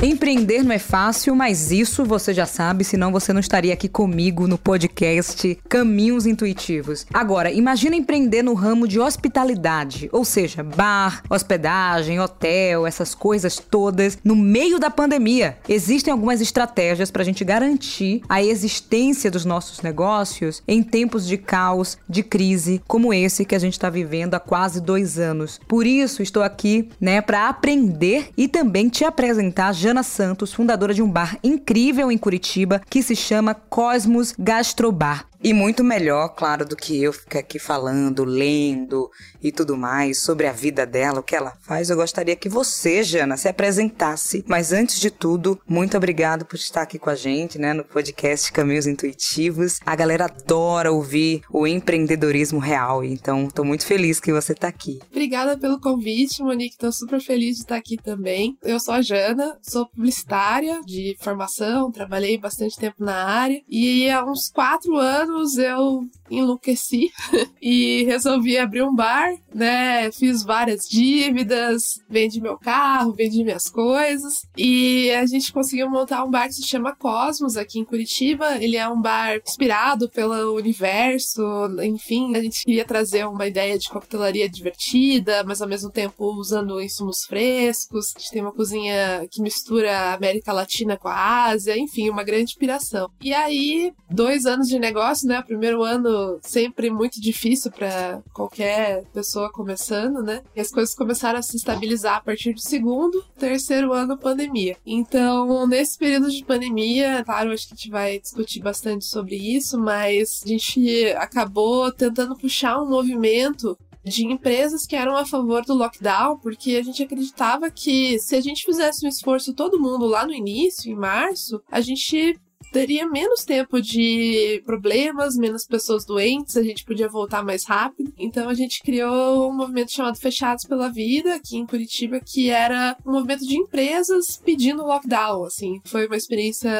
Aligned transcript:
Empreender 0.00 0.62
não 0.62 0.70
é 0.70 0.78
fácil, 0.78 1.34
mas 1.34 1.72
isso 1.72 2.04
você 2.04 2.32
já 2.32 2.46
sabe, 2.46 2.84
senão 2.84 3.10
você 3.10 3.32
não 3.32 3.40
estaria 3.40 3.74
aqui 3.74 3.88
comigo 3.88 4.46
no 4.46 4.56
podcast 4.56 5.58
Caminhos 5.68 6.24
Intuitivos. 6.24 7.04
Agora, 7.12 7.50
imagina 7.50 7.96
empreender 7.96 8.42
no 8.42 8.54
ramo 8.54 8.86
de 8.86 9.00
hospitalidade, 9.00 10.08
ou 10.12 10.24
seja, 10.24 10.62
bar, 10.62 11.24
hospedagem, 11.28 12.20
hotel, 12.20 12.86
essas 12.86 13.12
coisas 13.12 13.58
todas, 13.58 14.16
no 14.22 14.36
meio 14.36 14.78
da 14.78 14.88
pandemia. 14.88 15.58
Existem 15.68 16.12
algumas 16.12 16.40
estratégias 16.40 17.10
para 17.10 17.22
a 17.22 17.24
gente 17.24 17.44
garantir 17.44 18.22
a 18.28 18.40
existência 18.40 19.32
dos 19.32 19.44
nossos 19.44 19.82
negócios 19.82 20.62
em 20.68 20.80
tempos 20.80 21.26
de 21.26 21.36
caos, 21.36 21.98
de 22.08 22.22
crise, 22.22 22.80
como 22.86 23.12
esse 23.12 23.44
que 23.44 23.54
a 23.54 23.58
gente 23.58 23.72
está 23.72 23.90
vivendo 23.90 24.34
há 24.34 24.40
quase 24.40 24.80
dois 24.80 25.18
anos. 25.18 25.60
Por 25.66 25.84
isso, 25.84 26.22
estou 26.22 26.44
aqui, 26.44 26.88
né, 27.00 27.20
para 27.20 27.48
aprender 27.48 28.28
e 28.36 28.46
também 28.46 28.88
te 28.88 29.04
apresentar 29.04 29.72
Jana 29.88 30.02
Santos, 30.02 30.52
fundadora 30.52 30.92
de 30.92 31.00
um 31.00 31.10
bar 31.10 31.38
incrível 31.42 32.12
em 32.12 32.18
Curitiba 32.18 32.82
que 32.90 33.02
se 33.02 33.16
chama 33.16 33.54
Cosmos 33.54 34.34
Gastrobar. 34.38 35.24
E 35.42 35.54
muito 35.54 35.84
melhor, 35.84 36.30
claro, 36.30 36.64
do 36.64 36.74
que 36.74 37.00
eu 37.00 37.12
ficar 37.12 37.38
aqui 37.38 37.58
falando, 37.58 38.24
lendo 38.24 39.08
e 39.40 39.52
tudo 39.52 39.76
mais 39.76 40.20
sobre 40.20 40.48
a 40.48 40.52
vida 40.52 40.84
dela, 40.84 41.20
o 41.20 41.22
que 41.22 41.36
ela 41.36 41.56
faz. 41.60 41.90
Eu 41.90 41.96
gostaria 41.96 42.34
que 42.34 42.48
você, 42.48 43.04
Jana, 43.04 43.36
se 43.36 43.48
apresentasse. 43.48 44.44
Mas 44.48 44.72
antes 44.72 44.98
de 44.98 45.10
tudo, 45.10 45.60
muito 45.66 45.96
obrigado 45.96 46.44
por 46.44 46.56
estar 46.56 46.82
aqui 46.82 46.98
com 46.98 47.08
a 47.08 47.14
gente, 47.14 47.58
né, 47.58 47.72
no 47.72 47.84
podcast 47.84 48.52
Caminhos 48.52 48.86
Intuitivos. 48.86 49.78
A 49.86 49.94
galera 49.94 50.24
adora 50.24 50.90
ouvir 50.90 51.42
o 51.50 51.66
empreendedorismo 51.66 52.58
real, 52.58 53.04
então 53.04 53.46
estou 53.46 53.64
muito 53.64 53.86
feliz 53.86 54.18
que 54.18 54.32
você 54.32 54.52
está 54.52 54.66
aqui. 54.66 54.98
Obrigada 55.10 55.56
pelo 55.56 55.80
convite, 55.80 56.42
Monique. 56.42 56.74
Estou 56.74 56.90
super 56.90 57.20
feliz 57.20 57.56
de 57.56 57.62
estar 57.62 57.76
aqui 57.76 57.96
também. 57.96 58.58
Eu 58.62 58.80
sou 58.80 58.94
a 58.94 59.02
Jana, 59.02 59.56
sou 59.62 59.86
publicitária 59.86 60.80
de 60.84 61.16
formação, 61.20 61.92
trabalhei 61.92 62.36
bastante 62.36 62.76
tempo 62.76 63.04
na 63.04 63.24
área 63.24 63.62
e 63.68 64.10
há 64.10 64.24
uns 64.24 64.50
quatro 64.50 64.96
anos 64.96 65.27
anos 65.28 65.58
eu 65.58 66.08
enlouqueci 66.30 67.10
e 67.60 68.04
resolvi 68.04 68.58
abrir 68.58 68.82
um 68.82 68.94
bar, 68.94 69.30
né? 69.54 70.10
Fiz 70.12 70.42
várias 70.42 70.88
dívidas, 70.88 72.00
vendi 72.08 72.40
meu 72.40 72.58
carro, 72.58 73.12
vendi 73.12 73.44
minhas 73.44 73.68
coisas 73.68 74.42
e 74.56 75.10
a 75.12 75.26
gente 75.26 75.52
conseguiu 75.52 75.90
montar 75.90 76.24
um 76.24 76.30
bar 76.30 76.46
que 76.46 76.54
se 76.54 76.66
chama 76.66 76.94
Cosmos 76.94 77.56
aqui 77.56 77.78
em 77.78 77.84
Curitiba. 77.84 78.56
Ele 78.62 78.76
é 78.76 78.88
um 78.88 79.00
bar 79.00 79.36
inspirado 79.36 80.08
pelo 80.08 80.54
universo, 80.54 81.42
enfim, 81.82 82.36
a 82.36 82.42
gente 82.42 82.64
queria 82.64 82.84
trazer 82.84 83.26
uma 83.26 83.46
ideia 83.46 83.78
de 83.78 83.88
coquetelaria 83.88 84.48
divertida, 84.48 85.44
mas 85.44 85.62
ao 85.62 85.68
mesmo 85.68 85.90
tempo 85.90 86.24
usando 86.38 86.80
insumos 86.80 87.24
frescos. 87.24 88.12
A 88.16 88.18
gente 88.18 88.30
tem 88.30 88.42
uma 88.42 88.52
cozinha 88.52 89.26
que 89.30 89.42
mistura 89.42 89.96
a 89.96 90.14
América 90.14 90.52
Latina 90.52 90.96
com 90.96 91.08
a 91.08 91.46
Ásia, 91.46 91.78
enfim, 91.78 92.10
uma 92.10 92.24
grande 92.24 92.50
inspiração. 92.50 93.10
E 93.20 93.32
aí, 93.32 93.92
dois 94.10 94.46
anos 94.46 94.68
de 94.68 94.78
negócio, 94.78 95.28
né? 95.28 95.40
O 95.40 95.44
primeiro 95.44 95.82
ano 95.82 96.17
sempre 96.42 96.90
muito 96.90 97.20
difícil 97.20 97.70
para 97.70 98.22
qualquer 98.32 99.04
pessoa 99.12 99.50
começando, 99.50 100.22
né? 100.22 100.42
E 100.54 100.60
as 100.60 100.70
coisas 100.70 100.94
começaram 100.94 101.38
a 101.38 101.42
se 101.42 101.56
estabilizar 101.56 102.16
a 102.16 102.20
partir 102.20 102.52
do 102.52 102.60
segundo, 102.60 103.24
terceiro 103.38 103.92
ano 103.92 104.16
pandemia. 104.16 104.76
Então, 104.86 105.66
nesse 105.66 105.98
período 105.98 106.30
de 106.30 106.44
pandemia, 106.44 107.22
claro, 107.24 107.52
acho 107.52 107.68
que 107.68 107.74
a 107.74 107.76
gente 107.76 107.90
vai 107.90 108.18
discutir 108.18 108.60
bastante 108.60 109.04
sobre 109.04 109.36
isso, 109.36 109.78
mas 109.78 110.42
a 110.44 110.48
gente 110.48 111.06
acabou 111.16 111.90
tentando 111.92 112.36
puxar 112.36 112.80
um 112.80 112.88
movimento 112.88 113.76
de 114.04 114.24
empresas 114.24 114.86
que 114.86 114.96
eram 114.96 115.16
a 115.16 115.26
favor 115.26 115.64
do 115.64 115.74
lockdown, 115.74 116.38
porque 116.38 116.76
a 116.76 116.82
gente 116.82 117.02
acreditava 117.02 117.70
que 117.70 118.18
se 118.18 118.34
a 118.34 118.40
gente 118.40 118.64
fizesse 118.64 119.04
um 119.04 119.08
esforço 119.08 119.54
todo 119.54 119.80
mundo 119.80 120.06
lá 120.06 120.26
no 120.26 120.32
início, 120.32 120.90
em 120.90 120.96
março, 120.96 121.60
a 121.70 121.80
gente 121.80 122.38
teria 122.72 123.06
menos 123.08 123.44
tempo 123.44 123.80
de 123.80 124.62
problemas, 124.64 125.36
menos 125.36 125.66
pessoas 125.66 126.04
doentes, 126.04 126.56
a 126.56 126.62
gente 126.62 126.84
podia 126.84 127.08
voltar 127.08 127.42
mais 127.42 127.64
rápido. 127.64 128.12
Então 128.18 128.48
a 128.48 128.54
gente 128.54 128.82
criou 128.82 129.50
um 129.50 129.54
movimento 129.54 129.92
chamado 129.92 130.18
Fechados 130.18 130.64
pela 130.64 130.88
Vida 130.88 131.34
aqui 131.34 131.56
em 131.56 131.66
Curitiba, 131.66 132.20
que 132.20 132.50
era 132.50 132.96
um 133.04 133.12
movimento 133.12 133.46
de 133.46 133.56
empresas 133.56 134.40
pedindo 134.44 134.84
lockdown, 134.84 135.44
assim. 135.44 135.80
Foi 135.84 136.06
uma 136.06 136.16
experiência 136.16 136.70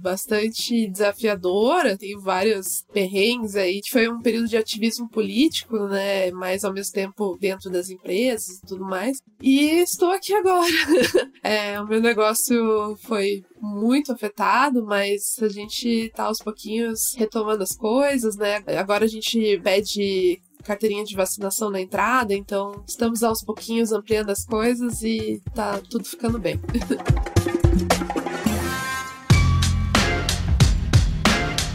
bastante 0.00 0.88
desafiadora, 0.88 1.96
tem 1.96 2.18
vários 2.18 2.84
perrengues 2.92 3.56
aí. 3.56 3.80
Foi 3.90 4.08
um 4.08 4.20
período 4.20 4.48
de 4.48 4.56
ativismo 4.56 5.08
político, 5.08 5.78
né, 5.86 6.30
mas 6.30 6.64
ao 6.64 6.72
mesmo 6.72 6.92
tempo 6.92 7.36
dentro 7.40 7.70
das 7.70 7.90
empresas 7.90 8.58
e 8.58 8.66
tudo 8.66 8.84
mais. 8.84 9.18
E 9.42 9.80
estou 9.80 10.10
aqui 10.10 10.32
agora. 10.34 10.70
é, 11.42 11.80
o 11.80 11.86
meu 11.86 12.00
negócio 12.00 12.96
foi 13.02 13.42
muito 13.64 14.12
afetado, 14.12 14.84
mas 14.84 15.36
a 15.40 15.48
gente 15.48 16.12
tá 16.14 16.24
aos 16.24 16.38
pouquinhos 16.38 17.14
retomando 17.16 17.62
as 17.62 17.74
coisas, 17.74 18.36
né? 18.36 18.62
Agora 18.78 19.04
a 19.04 19.08
gente 19.08 19.58
pede 19.62 20.40
carteirinha 20.62 21.04
de 21.04 21.14
vacinação 21.14 21.70
na 21.70 21.80
entrada, 21.80 22.34
então 22.34 22.82
estamos 22.86 23.22
aos 23.22 23.42
pouquinhos 23.42 23.92
ampliando 23.92 24.30
as 24.30 24.44
coisas 24.44 25.02
e 25.02 25.40
tá 25.54 25.80
tudo 25.90 26.04
ficando 26.04 26.38
bem. 26.38 26.58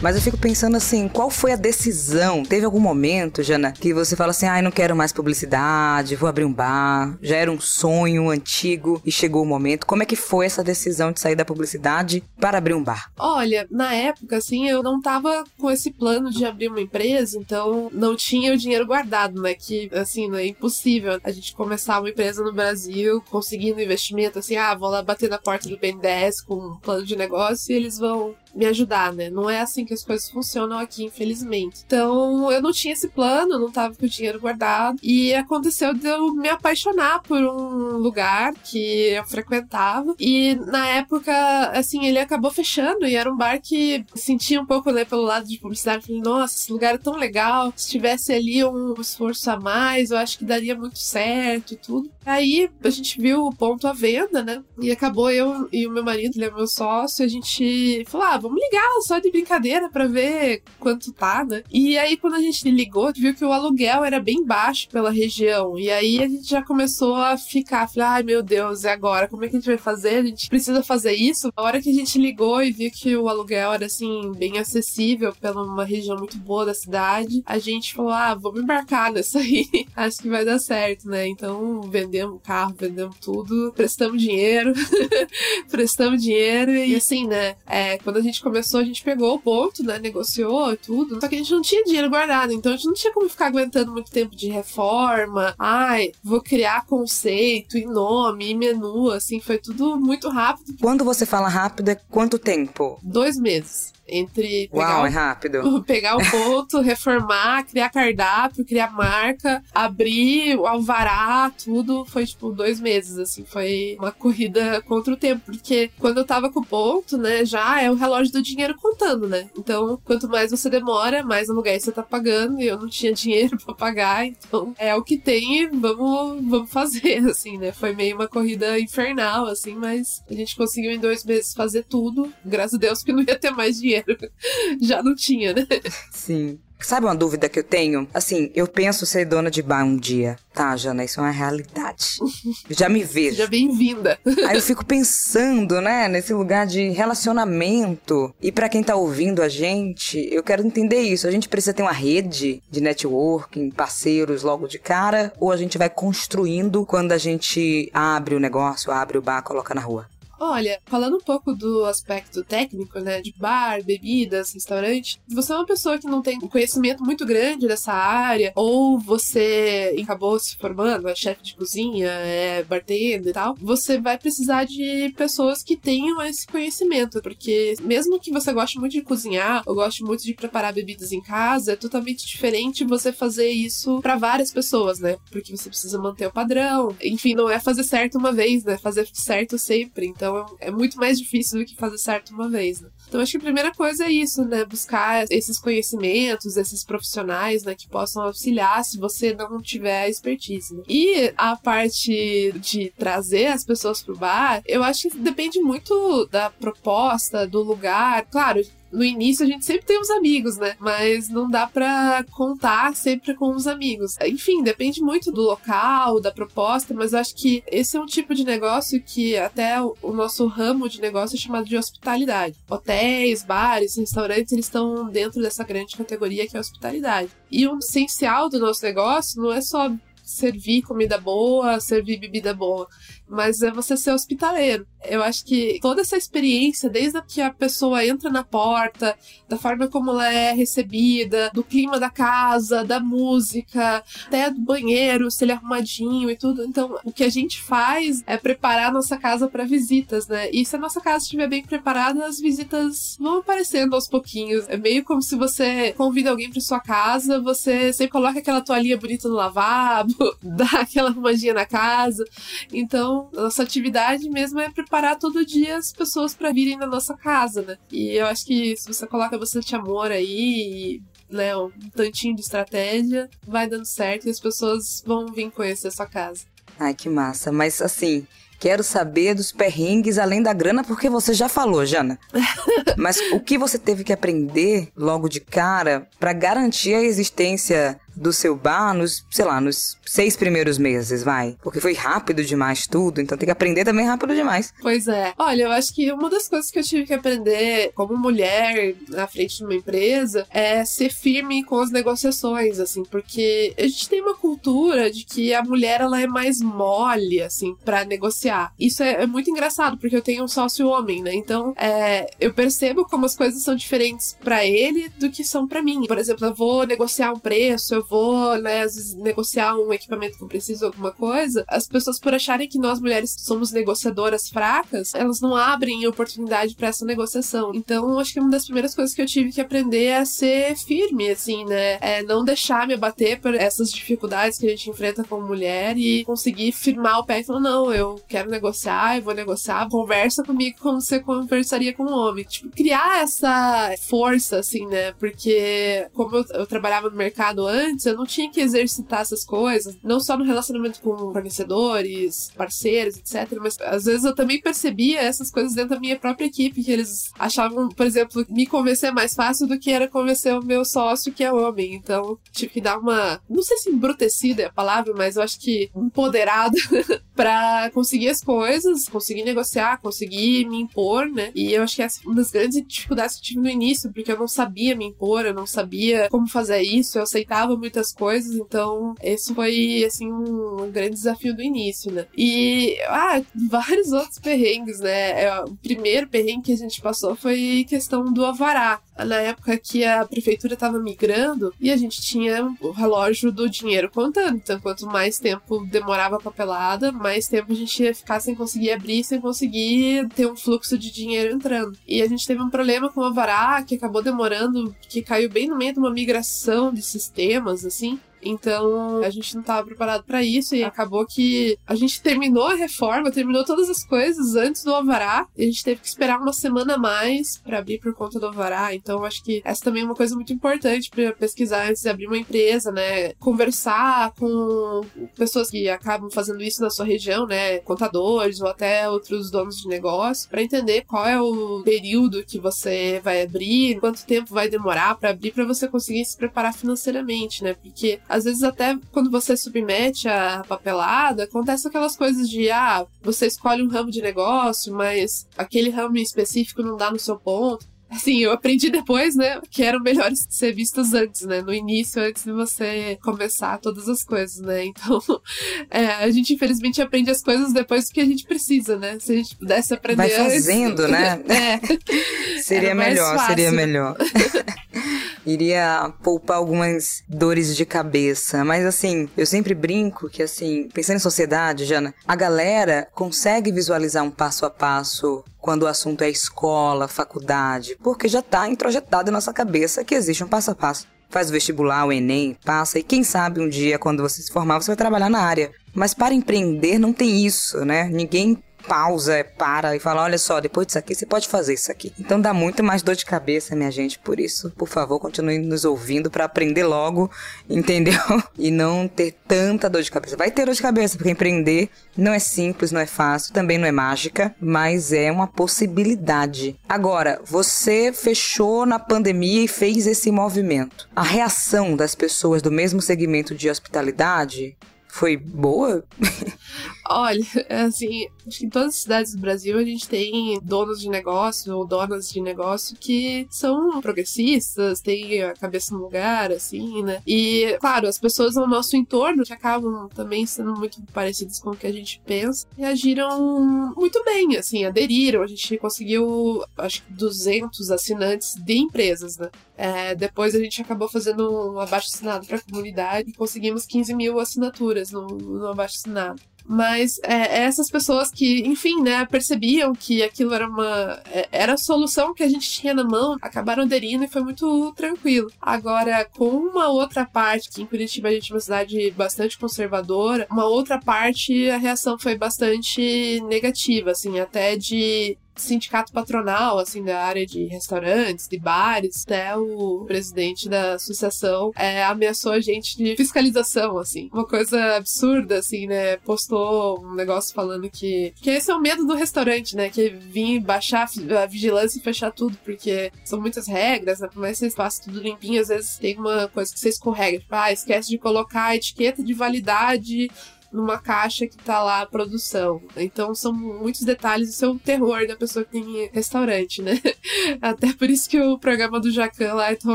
Mas 0.02 0.16
eu 0.16 0.22
fico 0.22 0.38
pensando 0.38 0.78
assim, 0.78 1.08
qual 1.08 1.28
foi 1.28 1.52
a 1.52 1.56
decisão? 1.56 2.42
Teve 2.42 2.64
algum 2.64 2.80
momento, 2.80 3.42
Jana, 3.42 3.70
que 3.70 3.92
você 3.92 4.16
fala 4.16 4.30
assim, 4.30 4.46
ai, 4.46 4.60
ah, 4.60 4.62
não 4.62 4.70
quero 4.70 4.96
mais 4.96 5.12
publicidade, 5.12 6.16
vou 6.16 6.26
abrir 6.26 6.46
um 6.46 6.52
bar, 6.52 7.18
já 7.20 7.36
era 7.36 7.52
um 7.52 7.60
sonho 7.60 8.30
antigo 8.30 9.02
e 9.04 9.12
chegou 9.12 9.42
o 9.42 9.46
momento. 9.46 9.86
Como 9.86 10.02
é 10.02 10.06
que 10.06 10.16
foi 10.16 10.46
essa 10.46 10.64
decisão 10.64 11.12
de 11.12 11.20
sair 11.20 11.34
da 11.34 11.44
publicidade 11.44 12.24
para 12.40 12.56
abrir 12.56 12.72
um 12.72 12.82
bar? 12.82 13.12
Olha, 13.18 13.66
na 13.70 13.92
época, 13.94 14.38
assim, 14.38 14.66
eu 14.66 14.82
não 14.82 15.02
tava 15.02 15.44
com 15.58 15.70
esse 15.70 15.90
plano 15.90 16.30
de 16.30 16.46
abrir 16.46 16.68
uma 16.68 16.80
empresa, 16.80 17.36
então 17.38 17.90
não 17.92 18.16
tinha 18.16 18.54
o 18.54 18.56
dinheiro 18.56 18.86
guardado, 18.86 19.42
né? 19.42 19.52
Que, 19.52 19.90
assim, 19.92 20.34
é 20.34 20.46
impossível 20.46 21.20
a 21.22 21.30
gente 21.30 21.54
começar 21.54 22.00
uma 22.00 22.08
empresa 22.08 22.42
no 22.42 22.54
Brasil 22.54 23.22
conseguindo 23.28 23.82
investimento, 23.82 24.38
assim, 24.38 24.56
ah, 24.56 24.74
vou 24.74 24.88
lá 24.88 25.02
bater 25.02 25.28
na 25.28 25.38
porta 25.38 25.68
do 25.68 25.76
BNDES 25.76 26.40
com 26.40 26.54
um 26.54 26.76
plano 26.76 27.04
de 27.04 27.16
negócio 27.16 27.70
e 27.70 27.76
eles 27.76 27.98
vão 27.98 28.34
me 28.54 28.66
ajudar, 28.66 29.12
né? 29.12 29.30
Não 29.30 29.48
é 29.48 29.60
assim 29.60 29.84
que 29.84 29.94
as 29.94 30.04
coisas 30.04 30.28
funcionam 30.30 30.78
aqui, 30.78 31.04
infelizmente. 31.04 31.82
Então, 31.86 32.50
eu 32.50 32.62
não 32.62 32.72
tinha 32.72 32.92
esse 32.92 33.08
plano, 33.08 33.58
não 33.58 33.70
tava 33.70 33.94
com 33.94 34.06
o 34.06 34.08
dinheiro 34.08 34.40
guardado. 34.40 34.98
E 35.02 35.32
aconteceu 35.34 35.94
de 35.94 36.06
eu 36.06 36.34
me 36.34 36.48
apaixonar 36.48 37.22
por 37.22 37.38
um 37.38 37.96
lugar 37.96 38.54
que 38.54 39.10
eu 39.10 39.24
frequentava. 39.24 40.14
E 40.18 40.54
na 40.54 40.86
época, 40.88 41.32
assim, 41.70 42.06
ele 42.06 42.18
acabou 42.18 42.50
fechando 42.50 43.06
e 43.06 43.14
era 43.14 43.32
um 43.32 43.36
bar 43.36 43.60
que 43.60 44.04
sentia 44.14 44.60
um 44.60 44.66
pouco, 44.66 44.90
né, 44.90 45.04
pelo 45.04 45.22
lado 45.22 45.46
de 45.46 45.58
publicidade. 45.58 46.06
Falei, 46.06 46.20
nossa, 46.20 46.56
esse 46.56 46.72
lugar 46.72 46.94
é 46.94 46.98
tão 46.98 47.16
legal. 47.16 47.72
Se 47.76 47.90
tivesse 47.90 48.32
ali 48.32 48.64
um 48.64 48.94
esforço 49.00 49.50
a 49.50 49.58
mais, 49.58 50.10
eu 50.10 50.18
acho 50.18 50.38
que 50.38 50.44
daria 50.44 50.76
muito 50.76 50.98
certo 50.98 51.74
e 51.74 51.76
tudo. 51.76 52.10
Aí 52.24 52.70
a 52.82 52.90
gente 52.90 53.20
viu 53.20 53.46
o 53.46 53.54
ponto 53.54 53.86
à 53.86 53.92
venda, 53.92 54.42
né? 54.42 54.62
E 54.80 54.90
acabou 54.90 55.30
eu 55.30 55.68
e 55.72 55.86
o 55.86 55.90
meu 55.90 56.04
marido, 56.04 56.36
ele 56.36 56.44
é 56.44 56.50
meu 56.50 56.66
sócio, 56.66 57.24
a 57.24 57.28
gente 57.28 58.04
falou: 58.06 58.26
ah, 58.26 58.38
vamos 58.40 58.60
ligar 58.60 58.82
só 59.02 59.18
de 59.18 59.30
brincadeira 59.30 59.88
para 59.88 60.06
ver 60.06 60.62
quanto 60.78 61.12
tá, 61.12 61.44
né? 61.44 61.62
E 61.70 61.96
aí 61.98 62.16
quando 62.16 62.34
a 62.34 62.40
gente 62.40 62.70
ligou, 62.70 63.12
viu 63.14 63.34
que 63.34 63.44
o 63.44 63.52
aluguel 63.52 64.04
era 64.04 64.20
bem 64.20 64.44
baixo 64.44 64.88
pela 64.88 65.10
região. 65.10 65.78
E 65.78 65.90
aí 65.90 66.22
a 66.22 66.28
gente 66.28 66.48
já 66.48 66.62
começou 66.62 67.16
a 67.16 67.36
ficar, 67.36 67.88
falei, 67.88 68.08
ai 68.08 68.22
meu 68.22 68.42
Deus, 68.42 68.84
e 68.84 68.88
agora? 68.88 69.28
Como 69.28 69.44
é 69.44 69.48
que 69.48 69.56
a 69.56 69.58
gente 69.58 69.68
vai 69.68 69.78
fazer? 69.78 70.16
A 70.16 70.24
gente 70.24 70.48
precisa 70.48 70.82
fazer 70.82 71.12
isso? 71.12 71.52
A 71.56 71.62
hora 71.62 71.80
que 71.80 71.90
a 71.90 71.94
gente 71.94 72.18
ligou 72.18 72.62
e 72.62 72.72
viu 72.72 72.90
que 72.90 73.16
o 73.16 73.28
aluguel 73.28 73.72
era 73.72 73.86
assim, 73.86 74.32
bem 74.36 74.58
acessível 74.58 75.32
pela 75.40 75.62
uma 75.62 75.84
região 75.84 76.16
muito 76.16 76.38
boa 76.38 76.64
da 76.64 76.74
cidade, 76.74 77.42
a 77.44 77.58
gente 77.58 77.94
falou: 77.94 78.12
ah, 78.12 78.34
vamos 78.34 78.62
embarcar 78.62 79.12
nessa 79.12 79.38
aí. 79.38 79.66
Acho 79.94 80.18
que 80.18 80.28
vai 80.28 80.44
dar 80.44 80.58
certo, 80.58 81.08
né? 81.08 81.26
Então, 81.26 81.82
vendemos 81.82 82.36
o 82.36 82.40
carro, 82.40 82.74
vendemos 82.78 83.16
tudo, 83.18 83.72
prestamos 83.74 84.20
dinheiro, 84.20 84.72
prestamos 85.70 86.22
dinheiro 86.22 86.72
e 86.72 86.94
assim, 86.94 87.26
né? 87.26 87.56
É, 87.66 87.98
quando 87.98 88.18
a 88.18 88.22
gente 88.22 88.29
começou, 88.38 88.80
a 88.80 88.84
gente 88.84 89.02
pegou 89.02 89.34
o 89.34 89.40
ponto, 89.40 89.82
né? 89.82 89.98
Negociou 89.98 90.76
tudo. 90.76 91.18
Só 91.20 91.26
que 91.26 91.36
a 91.36 91.38
gente 91.38 91.50
não 91.50 91.62
tinha 91.62 91.82
dinheiro 91.82 92.10
guardado, 92.10 92.52
então 92.52 92.72
a 92.72 92.76
gente 92.76 92.86
não 92.86 92.94
tinha 92.94 93.12
como 93.12 93.28
ficar 93.28 93.46
aguentando 93.46 93.92
muito 93.92 94.10
tempo 94.10 94.36
de 94.36 94.50
reforma. 94.50 95.54
Ai, 95.58 96.12
vou 96.22 96.42
criar 96.42 96.84
conceito 96.86 97.78
e 97.78 97.86
nome 97.86 98.50
e 98.50 98.54
menu, 98.54 99.10
assim, 99.10 99.40
foi 99.40 99.56
tudo 99.56 99.98
muito 99.98 100.28
rápido. 100.28 100.76
Quando 100.80 101.04
você 101.04 101.24
fala 101.24 101.48
rápido, 101.48 101.88
é 101.88 101.94
quanto 101.94 102.38
tempo? 102.38 102.98
Dois 103.02 103.38
meses. 103.38 103.92
Entre 104.10 104.68
pegar, 104.68 104.94
Uau, 104.96 105.02
o, 105.02 105.06
é 105.06 105.10
rápido. 105.10 105.82
pegar 105.86 106.16
o 106.16 106.30
ponto, 106.30 106.80
reformar, 106.80 107.64
criar 107.64 107.90
cardápio, 107.90 108.64
criar 108.64 108.92
marca, 108.92 109.62
abrir 109.74 110.56
o 110.58 110.66
alvará, 110.66 111.50
tudo. 111.62 112.04
Foi 112.06 112.26
tipo 112.26 112.50
dois 112.50 112.80
meses, 112.80 113.18
assim. 113.18 113.44
Foi 113.44 113.96
uma 113.98 114.12
corrida 114.12 114.80
contra 114.82 115.12
o 115.12 115.16
tempo. 115.16 115.42
Porque 115.46 115.90
quando 115.98 116.18
eu 116.18 116.24
tava 116.24 116.50
com 116.50 116.60
o 116.60 116.66
ponto, 116.66 117.16
né, 117.16 117.44
já 117.44 117.80
é 117.80 117.90
o 117.90 117.94
relógio 117.94 118.32
do 118.32 118.42
dinheiro 118.42 118.74
contando, 118.76 119.28
né? 119.28 119.48
Então, 119.56 120.00
quanto 120.04 120.28
mais 120.28 120.50
você 120.50 120.68
demora, 120.68 121.22
mais 121.22 121.48
aluguel 121.48 121.78
você 121.78 121.92
tá 121.92 122.02
pagando. 122.02 122.60
E 122.60 122.66
eu 122.66 122.78
não 122.78 122.88
tinha 122.88 123.12
dinheiro 123.14 123.58
para 123.58 123.74
pagar. 123.74 124.26
Então, 124.26 124.74
é 124.78 124.94
o 124.94 125.02
que 125.02 125.16
tem 125.16 125.40
vamos, 125.72 126.44
vamos 126.48 126.70
fazer, 126.70 127.18
assim, 127.28 127.58
né? 127.58 127.72
Foi 127.72 127.94
meio 127.94 128.16
uma 128.16 128.28
corrida 128.28 128.78
infernal, 128.78 129.46
assim, 129.46 129.74
mas 129.74 130.22
a 130.30 130.34
gente 130.34 130.56
conseguiu 130.56 130.92
em 130.92 130.98
dois 130.98 131.24
meses 131.24 131.54
fazer 131.54 131.84
tudo. 131.84 132.32
Graças 132.44 132.74
a 132.74 132.78
Deus 132.78 133.02
que 133.02 133.12
não 133.12 133.20
ia 133.20 133.38
ter 133.38 133.50
mais 133.50 133.80
dinheiro. 133.80 133.99
Já 134.80 135.02
não 135.02 135.14
tinha, 135.14 135.52
né? 135.52 135.66
Sim. 136.10 136.58
Sabe 136.80 137.04
uma 137.06 137.14
dúvida 137.14 137.48
que 137.48 137.58
eu 137.58 137.64
tenho? 137.64 138.08
Assim, 138.12 138.50
eu 138.54 138.66
penso 138.66 139.04
ser 139.04 139.26
dona 139.26 139.50
de 139.50 139.62
bar 139.62 139.84
um 139.84 139.96
dia. 139.96 140.36
Tá, 140.52 140.74
Jana, 140.76 141.04
isso 141.04 141.20
é 141.20 141.22
uma 141.22 141.30
realidade. 141.30 142.18
Já 142.70 142.88
me 142.88 143.04
vejo. 143.04 143.36
Já 143.36 143.46
bem-vinda. 143.46 144.18
Aí 144.48 144.56
eu 144.56 144.62
fico 144.62 144.84
pensando, 144.84 145.80
né, 145.80 146.08
nesse 146.08 146.32
lugar 146.32 146.66
de 146.66 146.88
relacionamento. 146.88 148.34
E 148.40 148.50
para 148.50 148.68
quem 148.68 148.82
tá 148.82 148.96
ouvindo 148.96 149.42
a 149.42 149.48
gente, 149.48 150.18
eu 150.32 150.42
quero 150.42 150.66
entender 150.66 151.00
isso. 151.00 151.28
A 151.28 151.30
gente 151.30 151.48
precisa 151.48 151.74
ter 151.74 151.82
uma 151.82 151.92
rede 151.92 152.62
de 152.70 152.80
networking, 152.80 153.70
parceiros 153.70 154.42
logo 154.42 154.66
de 154.66 154.78
cara? 154.78 155.32
Ou 155.38 155.52
a 155.52 155.56
gente 155.56 155.76
vai 155.76 155.90
construindo 155.90 156.86
quando 156.86 157.12
a 157.12 157.18
gente 157.18 157.90
abre 157.92 158.34
o 158.34 158.40
negócio, 158.40 158.90
abre 158.90 159.18
o 159.18 159.22
bar, 159.22 159.42
coloca 159.42 159.74
na 159.74 159.82
rua? 159.82 160.06
Olha, 160.42 160.80
falando 160.86 161.18
um 161.18 161.20
pouco 161.20 161.54
do 161.54 161.84
aspecto 161.84 162.42
técnico, 162.42 162.98
né, 162.98 163.20
de 163.20 163.30
bar, 163.36 163.84
bebidas, 163.84 164.54
restaurante, 164.54 165.20
você 165.28 165.52
é 165.52 165.56
uma 165.56 165.66
pessoa 165.66 165.98
que 165.98 166.06
não 166.06 166.22
tem 166.22 166.38
um 166.38 166.48
conhecimento 166.48 167.04
muito 167.04 167.26
grande 167.26 167.68
dessa 167.68 167.92
área, 167.92 168.50
ou 168.56 168.98
você 168.98 169.94
acabou 170.02 170.38
se 170.38 170.56
formando, 170.56 171.08
é 171.08 171.14
chefe 171.14 171.42
de 171.42 171.54
cozinha, 171.54 172.08
é 172.08 172.64
bartender 172.64 173.28
e 173.28 173.32
tal, 173.34 173.54
você 173.60 174.00
vai 174.00 174.16
precisar 174.16 174.64
de 174.64 175.12
pessoas 175.14 175.62
que 175.62 175.76
tenham 175.76 176.22
esse 176.22 176.46
conhecimento, 176.46 177.20
porque 177.20 177.74
mesmo 177.82 178.18
que 178.18 178.32
você 178.32 178.50
goste 178.50 178.78
muito 178.78 178.92
de 178.92 179.02
cozinhar, 179.02 179.62
ou 179.66 179.74
goste 179.74 180.02
muito 180.02 180.22
de 180.24 180.32
preparar 180.32 180.72
bebidas 180.72 181.12
em 181.12 181.20
casa, 181.20 181.72
é 181.72 181.76
totalmente 181.76 182.26
diferente 182.26 182.82
você 182.82 183.12
fazer 183.12 183.50
isso 183.50 184.00
para 184.00 184.16
várias 184.16 184.50
pessoas, 184.50 185.00
né? 185.00 185.18
Porque 185.30 185.54
você 185.54 185.68
precisa 185.68 185.98
manter 185.98 186.26
o 186.28 186.32
padrão. 186.32 186.96
Enfim, 187.02 187.34
não 187.34 187.50
é 187.50 187.60
fazer 187.60 187.84
certo 187.84 188.16
uma 188.16 188.32
vez, 188.32 188.64
né? 188.64 188.78
Fazer 188.78 189.06
certo 189.12 189.58
sempre. 189.58 190.06
Então, 190.06 190.29
então 190.30 190.56
é 190.60 190.70
muito 190.70 190.96
mais 190.96 191.18
difícil 191.18 191.58
do 191.58 191.66
que 191.66 191.76
fazer 191.76 191.98
certo 191.98 192.30
uma 192.30 192.48
vez, 192.48 192.80
né? 192.80 192.88
Então 193.08 193.20
acho 193.20 193.32
que 193.32 193.38
a 193.38 193.40
primeira 193.40 193.72
coisa 193.72 194.04
é 194.04 194.10
isso, 194.10 194.44
né? 194.44 194.64
Buscar 194.64 195.26
esses 195.30 195.58
conhecimentos, 195.58 196.56
esses 196.56 196.84
profissionais, 196.84 197.64
né? 197.64 197.74
Que 197.74 197.88
possam 197.88 198.22
auxiliar 198.22 198.84
se 198.84 198.98
você 198.98 199.34
não 199.34 199.60
tiver 199.60 200.08
expertise. 200.08 200.74
Né? 200.74 200.82
E 200.88 201.32
a 201.36 201.56
parte 201.56 202.52
de 202.60 202.92
trazer 202.96 203.46
as 203.46 203.64
pessoas 203.64 204.02
pro 204.02 204.16
bar, 204.16 204.62
eu 204.66 204.82
acho 204.82 205.08
que 205.08 205.18
depende 205.18 205.60
muito 205.60 206.26
da 206.30 206.50
proposta, 206.50 207.46
do 207.46 207.62
lugar. 207.62 208.24
Claro, 208.26 208.60
no 208.92 209.04
início 209.04 209.44
a 209.44 209.48
gente 209.48 209.64
sempre 209.64 209.84
tem 209.84 210.00
os 210.00 210.10
amigos, 210.10 210.56
né? 210.56 210.74
Mas 210.78 211.28
não 211.28 211.48
dá 211.48 211.66
para 211.66 212.24
contar 212.30 212.94
sempre 212.94 213.34
com 213.34 213.54
os 213.54 213.66
amigos. 213.66 214.16
Enfim, 214.22 214.62
depende 214.62 215.00
muito 215.00 215.30
do 215.30 215.42
local, 215.42 216.20
da 216.20 216.32
proposta, 216.32 216.92
mas 216.92 217.14
acho 217.14 217.34
que 217.34 217.62
esse 217.66 217.96
é 217.96 218.00
um 218.00 218.06
tipo 218.06 218.34
de 218.34 218.44
negócio 218.44 219.02
que 219.02 219.36
até 219.36 219.80
o 219.80 220.12
nosso 220.12 220.46
ramo 220.46 220.88
de 220.88 221.00
negócio 221.00 221.36
é 221.36 221.38
chamado 221.38 221.66
de 221.66 221.76
hospitalidade. 221.76 222.56
Hotéis, 222.68 223.44
bares, 223.44 223.96
restaurantes, 223.96 224.52
eles 224.52 224.66
estão 224.66 225.08
dentro 225.08 225.40
dessa 225.40 225.64
grande 225.64 225.96
categoria 225.96 226.46
que 226.46 226.56
é 226.56 226.58
a 226.58 226.60
hospitalidade. 226.60 227.30
E 227.50 227.66
o 227.66 227.78
essencial 227.78 228.48
do 228.48 228.58
nosso 228.58 228.84
negócio 228.84 229.40
não 229.40 229.52
é 229.52 229.60
só 229.60 229.90
servir 230.22 230.82
comida 230.82 231.18
boa, 231.18 231.80
servir 231.80 232.18
bebida 232.18 232.54
boa 232.54 232.88
mas 233.30 233.62
é 233.62 233.70
você 233.70 233.96
ser 233.96 234.12
hospitaleiro. 234.12 234.86
Eu 235.04 235.22
acho 235.22 235.44
que 235.44 235.78
toda 235.80 236.02
essa 236.02 236.16
experiência, 236.16 236.90
desde 236.90 237.22
que 237.22 237.40
a 237.40 237.50
pessoa 237.50 238.04
entra 238.04 238.28
na 238.28 238.44
porta, 238.44 239.16
da 239.48 239.56
forma 239.56 239.88
como 239.88 240.10
ela 240.10 240.30
é 240.30 240.52
recebida, 240.52 241.50
do 241.54 241.64
clima 241.64 241.98
da 241.98 242.10
casa, 242.10 242.84
da 242.84 243.00
música, 243.00 244.04
até 244.26 244.50
do 244.50 244.60
banheiro, 244.60 245.30
se 245.30 245.44
ele 245.44 245.52
é 245.52 245.54
arrumadinho 245.54 246.30
e 246.30 246.36
tudo. 246.36 246.64
Então, 246.64 246.98
o 247.04 247.12
que 247.12 247.24
a 247.24 247.30
gente 247.30 247.60
faz 247.62 248.22
é 248.26 248.36
preparar 248.36 248.90
a 248.90 248.92
nossa 248.92 249.16
casa 249.16 249.48
para 249.48 249.64
visitas, 249.64 250.26
né? 250.26 250.50
E 250.50 250.66
se 250.66 250.76
a 250.76 250.78
nossa 250.78 251.00
casa 251.00 251.24
estiver 251.24 251.48
bem 251.48 251.62
preparada, 251.62 252.26
as 252.26 252.38
visitas 252.40 253.16
vão 253.18 253.38
aparecendo 253.38 253.94
aos 253.94 254.08
pouquinhos. 254.08 254.68
É 254.68 254.76
meio 254.76 255.04
como 255.04 255.22
se 255.22 255.36
você 255.36 255.92
convida 255.92 256.30
alguém 256.30 256.50
para 256.50 256.60
sua 256.60 256.80
casa, 256.80 257.40
você 257.40 257.92
sempre 257.92 258.12
coloca 258.12 258.38
aquela 258.38 258.60
toalhinha 258.60 258.98
bonita 258.98 259.28
no 259.28 259.34
lavabo, 259.34 260.14
dá 260.42 260.80
aquela 260.80 261.10
arrumadinha 261.10 261.54
na 261.54 261.64
casa. 261.64 262.24
Então, 262.72 263.19
nossa 263.32 263.62
atividade 263.62 264.28
mesmo 264.30 264.60
é 264.60 264.70
preparar 264.70 265.18
todo 265.18 265.44
dia 265.44 265.76
as 265.76 265.92
pessoas 265.92 266.34
para 266.34 266.52
virem 266.52 266.76
na 266.76 266.86
nossa 266.86 267.16
casa, 267.16 267.62
né? 267.62 267.76
E 267.90 268.16
eu 268.16 268.26
acho 268.26 268.44
que 268.44 268.76
se 268.76 268.86
você 268.86 269.06
coloca 269.06 269.38
bastante 269.38 269.74
amor 269.74 270.10
aí, 270.10 271.00
né, 271.28 271.56
um 271.56 271.70
tantinho 271.94 272.34
de 272.34 272.42
estratégia, 272.42 273.28
vai 273.46 273.68
dando 273.68 273.86
certo 273.86 274.26
e 274.26 274.30
as 274.30 274.40
pessoas 274.40 275.02
vão 275.06 275.26
vir 275.26 275.50
conhecer 275.50 275.88
a 275.88 275.92
sua 275.92 276.06
casa. 276.06 276.44
Ai, 276.78 276.94
que 276.94 277.08
massa. 277.08 277.52
Mas 277.52 277.80
assim, 277.82 278.26
Quero 278.60 278.84
saber 278.84 279.34
dos 279.34 279.50
perrengues 279.50 280.18
além 280.18 280.42
da 280.42 280.52
grana, 280.52 280.84
porque 280.84 281.08
você 281.08 281.32
já 281.32 281.48
falou, 281.48 281.86
Jana. 281.86 282.18
Mas 282.94 283.18
o 283.32 283.40
que 283.40 283.56
você 283.56 283.78
teve 283.78 284.04
que 284.04 284.12
aprender 284.12 284.88
logo 284.94 285.30
de 285.30 285.40
cara 285.40 286.06
para 286.18 286.34
garantir 286.34 286.94
a 286.94 287.00
existência 287.00 287.98
do 288.20 288.32
seu 288.32 288.54
bar 288.54 288.92
nos, 288.92 289.24
sei 289.30 289.46
lá, 289.46 289.60
nos 289.60 289.98
seis 290.04 290.36
primeiros 290.36 290.76
meses, 290.76 291.24
vai? 291.24 291.56
Porque 291.62 291.80
foi 291.80 291.94
rápido 291.94 292.44
demais 292.44 292.86
tudo, 292.86 293.20
então 293.20 293.38
tem 293.38 293.46
que 293.46 293.52
aprender 293.52 293.84
também 293.84 294.04
rápido 294.04 294.34
demais. 294.34 294.74
Pois 294.82 295.08
é. 295.08 295.32
Olha, 295.38 295.62
eu 295.62 295.72
acho 295.72 295.94
que 295.94 296.12
uma 296.12 296.28
das 296.28 296.46
coisas 296.46 296.70
que 296.70 296.78
eu 296.78 296.82
tive 296.82 297.06
que 297.06 297.14
aprender 297.14 297.92
como 297.94 298.16
mulher 298.16 298.94
na 299.08 299.26
frente 299.26 299.58
de 299.58 299.64
uma 299.64 299.74
empresa 299.74 300.46
é 300.50 300.84
ser 300.84 301.10
firme 301.10 301.64
com 301.64 301.80
as 301.80 301.90
negociações, 301.90 302.78
assim, 302.78 303.04
porque 303.04 303.72
a 303.78 303.82
gente 303.82 304.08
tem 304.08 304.20
uma 304.20 304.34
cultura 304.34 305.10
de 305.10 305.24
que 305.24 305.54
a 305.54 305.62
mulher 305.62 306.02
ela 306.02 306.20
é 306.20 306.26
mais 306.26 306.60
mole, 306.60 307.40
assim, 307.40 307.74
para 307.84 308.04
negociar. 308.04 308.72
Isso 308.78 309.02
é, 309.02 309.22
é, 309.22 309.26
muito 309.26 309.50
engraçado, 309.50 309.96
porque 309.96 310.16
eu 310.16 310.22
tenho 310.22 310.44
um 310.44 310.48
sócio 310.48 310.86
homem, 310.88 311.22
né? 311.22 311.34
Então, 311.34 311.72
é, 311.76 312.30
eu 312.38 312.52
percebo 312.52 313.04
como 313.04 313.24
as 313.24 313.34
coisas 313.34 313.62
são 313.62 313.74
diferentes 313.74 314.36
para 314.42 314.66
ele 314.66 315.08
do 315.18 315.30
que 315.30 315.42
são 315.42 315.66
para 315.66 315.82
mim. 315.82 316.04
Por 316.06 316.18
exemplo, 316.18 316.46
eu 316.46 316.54
vou 316.54 316.86
negociar 316.86 317.32
um 317.32 317.38
preço, 317.38 317.94
eu 317.94 318.04
vou, 318.10 318.58
né, 318.58 318.82
às 318.82 318.96
vezes 318.96 319.14
negociar 319.14 319.76
um 319.76 319.92
equipamento 319.92 320.36
que 320.36 320.42
eu 320.42 320.48
preciso, 320.48 320.86
alguma 320.86 321.12
coisa, 321.12 321.64
as 321.68 321.86
pessoas, 321.86 322.18
por 322.18 322.34
acharem 322.34 322.68
que 322.68 322.78
nós 322.78 323.00
mulheres 323.00 323.36
somos 323.38 323.70
negociadoras 323.70 324.48
fracas, 324.48 325.14
elas 325.14 325.40
não 325.40 325.54
abrem 325.54 326.06
oportunidade 326.06 326.74
para 326.74 326.88
essa 326.88 327.04
negociação. 327.04 327.72
Então, 327.74 328.18
acho 328.18 328.32
que 328.32 328.40
uma 328.40 328.50
das 328.50 328.64
primeiras 328.64 328.94
coisas 328.94 329.14
que 329.14 329.22
eu 329.22 329.26
tive 329.26 329.52
que 329.52 329.60
aprender 329.60 330.06
é 330.06 330.24
ser 330.24 330.76
firme, 330.76 331.30
assim, 331.30 331.64
né? 331.64 331.98
É 332.00 332.22
não 332.22 332.44
deixar 332.44 332.86
me 332.86 332.94
abater 332.94 333.40
por 333.40 333.54
essas 333.54 333.92
dificuldades 333.92 334.58
que 334.58 334.66
a 334.66 334.70
gente 334.70 334.90
enfrenta 334.90 335.22
como 335.22 335.46
mulher 335.46 335.96
e 335.96 336.24
conseguir 336.24 336.72
firmar 336.72 337.20
o 337.20 337.24
pé 337.24 337.40
e 337.40 337.44
falar: 337.44 337.60
não, 337.60 337.92
eu 337.92 338.20
quero 338.26 338.50
negociar, 338.50 339.16
eu 339.16 339.22
vou 339.22 339.34
negociar, 339.34 339.88
conversa 339.88 340.42
comigo 340.42 340.78
como 340.80 341.00
você 341.00 341.20
conversaria 341.20 341.92
com 341.92 342.04
um 342.04 342.12
homem. 342.12 342.44
Tipo, 342.44 342.70
criar 342.70 343.22
essa 343.22 343.94
força, 344.08 344.58
assim, 344.58 344.86
né? 344.86 345.12
Porque, 345.12 346.08
como 346.12 346.36
eu, 346.36 346.44
eu 346.54 346.66
trabalhava 346.66 347.10
no 347.10 347.16
mercado 347.16 347.66
antes, 347.66 347.99
antes 348.00 348.06
eu 348.06 348.16
não 348.16 348.24
tinha 348.24 348.50
que 348.50 348.60
exercitar 348.60 349.20
essas 349.20 349.44
coisas, 349.44 349.96
não 350.02 350.20
só 350.20 350.36
no 350.36 350.44
relacionamento 350.44 351.00
com 351.00 351.16
fornecedores, 351.32 352.50
parceiros, 352.56 353.16
etc. 353.16 353.58
Mas 353.60 353.76
às 353.80 354.04
vezes 354.04 354.24
eu 354.24 354.34
também 354.34 354.60
percebia 354.60 355.20
essas 355.20 355.50
coisas 355.50 355.74
dentro 355.74 355.90
da 355.90 356.00
minha 356.00 356.18
própria 356.18 356.46
equipe, 356.46 356.82
que 356.82 356.90
eles 356.90 357.30
achavam, 357.38 357.88
por 357.88 358.06
exemplo, 358.06 358.44
me 358.48 358.66
convencer 358.66 359.12
mais 359.12 359.34
fácil 359.34 359.66
do 359.66 359.78
que 359.78 359.90
era 359.90 360.08
convencer 360.08 360.54
o 360.54 360.64
meu 360.64 360.84
sócio, 360.84 361.32
que 361.32 361.44
é 361.44 361.52
homem. 361.52 361.94
Então 361.94 362.38
tive 362.52 362.72
que 362.72 362.80
dar 362.80 362.98
uma, 362.98 363.40
não 363.48 363.62
sei 363.62 363.76
se 363.76 363.90
embrutecida 363.90 364.62
é 364.62 364.66
a 364.66 364.72
palavra, 364.72 365.12
mas 365.14 365.36
eu 365.36 365.42
acho 365.42 365.58
que 365.58 365.90
empoderada 365.94 366.76
para 367.34 367.90
conseguir 367.90 368.28
as 368.28 368.42
coisas, 368.42 369.08
conseguir 369.08 369.42
negociar, 369.44 369.98
conseguir 370.00 370.66
me 370.66 370.80
impor, 370.80 371.26
né? 371.26 371.50
E 371.54 371.72
eu 371.72 371.82
acho 371.82 371.96
que 371.96 372.02
essa 372.02 372.20
é 372.20 372.26
uma 372.26 372.36
das 372.36 372.50
grandes 372.50 372.82
dificuldades 372.86 373.36
que 373.36 373.40
eu 373.40 373.44
tive 373.44 373.60
no 373.60 373.68
início, 373.68 374.12
porque 374.12 374.30
eu 374.30 374.38
não 374.38 374.48
sabia 374.48 374.94
me 374.94 375.06
impor, 375.06 375.46
eu 375.46 375.54
não 375.54 375.66
sabia 375.66 376.28
como 376.28 376.46
fazer 376.48 376.82
isso, 376.82 377.18
eu 377.18 377.22
aceitava 377.22 377.76
muito 377.76 377.89
muitas 377.90 378.12
coisas, 378.12 378.54
então 378.54 379.14
esse 379.20 379.52
foi, 379.52 380.04
assim, 380.06 380.30
um 380.30 380.90
grande 380.90 381.14
desafio 381.14 381.54
do 381.54 381.62
início, 381.62 382.12
né? 382.12 382.26
E, 382.36 382.96
ah, 383.08 383.42
vários 383.68 384.12
outros 384.12 384.38
perrengues, 384.38 385.00
né? 385.00 385.42
É, 385.42 385.60
o 385.60 385.74
primeiro 385.76 386.28
perrengue 386.28 386.66
que 386.66 386.72
a 386.72 386.76
gente 386.76 387.00
passou 387.00 387.34
foi 387.34 387.84
questão 387.88 388.32
do 388.32 388.44
avará 388.44 389.00
na 389.24 389.36
época 389.36 389.76
que 389.76 390.04
a 390.04 390.24
prefeitura 390.24 390.74
estava 390.74 390.98
migrando 390.98 391.74
e 391.80 391.90
a 391.90 391.96
gente 391.96 392.20
tinha 392.22 392.74
o 392.80 392.90
relógio 392.90 393.52
do 393.52 393.68
dinheiro 393.68 394.10
contando. 394.10 394.56
Então, 394.56 394.80
quanto 394.80 395.06
mais 395.06 395.38
tempo 395.38 395.84
demorava 395.86 396.36
a 396.36 396.40
papelada, 396.40 397.12
mais 397.12 397.48
tempo 397.48 397.72
a 397.72 397.74
gente 397.74 398.02
ia 398.02 398.14
ficar 398.14 398.40
sem 398.40 398.54
conseguir 398.54 398.92
abrir, 398.92 399.24
sem 399.24 399.40
conseguir 399.40 400.28
ter 400.34 400.46
um 400.46 400.56
fluxo 400.56 400.98
de 400.98 401.10
dinheiro 401.10 401.54
entrando. 401.54 401.96
E 402.06 402.22
a 402.22 402.28
gente 402.28 402.46
teve 402.46 402.62
um 402.62 402.70
problema 402.70 403.10
com 403.10 403.20
o 403.20 403.24
Avará, 403.24 403.82
que 403.82 403.94
acabou 403.94 404.22
demorando, 404.22 404.94
que 405.08 405.22
caiu 405.22 405.50
bem 405.50 405.68
no 405.68 405.76
meio 405.76 405.92
de 405.92 405.98
uma 405.98 406.10
migração 406.10 406.92
de 406.92 407.02
sistemas, 407.02 407.79
assim. 407.84 408.20
Então, 408.42 409.18
a 409.22 409.30
gente 409.30 409.54
não 409.54 409.60
estava 409.60 409.86
preparado 409.86 410.24
para 410.24 410.42
isso 410.42 410.74
e 410.74 410.82
acabou 410.82 411.26
que 411.26 411.78
a 411.86 411.94
gente 411.94 412.22
terminou 412.22 412.66
a 412.66 412.74
reforma, 412.74 413.30
terminou 413.30 413.64
todas 413.64 413.88
as 413.88 414.04
coisas 414.04 414.54
antes 414.54 414.82
do 414.82 414.94
alvará 414.94 415.46
e 415.56 415.62
a 415.62 415.66
gente 415.66 415.84
teve 415.84 416.00
que 416.00 416.08
esperar 416.08 416.40
uma 416.40 416.52
semana 416.52 416.94
a 416.94 416.98
mais 416.98 417.58
para 417.58 417.78
abrir 417.78 417.98
por 417.98 418.14
conta 418.14 418.38
do 418.38 418.46
alvará. 418.46 418.94
Então, 418.94 419.24
acho 419.24 419.42
que 419.42 419.60
essa 419.64 419.84
também 419.84 420.02
é 420.02 420.06
uma 420.06 420.14
coisa 420.14 420.34
muito 420.34 420.52
importante 420.52 421.10
para 421.10 421.32
pesquisar 421.32 421.88
antes 421.88 422.02
de 422.02 422.08
abrir 422.08 422.26
uma 422.26 422.38
empresa, 422.38 422.90
né? 422.90 423.32
Conversar 423.34 424.32
com 424.38 425.02
pessoas 425.36 425.70
que 425.70 425.88
acabam 425.88 426.30
fazendo 426.30 426.62
isso 426.62 426.80
na 426.82 426.90
sua 426.90 427.04
região, 427.04 427.46
né? 427.46 427.78
Contadores 427.80 428.60
ou 428.60 428.68
até 428.68 429.08
outros 429.08 429.50
donos 429.50 429.76
de 429.76 429.88
negócio, 429.88 430.48
para 430.48 430.62
entender 430.62 431.04
qual 431.06 431.26
é 431.26 431.40
o 431.40 431.82
período 431.84 432.44
que 432.44 432.58
você 432.58 433.20
vai 433.22 433.42
abrir, 433.42 433.98
quanto 434.00 434.24
tempo 434.24 434.54
vai 434.54 434.68
demorar 434.68 435.16
para 435.16 435.30
abrir 435.30 435.52
para 435.52 435.64
você 435.64 435.88
conseguir 435.88 436.24
se 436.24 436.36
preparar 436.36 436.74
financeiramente, 436.74 437.62
né? 437.62 437.74
Porque 437.74 438.20
às 438.30 438.44
vezes 438.44 438.62
até 438.62 438.96
quando 439.10 439.28
você 439.28 439.56
submete 439.56 440.28
a 440.28 440.62
papelada, 440.66 441.42
acontece 441.44 441.88
aquelas 441.88 442.16
coisas 442.16 442.48
de, 442.48 442.70
ah, 442.70 443.04
você 443.20 443.48
escolhe 443.48 443.82
um 443.82 443.88
ramo 443.88 444.08
de 444.08 444.22
negócio, 444.22 444.94
mas 444.94 445.48
aquele 445.58 445.90
ramo 445.90 446.16
específico 446.16 446.80
não 446.80 446.96
dá 446.96 447.10
no 447.10 447.18
seu 447.18 447.36
ponto. 447.36 447.84
Assim, 448.10 448.38
eu 448.38 448.52
aprendi 448.52 448.90
depois, 448.90 449.36
né, 449.36 449.60
que 449.70 449.82
eram 449.82 450.00
melhores 450.00 450.46
ser 450.48 450.72
vistos 450.72 451.14
antes, 451.14 451.42
né, 451.42 451.62
no 451.62 451.72
início, 451.72 452.20
antes 452.20 452.44
de 452.44 452.52
você 452.52 453.16
começar 453.22 453.78
todas 453.78 454.08
as 454.08 454.24
coisas, 454.24 454.60
né. 454.60 454.84
Então, 454.84 455.22
é, 455.90 456.06
a 456.06 456.30
gente 456.30 456.54
infelizmente 456.54 457.00
aprende 457.00 457.30
as 457.30 457.42
coisas 457.42 457.72
depois 457.72 458.06
do 458.06 458.12
que 458.12 458.20
a 458.20 458.24
gente 458.24 458.44
precisa, 458.44 458.96
né. 458.96 459.18
Se 459.20 459.32
a 459.32 459.36
gente 459.36 459.56
pudesse 459.56 459.94
aprender. 459.94 460.16
Vai 460.16 460.30
fazendo, 460.30 461.02
antes, 461.02 461.12
né? 461.12 461.40
É. 461.50 462.62
seria 462.62 462.94
melhor, 462.94 463.36
fácil. 463.36 463.48
seria 463.48 463.72
melhor. 463.72 464.16
Iria 465.46 466.12
poupar 466.22 466.58
algumas 466.58 467.22
dores 467.28 467.76
de 467.76 467.84
cabeça. 467.84 468.64
Mas 468.64 468.84
assim, 468.84 469.28
eu 469.36 469.46
sempre 469.46 469.74
brinco 469.74 470.28
que 470.28 470.42
assim, 470.42 470.88
pensando 470.92 471.16
em 471.16 471.20
sociedade, 471.20 471.84
Jana, 471.84 472.14
a 472.26 472.36
galera 472.36 473.08
consegue 473.14 473.72
visualizar 473.72 474.22
um 474.22 474.30
passo 474.30 474.66
a 474.66 474.70
passo 474.70 475.42
quando 475.58 475.82
o 475.82 475.86
assunto 475.86 476.22
é 476.22 476.30
escola, 476.30 477.06
faculdade, 477.06 477.96
porque 478.02 478.28
já 478.28 478.40
está 478.40 478.68
introjetado 478.68 479.30
em 479.30 479.32
nossa 479.32 479.52
cabeça 479.52 480.04
que 480.04 480.14
existe 480.14 480.42
um 480.44 480.48
passo 480.48 480.70
a 480.70 480.74
passo. 480.74 481.06
Faz 481.28 481.48
o 481.48 481.52
vestibular, 481.52 482.06
o 482.06 482.12
Enem, 482.12 482.56
passa 482.64 482.98
e 482.98 483.04
quem 483.04 483.22
sabe 483.22 483.60
um 483.60 483.68
dia, 483.68 483.98
quando 483.98 484.22
você 484.22 484.42
se 484.42 484.52
formar, 484.52 484.80
você 484.80 484.88
vai 484.88 484.96
trabalhar 484.96 485.30
na 485.30 485.40
área. 485.40 485.70
Mas 485.94 486.12
para 486.12 486.34
empreender 486.34 486.98
não 486.98 487.12
tem 487.12 487.46
isso, 487.46 487.84
né? 487.84 488.08
Ninguém 488.08 488.60
pausa, 488.86 489.44
para 489.56 489.94
e 489.94 490.00
fala: 490.00 490.22
olha 490.22 490.38
só, 490.38 490.60
depois 490.60 490.86
disso 490.86 490.98
aqui 490.98 491.14
você 491.14 491.26
pode 491.26 491.48
fazer 491.48 491.74
isso 491.74 491.90
aqui. 491.90 492.12
Então 492.18 492.40
dá 492.40 492.52
muito 492.52 492.82
mais 492.82 493.02
dor 493.02 493.14
de 493.14 493.24
cabeça, 493.24 493.76
minha 493.76 493.90
gente. 493.90 494.18
Por 494.18 494.40
isso, 494.40 494.70
por 494.76 494.88
favor, 494.88 495.18
continue 495.18 495.58
nos 495.58 495.84
ouvindo 495.84 496.30
para 496.30 496.44
aprender 496.44 496.84
logo, 496.84 497.30
entendeu? 497.68 498.20
E 498.58 498.70
não 498.70 499.08
ter 499.08 499.34
tanta 499.48 499.88
dor 499.88 500.02
de 500.02 500.10
cabeça. 500.10 500.36
Vai 500.36 500.50
ter 500.50 500.66
dor 500.66 500.74
de 500.74 500.82
cabeça, 500.82 501.16
porque 501.16 501.30
empreender 501.30 501.88
não 502.16 502.32
é 502.32 502.38
simples, 502.38 502.92
não 502.92 503.00
é 503.00 503.06
fácil, 503.06 503.54
também 503.54 503.78
não 503.78 503.86
é 503.86 503.92
mágica, 503.92 504.54
mas 504.60 505.12
é 505.12 505.30
uma 505.32 505.46
possibilidade. 505.46 506.78
Agora, 506.88 507.40
você 507.44 508.12
fechou 508.12 508.84
na 508.84 508.98
pandemia 508.98 509.64
e 509.64 509.68
fez 509.68 510.06
esse 510.06 510.30
movimento. 510.30 511.08
A 511.16 511.22
reação 511.22 511.96
das 511.96 512.14
pessoas 512.14 512.60
do 512.60 512.70
mesmo 512.70 513.00
segmento 513.00 513.54
de 513.54 513.70
hospitalidade 513.70 514.76
foi 515.08 515.36
boa? 515.36 516.04
Olha, 517.12 517.42
assim, 517.68 518.28
acho 518.46 518.60
que 518.60 518.66
em 518.66 518.70
todas 518.70 518.90
as 518.90 519.00
cidades 519.00 519.34
do 519.34 519.40
Brasil 519.40 519.76
a 519.76 519.82
gente 519.82 520.08
tem 520.08 520.60
donos 520.62 521.00
de 521.00 521.08
negócio 521.08 521.76
ou 521.76 521.84
donas 521.84 522.30
de 522.30 522.40
negócio 522.40 522.96
que 522.96 523.48
são 523.50 524.00
progressistas, 524.00 525.00
têm 525.00 525.42
a 525.42 525.52
cabeça 525.54 525.92
no 525.92 526.00
lugar, 526.00 526.52
assim, 526.52 527.02
né? 527.02 527.20
E, 527.26 527.76
claro, 527.80 528.06
as 528.06 528.16
pessoas 528.16 528.56
ao 528.56 528.68
nosso 528.68 528.96
entorno, 528.96 529.42
que 529.42 529.52
acabam 529.52 530.08
também 530.14 530.46
sendo 530.46 530.72
muito 530.76 531.02
parecidas 531.12 531.58
com 531.58 531.70
o 531.70 531.76
que 531.76 531.88
a 531.88 531.92
gente 531.92 532.22
pensa, 532.24 532.64
reagiram 532.78 533.92
muito 533.96 534.22
bem, 534.24 534.56
assim, 534.56 534.84
aderiram. 534.84 535.42
A 535.42 535.48
gente 535.48 535.78
conseguiu, 535.78 536.62
acho 536.78 537.02
que 537.02 537.12
200 537.12 537.90
assinantes 537.90 538.54
de 538.54 538.78
empresas, 538.78 539.36
né? 539.36 539.50
É, 539.76 540.14
depois 540.14 540.54
a 540.54 540.58
gente 540.58 540.82
acabou 540.82 541.08
fazendo 541.08 541.72
um 541.72 541.80
abaixo 541.80 542.08
assinado 542.12 542.46
para 542.46 542.58
a 542.58 542.60
comunidade 542.60 543.30
e 543.30 543.32
conseguimos 543.32 543.86
15 543.86 544.14
mil 544.14 544.38
assinaturas 544.38 545.10
no, 545.10 545.26
no 545.26 545.66
abaixo 545.66 545.96
assinado. 545.96 546.40
Mas 546.72 547.18
é, 547.24 547.64
essas 547.64 547.90
pessoas 547.90 548.30
que, 548.30 548.60
enfim, 548.60 549.02
né, 549.02 549.26
percebiam 549.26 549.92
que 549.92 550.22
aquilo 550.22 550.54
era 550.54 550.68
uma. 550.68 551.20
É, 551.26 551.48
era 551.50 551.72
a 551.72 551.76
solução 551.76 552.32
que 552.32 552.44
a 552.44 552.48
gente 552.48 552.70
tinha 552.70 552.94
na 552.94 553.02
mão, 553.02 553.36
acabaram 553.42 553.82
aderindo 553.82 554.22
e 554.22 554.28
foi 554.28 554.40
muito 554.40 554.92
tranquilo. 554.94 555.50
Agora, 555.60 556.24
com 556.24 556.48
uma 556.48 556.86
outra 556.86 557.26
parte, 557.26 557.70
que 557.70 557.82
em 557.82 557.86
Curitiba 557.86 558.28
a 558.28 558.30
gente 558.30 558.52
é 558.52 558.54
uma 558.54 558.60
cidade 558.60 559.10
bastante 559.10 559.58
conservadora, 559.58 560.46
uma 560.48 560.64
outra 560.64 561.00
parte 561.00 561.68
a 561.68 561.76
reação 561.76 562.16
foi 562.16 562.38
bastante 562.38 563.40
negativa, 563.48 564.12
assim, 564.12 564.38
até 564.38 564.76
de 564.76 565.36
sindicato 565.60 566.12
patronal, 566.12 566.78
assim, 566.78 567.02
da 567.02 567.22
área 567.22 567.46
de 567.46 567.66
restaurantes, 567.66 568.48
de 568.48 568.58
bares, 568.58 569.24
até 569.24 569.56
o 569.56 570.04
presidente 570.06 570.68
da 570.68 570.94
associação 570.94 571.72
é, 571.76 572.04
ameaçou 572.04 572.52
a 572.52 572.60
gente 572.60 572.96
de 572.96 573.16
fiscalização, 573.16 573.98
assim. 573.98 574.28
Uma 574.32 574.46
coisa 574.46 574.96
absurda, 574.96 575.58
assim, 575.58 575.86
né? 575.86 576.16
Postou 576.18 577.00
um 577.04 577.14
negócio 577.14 577.54
falando 577.54 577.88
que. 577.90 578.32
Que 578.36 578.50
esse 578.50 578.70
é 578.70 578.74
o 578.74 578.80
medo 578.80 579.06
do 579.06 579.14
restaurante, 579.14 579.76
né? 579.76 579.88
Que 579.88 580.08
vir 580.08 580.60
baixar 580.60 581.08
a 581.42 581.46
vigilância 581.46 581.98
e 581.98 582.02
fechar 582.02 582.30
tudo, 582.30 582.56
porque 582.64 583.12
são 583.24 583.40
muitas 583.40 583.66
regras, 583.66 584.20
né? 584.20 584.28
Por 584.28 584.40
mais 584.40 584.52
que 584.52 584.60
vocês 584.60 584.74
façam 584.74 585.04
tudo 585.04 585.20
limpinho, 585.20 585.60
às 585.60 585.68
vezes 585.68 585.96
tem 585.98 586.18
uma 586.18 586.48
coisa 586.48 586.72
que 586.72 586.80
você 586.80 586.88
escorrega. 586.88 587.38
Tipo, 587.38 587.54
ah, 587.54 587.72
esquece 587.72 588.08
de 588.08 588.18
colocar 588.18 588.66
a 588.66 588.76
etiqueta 588.76 589.22
de 589.22 589.34
validade 589.34 590.30
numa 590.72 590.98
caixa 590.98 591.46
que 591.46 591.56
tá 591.56 591.82
lá 591.82 592.02
a 592.02 592.06
produção. 592.06 592.80
Então 592.96 593.34
são 593.34 593.52
muitos 593.52 594.02
detalhes, 594.02 594.50
isso 594.50 594.64
é 594.64 594.68
o 594.68 594.78
terror 594.78 595.26
da 595.26 595.36
pessoa 595.36 595.64
que 595.64 595.72
tem 595.72 596.10
restaurante, 596.12 596.82
né? 596.82 597.00
Até 597.60 597.92
por 597.92 598.08
isso 598.08 598.28
que 598.28 598.40
o 598.40 598.58
programa 598.58 599.00
do 599.00 599.10
Jacan 599.10 599.54
lá 599.54 599.72
é 599.72 599.76
tão 599.76 599.94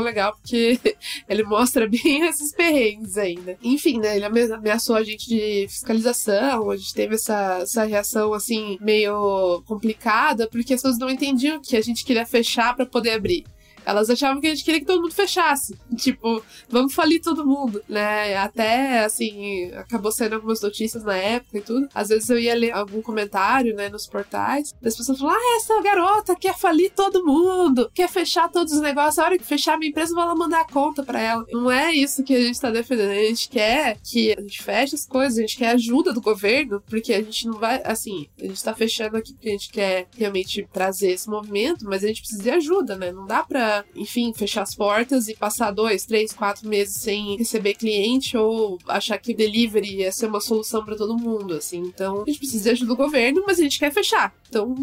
legal, 0.00 0.36
porque 0.36 0.78
ele 1.28 1.42
mostra 1.42 1.86
bem 1.88 2.26
esses 2.26 2.52
perrengues 2.52 3.16
ainda. 3.16 3.56
Enfim, 3.62 3.98
né? 3.98 4.16
Ele 4.16 4.24
ameaçou 4.24 4.96
a 4.96 5.02
gente 5.02 5.28
de 5.28 5.66
fiscalização, 5.68 6.70
a 6.70 6.76
gente 6.76 6.94
teve 6.94 7.14
essa, 7.14 7.58
essa 7.62 7.84
reação 7.84 8.32
assim, 8.34 8.78
meio 8.80 9.62
complicada, 9.66 10.48
porque 10.48 10.74
as 10.74 10.82
pessoas 10.82 10.98
não 10.98 11.10
entendiam 11.10 11.60
que 11.60 11.76
a 11.76 11.80
gente 11.80 12.04
queria 12.04 12.26
fechar 12.26 12.74
para 12.74 12.86
poder 12.86 13.10
abrir. 13.10 13.44
Elas 13.86 14.10
achavam 14.10 14.40
que 14.40 14.48
a 14.48 14.50
gente 14.50 14.64
queria 14.64 14.80
que 14.80 14.86
todo 14.86 15.00
mundo 15.00 15.14
fechasse. 15.14 15.78
Tipo, 15.96 16.42
vamos 16.68 16.92
falir 16.92 17.22
todo 17.22 17.46
mundo, 17.46 17.80
né? 17.88 18.36
Até, 18.36 19.04
assim, 19.04 19.70
acabou 19.74 20.10
saindo 20.10 20.34
algumas 20.34 20.60
notícias 20.60 21.04
na 21.04 21.16
época 21.16 21.58
e 21.58 21.60
tudo. 21.60 21.88
Às 21.94 22.08
vezes 22.08 22.28
eu 22.28 22.38
ia 22.38 22.54
ler 22.54 22.72
algum 22.72 23.00
comentário, 23.00 23.74
né, 23.76 23.88
nos 23.88 24.06
portais, 24.06 24.74
das 24.82 24.96
pessoas 24.96 25.18
falam, 25.18 25.36
ah, 25.36 25.56
essa 25.56 25.80
garota 25.82 26.34
quer 26.34 26.56
falir 26.56 26.90
todo 26.90 27.24
mundo, 27.24 27.88
quer 27.94 28.08
fechar 28.08 28.50
todos 28.50 28.72
os 28.72 28.80
negócios, 28.80 29.18
a 29.18 29.24
hora 29.24 29.38
que 29.38 29.44
fechar 29.44 29.74
a 29.74 29.78
minha 29.78 29.90
empresa, 29.90 30.10
eu 30.10 30.16
vou 30.16 30.24
lá 30.24 30.34
mandar 30.34 30.62
a 30.62 30.72
conta 30.72 31.04
pra 31.04 31.20
ela. 31.20 31.44
Não 31.52 31.70
é 31.70 31.92
isso 31.92 32.24
que 32.24 32.34
a 32.34 32.40
gente 32.40 32.60
tá 32.60 32.70
defendendo. 32.70 33.10
A 33.10 33.14
gente 33.14 33.48
quer 33.48 33.98
que 34.02 34.32
a 34.36 34.40
gente 34.40 34.62
feche 34.62 34.96
as 34.96 35.06
coisas, 35.06 35.38
a 35.38 35.42
gente 35.42 35.56
quer 35.56 35.70
ajuda 35.70 36.12
do 36.12 36.20
governo, 36.20 36.82
porque 36.88 37.12
a 37.12 37.22
gente 37.22 37.46
não 37.46 37.58
vai, 37.58 37.80
assim, 37.84 38.26
a 38.40 38.46
gente 38.46 38.62
tá 38.62 38.74
fechando 38.74 39.16
aqui 39.16 39.32
porque 39.32 39.48
a 39.48 39.52
gente 39.52 39.70
quer 39.70 40.06
realmente 40.16 40.68
trazer 40.72 41.12
esse 41.12 41.28
movimento, 41.28 41.84
mas 41.84 42.02
a 42.02 42.08
gente 42.08 42.20
precisa 42.20 42.42
de 42.42 42.50
ajuda, 42.50 42.96
né? 42.96 43.12
Não 43.12 43.26
dá 43.26 43.42
pra 43.42 43.75
enfim, 43.94 44.32
fechar 44.34 44.62
as 44.62 44.74
portas 44.74 45.28
e 45.28 45.34
passar 45.34 45.70
dois, 45.70 46.04
três, 46.04 46.32
quatro 46.32 46.68
meses 46.68 46.96
sem 46.96 47.36
receber 47.36 47.74
cliente 47.74 48.36
ou 48.36 48.78
achar 48.88 49.18
que 49.18 49.34
delivery 49.34 50.00
ia 50.00 50.12
ser 50.12 50.26
uma 50.26 50.40
solução 50.40 50.84
para 50.84 50.96
todo 50.96 51.16
mundo, 51.16 51.54
assim. 51.54 51.78
Então, 51.78 52.22
a 52.22 52.24
gente 52.26 52.38
precisa 52.38 52.64
de 52.64 52.70
ajuda 52.70 52.88
do 52.88 52.96
governo, 52.96 53.44
mas 53.46 53.58
a 53.58 53.62
gente 53.62 53.78
quer 53.78 53.92
fechar. 53.92 54.34
Então, 54.48 54.74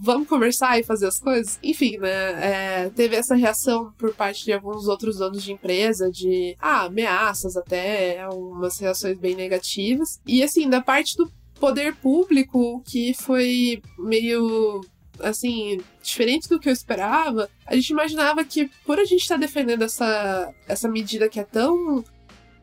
vamos 0.00 0.28
conversar 0.28 0.78
e 0.78 0.82
fazer 0.82 1.06
as 1.06 1.18
coisas? 1.18 1.58
Enfim, 1.62 1.98
né? 1.98 2.84
É, 2.84 2.90
teve 2.90 3.16
essa 3.16 3.34
reação 3.34 3.92
por 3.96 4.14
parte 4.14 4.44
de 4.44 4.52
alguns 4.52 4.88
outros 4.88 5.18
donos 5.18 5.42
de 5.42 5.52
empresa 5.52 6.10
de, 6.10 6.56
ah, 6.60 6.84
ameaças 6.84 7.56
até, 7.56 8.26
umas 8.28 8.78
reações 8.78 9.18
bem 9.18 9.34
negativas. 9.34 10.20
E, 10.26 10.42
assim, 10.42 10.68
da 10.68 10.80
parte 10.80 11.16
do 11.16 11.30
poder 11.60 11.94
público, 11.94 12.82
que 12.84 13.14
foi 13.14 13.80
meio 13.98 14.80
assim, 15.20 15.78
diferente 16.02 16.48
do 16.48 16.58
que 16.58 16.68
eu 16.68 16.72
esperava, 16.72 17.48
a 17.66 17.74
gente 17.74 17.90
imaginava 17.90 18.44
que 18.44 18.70
por 18.84 18.98
a 18.98 19.04
gente 19.04 19.22
estar 19.22 19.36
tá 19.36 19.40
defendendo 19.40 19.82
essa, 19.82 20.52
essa 20.68 20.88
medida 20.88 21.28
que 21.28 21.40
é 21.40 21.44
tão 21.44 22.04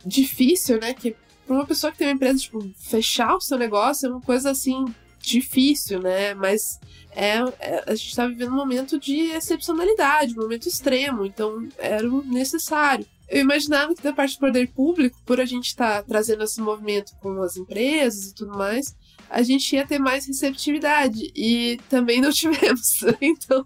difícil, 0.06 0.80
né? 0.80 0.94
Que 0.94 1.16
para 1.46 1.56
uma 1.56 1.66
pessoa 1.66 1.92
que 1.92 1.98
tem 1.98 2.08
uma 2.08 2.14
empresa, 2.14 2.40
tipo, 2.40 2.72
fechar 2.78 3.36
o 3.36 3.42
seu 3.42 3.58
negócio 3.58 4.08
é 4.08 4.12
uma 4.12 4.22
coisa 4.22 4.52
assim 4.52 4.86
difícil, 5.20 6.00
né? 6.00 6.34
Mas 6.34 6.80
é, 7.12 7.38
é 7.60 7.84
a 7.88 7.96
gente 7.96 8.10
está 8.10 8.28
vivendo 8.28 8.52
um 8.52 8.58
momento 8.58 9.00
de 9.00 9.32
excepcionalidade, 9.32 10.34
um 10.34 10.42
momento 10.42 10.68
extremo, 10.68 11.26
então 11.26 11.68
era 11.78 12.08
necessário. 12.26 13.06
Eu 13.28 13.42
imaginava 13.42 13.94
que 13.94 14.02
da 14.02 14.12
parte 14.12 14.36
do 14.36 14.40
poder 14.40 14.72
público, 14.72 15.20
por 15.26 15.40
a 15.40 15.46
gente 15.46 15.68
estar 15.68 16.02
tá 16.02 16.04
trazendo 16.04 16.44
esse 16.44 16.60
movimento 16.60 17.14
com 17.22 17.42
as 17.42 17.58
empresas 17.58 18.28
e 18.28 18.34
tudo 18.34 18.58
mais, 18.58 18.96
a 19.30 19.42
gente 19.42 19.76
ia 19.76 19.86
ter 19.86 20.00
mais 20.00 20.26
receptividade. 20.26 21.32
E 21.36 21.80
também 21.90 22.22
não 22.22 22.32
tivemos. 22.34 23.00
Então, 23.22 23.64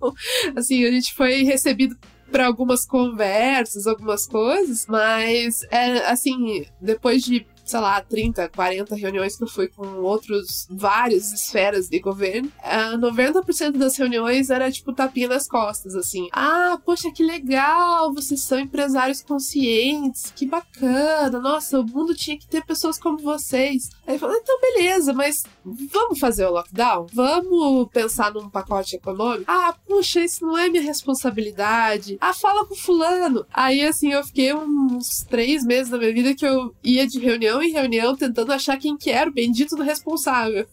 assim, 0.55 0.85
a 0.85 0.91
gente 0.91 1.13
foi 1.13 1.43
recebido 1.43 1.97
para 2.31 2.47
algumas 2.47 2.85
conversas, 2.85 3.85
algumas 3.85 4.25
coisas, 4.25 4.87
mas 4.87 5.61
é 5.69 5.99
assim, 6.07 6.65
depois 6.81 7.21
de 7.21 7.45
sei 7.63 7.79
lá, 7.79 8.01
30, 8.01 8.49
40 8.49 8.95
reuniões 8.95 9.35
que 9.35 9.43
eu 9.43 9.47
fui 9.47 9.67
com 9.67 9.85
outros, 10.01 10.67
várias 10.69 11.31
esferas 11.31 11.87
de 11.87 11.99
governo, 11.99 12.49
uh, 12.59 12.93
é, 12.93 12.97
90% 12.97 13.77
das 13.77 13.97
reuniões 13.97 14.49
era 14.49 14.71
tipo 14.71 14.93
tapinha 14.93 15.27
nas 15.27 15.47
costas, 15.47 15.95
assim. 15.95 16.27
Ah, 16.31 16.77
poxa, 16.85 17.11
que 17.11 17.23
legal, 17.23 18.13
vocês 18.13 18.41
são 18.41 18.59
empresários 18.59 19.21
conscientes, 19.21 20.31
que 20.35 20.45
bacana, 20.45 21.39
nossa, 21.39 21.79
o 21.79 21.85
mundo 21.85 22.13
tinha 22.13 22.37
que 22.37 22.47
ter 22.47 22.63
pessoas 22.65 22.99
como 22.99 23.17
vocês. 23.17 23.89
Aí 24.05 24.15
eu 24.15 24.19
falei, 24.19 24.37
então 24.37 24.59
beleza, 24.59 25.13
mas 25.13 25.43
vamos 25.63 26.19
fazer 26.19 26.45
o 26.45 26.51
lockdown? 26.51 27.07
Vamos 27.13 27.89
pensar 27.89 28.33
num 28.33 28.49
pacote 28.49 28.95
econômico? 28.95 29.45
Ah, 29.47 29.75
puxa, 29.87 30.21
isso 30.21 30.45
não 30.45 30.57
é 30.57 30.69
minha 30.69 30.83
responsabilidade. 30.83 32.17
Ah, 32.19 32.33
fala 32.33 32.65
com 32.65 32.75
fulano. 32.75 33.45
Aí, 33.53 33.85
assim, 33.85 34.11
eu 34.11 34.23
fiquei 34.23 34.53
uns 34.53 35.23
três 35.29 35.63
meses 35.63 35.89
da 35.89 35.97
minha 35.97 36.13
vida 36.13 36.35
que 36.35 36.45
eu 36.45 36.75
ia 36.83 37.07
de 37.07 37.19
reunião 37.19 37.62
reunião 37.71 37.83
em 37.83 37.93
reunião 37.93 38.15
tentando 38.15 38.51
achar 38.51 38.77
quem 38.77 38.97
que 38.97 39.09
era 39.09 39.29
o 39.29 39.33
bendito 39.33 39.75
do 39.75 39.83
responsável. 39.83 40.65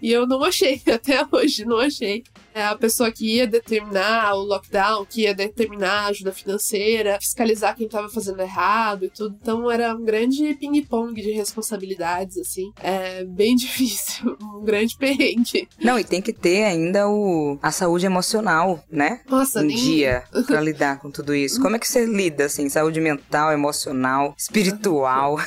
E 0.00 0.10
eu 0.10 0.26
não 0.26 0.42
achei, 0.44 0.80
até 0.92 1.26
hoje 1.30 1.64
não 1.64 1.78
achei. 1.78 2.24
É 2.54 2.64
a 2.64 2.76
pessoa 2.76 3.10
que 3.10 3.36
ia 3.36 3.46
determinar 3.46 4.34
o 4.34 4.42
lockdown, 4.42 5.06
que 5.06 5.22
ia 5.22 5.34
determinar 5.34 6.02
a 6.02 6.06
ajuda 6.08 6.32
financeira, 6.32 7.18
fiscalizar 7.18 7.74
quem 7.74 7.86
estava 7.86 8.10
fazendo 8.10 8.40
errado 8.42 9.06
e 9.06 9.10
tudo. 9.10 9.34
Então 9.40 9.70
era 9.70 9.94
um 9.94 10.04
grande 10.04 10.54
ping-pong 10.54 11.14
de 11.14 11.32
responsabilidades, 11.32 12.36
assim. 12.36 12.70
É 12.82 13.24
bem 13.24 13.56
difícil, 13.56 14.36
um 14.40 14.62
grande 14.64 14.96
perrengue. 14.98 15.66
Não, 15.82 15.98
e 15.98 16.04
tem 16.04 16.20
que 16.20 16.32
ter 16.32 16.64
ainda 16.64 17.08
o, 17.08 17.58
a 17.62 17.70
saúde 17.70 18.04
emocional, 18.04 18.84
né? 18.90 19.20
Nossa, 19.26 19.60
um 19.60 19.64
nem... 19.64 19.76
dia 19.76 20.24
pra 20.46 20.60
lidar 20.60 20.98
com 20.98 21.10
tudo 21.10 21.34
isso. 21.34 21.60
Como 21.60 21.76
é 21.76 21.78
que 21.78 21.88
você 21.88 22.04
lida, 22.04 22.44
assim, 22.44 22.68
saúde 22.68 23.00
mental, 23.00 23.50
emocional, 23.50 24.34
espiritual? 24.36 25.38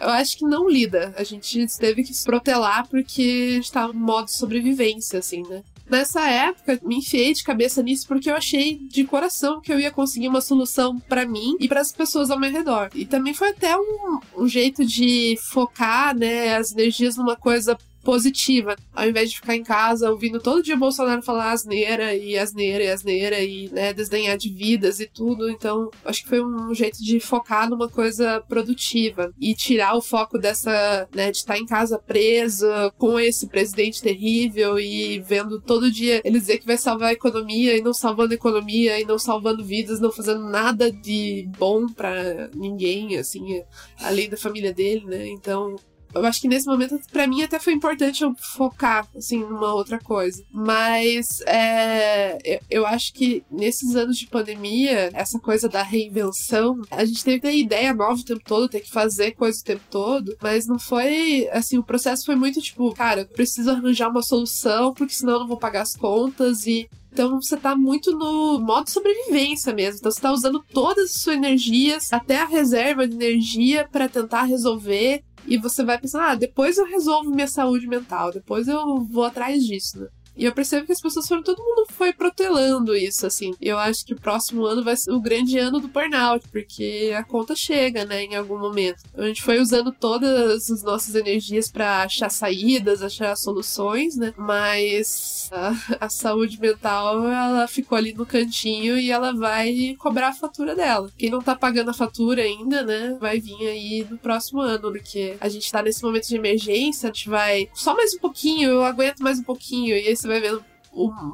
Eu 0.00 0.08
acho 0.08 0.38
que 0.38 0.44
não 0.44 0.68
lida. 0.68 1.14
A 1.16 1.24
gente 1.24 1.66
teve 1.78 2.02
que 2.02 2.14
se 2.14 2.24
protelar 2.24 2.86
porque 2.88 3.48
a 3.50 3.54
gente 3.54 3.72
tava 3.72 3.92
no 3.92 4.00
modo 4.00 4.28
sobrevivência, 4.28 5.18
assim, 5.18 5.42
né? 5.48 5.62
Nessa 5.88 6.26
época, 6.28 6.80
me 6.82 6.96
enfiei 6.96 7.34
de 7.34 7.44
cabeça 7.44 7.82
nisso 7.82 8.08
porque 8.08 8.30
eu 8.30 8.34
achei 8.34 8.78
de 8.88 9.04
coração 9.04 9.60
que 9.60 9.70
eu 9.70 9.78
ia 9.78 9.90
conseguir 9.90 10.28
uma 10.28 10.40
solução 10.40 10.98
para 10.98 11.26
mim 11.26 11.56
e 11.60 11.68
para 11.68 11.80
as 11.80 11.92
pessoas 11.92 12.30
ao 12.30 12.40
meu 12.40 12.50
redor. 12.50 12.88
E 12.94 13.04
também 13.04 13.34
foi 13.34 13.50
até 13.50 13.76
um, 13.76 14.18
um 14.38 14.48
jeito 14.48 14.84
de 14.84 15.38
focar, 15.50 16.16
né, 16.16 16.56
as 16.56 16.72
energias 16.72 17.16
numa 17.16 17.36
coisa 17.36 17.76
positiva, 18.04 18.76
ao 18.92 19.08
invés 19.08 19.30
de 19.30 19.36
ficar 19.36 19.56
em 19.56 19.64
casa 19.64 20.10
ouvindo 20.10 20.38
todo 20.38 20.62
dia 20.62 20.74
o 20.74 20.78
Bolsonaro 20.78 21.22
falar 21.22 21.52
asneira 21.52 22.14
e 22.14 22.38
asneira 22.38 22.84
e 22.84 22.90
asneira 22.90 23.40
e 23.40 23.68
né, 23.70 23.92
desdenhar 23.92 24.36
de 24.36 24.50
vidas 24.50 25.00
e 25.00 25.06
tudo. 25.06 25.48
Então, 25.48 25.90
acho 26.04 26.22
que 26.22 26.28
foi 26.28 26.44
um 26.44 26.72
jeito 26.74 27.02
de 27.02 27.18
focar 27.18 27.68
numa 27.68 27.88
coisa 27.88 28.40
produtiva 28.48 29.32
e 29.40 29.54
tirar 29.54 29.96
o 29.96 30.02
foco 30.02 30.38
dessa, 30.38 31.08
né, 31.14 31.30
de 31.30 31.38
estar 31.38 31.58
em 31.58 31.66
casa 31.66 31.98
presa 31.98 32.92
com 32.98 33.18
esse 33.18 33.48
presidente 33.48 34.02
terrível 34.02 34.78
e 34.78 35.20
vendo 35.20 35.60
todo 35.60 35.90
dia 35.90 36.20
ele 36.24 36.38
dizer 36.38 36.58
que 36.58 36.66
vai 36.66 36.76
salvar 36.76 37.08
a 37.08 37.12
economia 37.12 37.76
e 37.76 37.82
não 37.82 37.94
salvando 37.94 38.32
a 38.32 38.36
economia 38.36 39.00
e 39.00 39.04
não 39.04 39.18
salvando 39.18 39.64
vidas, 39.64 39.98
não 39.98 40.12
fazendo 40.12 40.44
nada 40.44 40.92
de 40.92 41.48
bom 41.58 41.86
para 41.86 42.50
ninguém, 42.54 43.16
assim, 43.16 43.62
além 43.98 44.28
da 44.28 44.36
família 44.36 44.72
dele, 44.72 45.06
né? 45.06 45.26
Então, 45.28 45.76
eu 46.14 46.24
acho 46.26 46.40
que 46.40 46.48
nesse 46.48 46.66
momento, 46.66 46.98
para 47.10 47.26
mim, 47.26 47.42
até 47.42 47.58
foi 47.58 47.72
importante 47.72 48.22
eu 48.22 48.34
focar, 48.38 49.06
assim, 49.16 49.38
numa 49.38 49.74
outra 49.74 49.98
coisa. 49.98 50.42
Mas 50.50 51.40
é, 51.46 52.38
eu, 52.44 52.60
eu, 52.70 52.86
acho 52.86 53.12
que 53.12 53.44
nesses 53.50 53.96
anos 53.96 54.16
de 54.16 54.26
pandemia, 54.26 55.10
essa 55.12 55.38
coisa 55.38 55.68
da 55.68 55.82
reinvenção, 55.82 56.80
a 56.90 57.04
gente 57.04 57.24
teve 57.24 57.40
que 57.40 57.48
ter 57.48 57.56
ideia 57.56 57.94
nova 57.94 58.20
o 58.20 58.24
tempo 58.24 58.42
todo, 58.44 58.68
ter 58.68 58.80
que 58.80 58.90
fazer 58.90 59.32
coisa 59.32 59.60
o 59.60 59.64
tempo 59.64 59.82
todo, 59.90 60.36
mas 60.42 60.66
não 60.66 60.78
foi, 60.78 61.48
assim, 61.52 61.78
o 61.78 61.84
processo 61.84 62.26
foi 62.26 62.36
muito 62.36 62.60
tipo, 62.60 62.92
cara, 62.94 63.22
eu 63.22 63.26
preciso 63.26 63.70
arranjar 63.70 64.10
uma 64.10 64.22
solução, 64.22 64.92
porque 64.94 65.14
senão 65.14 65.34
eu 65.34 65.40
não 65.40 65.48
vou 65.48 65.58
pagar 65.58 65.82
as 65.82 65.96
contas 65.96 66.66
e 66.66 66.88
então 67.14 67.40
você 67.40 67.56
tá 67.56 67.76
muito 67.76 68.10
no 68.10 68.58
modo 68.58 68.90
sobrevivência 68.90 69.72
mesmo. 69.72 69.98
Então 70.00 70.10
você 70.10 70.20
tá 70.20 70.32
usando 70.32 70.64
todas 70.72 71.04
as 71.04 71.22
suas 71.22 71.36
energias, 71.36 72.12
até 72.12 72.40
a 72.40 72.44
reserva 72.44 73.06
de 73.06 73.14
energia 73.14 73.88
para 73.90 74.08
tentar 74.08 74.42
resolver 74.42 75.22
e 75.46 75.58
você 75.58 75.84
vai 75.84 75.98
pensar, 75.98 76.32
ah, 76.32 76.34
depois 76.34 76.78
eu 76.78 76.86
resolvo 76.86 77.30
minha 77.30 77.48
saúde 77.48 77.86
mental, 77.86 78.32
depois 78.32 78.68
eu 78.68 79.04
vou 79.04 79.24
atrás 79.24 79.64
disso, 79.64 80.00
né? 80.00 80.08
E 80.36 80.44
eu 80.44 80.52
percebo 80.52 80.86
que 80.86 80.92
as 80.92 81.00
pessoas 81.00 81.26
foram, 81.26 81.42
todo 81.42 81.62
mundo 81.62 81.86
foi 81.90 82.12
protelando 82.12 82.94
isso, 82.94 83.26
assim. 83.26 83.54
Eu 83.60 83.78
acho 83.78 84.04
que 84.04 84.14
o 84.14 84.20
próximo 84.20 84.64
ano 84.64 84.82
vai 84.82 84.96
ser 84.96 85.12
o 85.12 85.20
grande 85.20 85.58
ano 85.58 85.80
do 85.80 85.88
burnout, 85.88 86.46
porque 86.48 87.12
a 87.16 87.22
conta 87.22 87.54
chega, 87.54 88.04
né, 88.04 88.24
em 88.24 88.34
algum 88.34 88.58
momento. 88.58 89.02
A 89.16 89.26
gente 89.26 89.42
foi 89.42 89.60
usando 89.60 89.92
todas 89.92 90.70
as 90.70 90.82
nossas 90.82 91.14
energias 91.14 91.70
para 91.70 92.02
achar 92.02 92.30
saídas, 92.30 93.02
achar 93.02 93.36
soluções, 93.36 94.16
né, 94.16 94.34
mas 94.36 95.48
a, 95.52 96.06
a, 96.06 96.08
saúde 96.08 96.60
mental, 96.60 97.24
ela 97.28 97.66
ficou 97.68 97.96
ali 97.96 98.12
no 98.12 98.26
cantinho 98.26 98.98
e 98.98 99.10
ela 99.10 99.32
vai 99.32 99.94
cobrar 99.98 100.28
a 100.28 100.32
fatura 100.32 100.74
dela. 100.74 101.10
Quem 101.16 101.30
não 101.30 101.40
tá 101.40 101.54
pagando 101.54 101.90
a 101.90 101.94
fatura 101.94 102.42
ainda, 102.42 102.82
né, 102.82 103.16
vai 103.20 103.40
vir 103.40 103.66
aí 103.66 104.06
no 104.08 104.18
próximo 104.18 104.60
ano, 104.60 104.92
porque 104.92 105.36
a 105.40 105.48
gente 105.48 105.70
tá 105.70 105.82
nesse 105.82 106.02
momento 106.02 106.28
de 106.28 106.36
emergência, 106.36 107.08
a 107.08 107.12
gente 107.12 107.28
vai 107.28 107.68
só 107.74 107.94
mais 107.94 108.14
um 108.14 108.18
pouquinho, 108.18 108.70
eu 108.70 108.84
aguento 108.84 109.20
mais 109.20 109.38
um 109.38 109.42
pouquinho, 109.42 109.96
e 109.96 110.08
esse 110.08 110.23
você 110.24 110.28
vai 110.28 110.40
vendo 110.40 110.64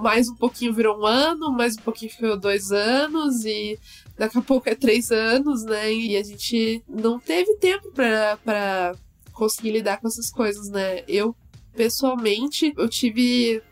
mais 0.00 0.29
um 0.29 0.35
pouquinho 0.35 0.74
virou 0.74 0.98
um 0.98 1.07
ano, 1.07 1.53
mais 1.53 1.76
um 1.76 1.83
pouquinho 1.83 2.11
virou 2.18 2.37
dois 2.37 2.72
anos 2.72 3.44
e 3.44 3.79
daqui 4.18 4.38
a 4.38 4.42
pouco 4.42 4.68
é 4.68 4.74
três 4.74 5.12
anos, 5.12 5.64
né? 5.64 5.92
E 5.92 6.16
a 6.16 6.22
gente 6.22 6.83
não 6.88 7.20
teve 7.20 7.55
tempo 7.57 7.92
para 7.92 8.94
conseguir 9.33 9.72
lidar 9.72 10.00
com 10.00 10.09
essas 10.09 10.31
coisas, 10.31 10.68
né? 10.70 11.05
Eu, 11.07 11.37
pessoalmente, 11.74 12.72
eu 12.76 12.88
tive 12.88 13.62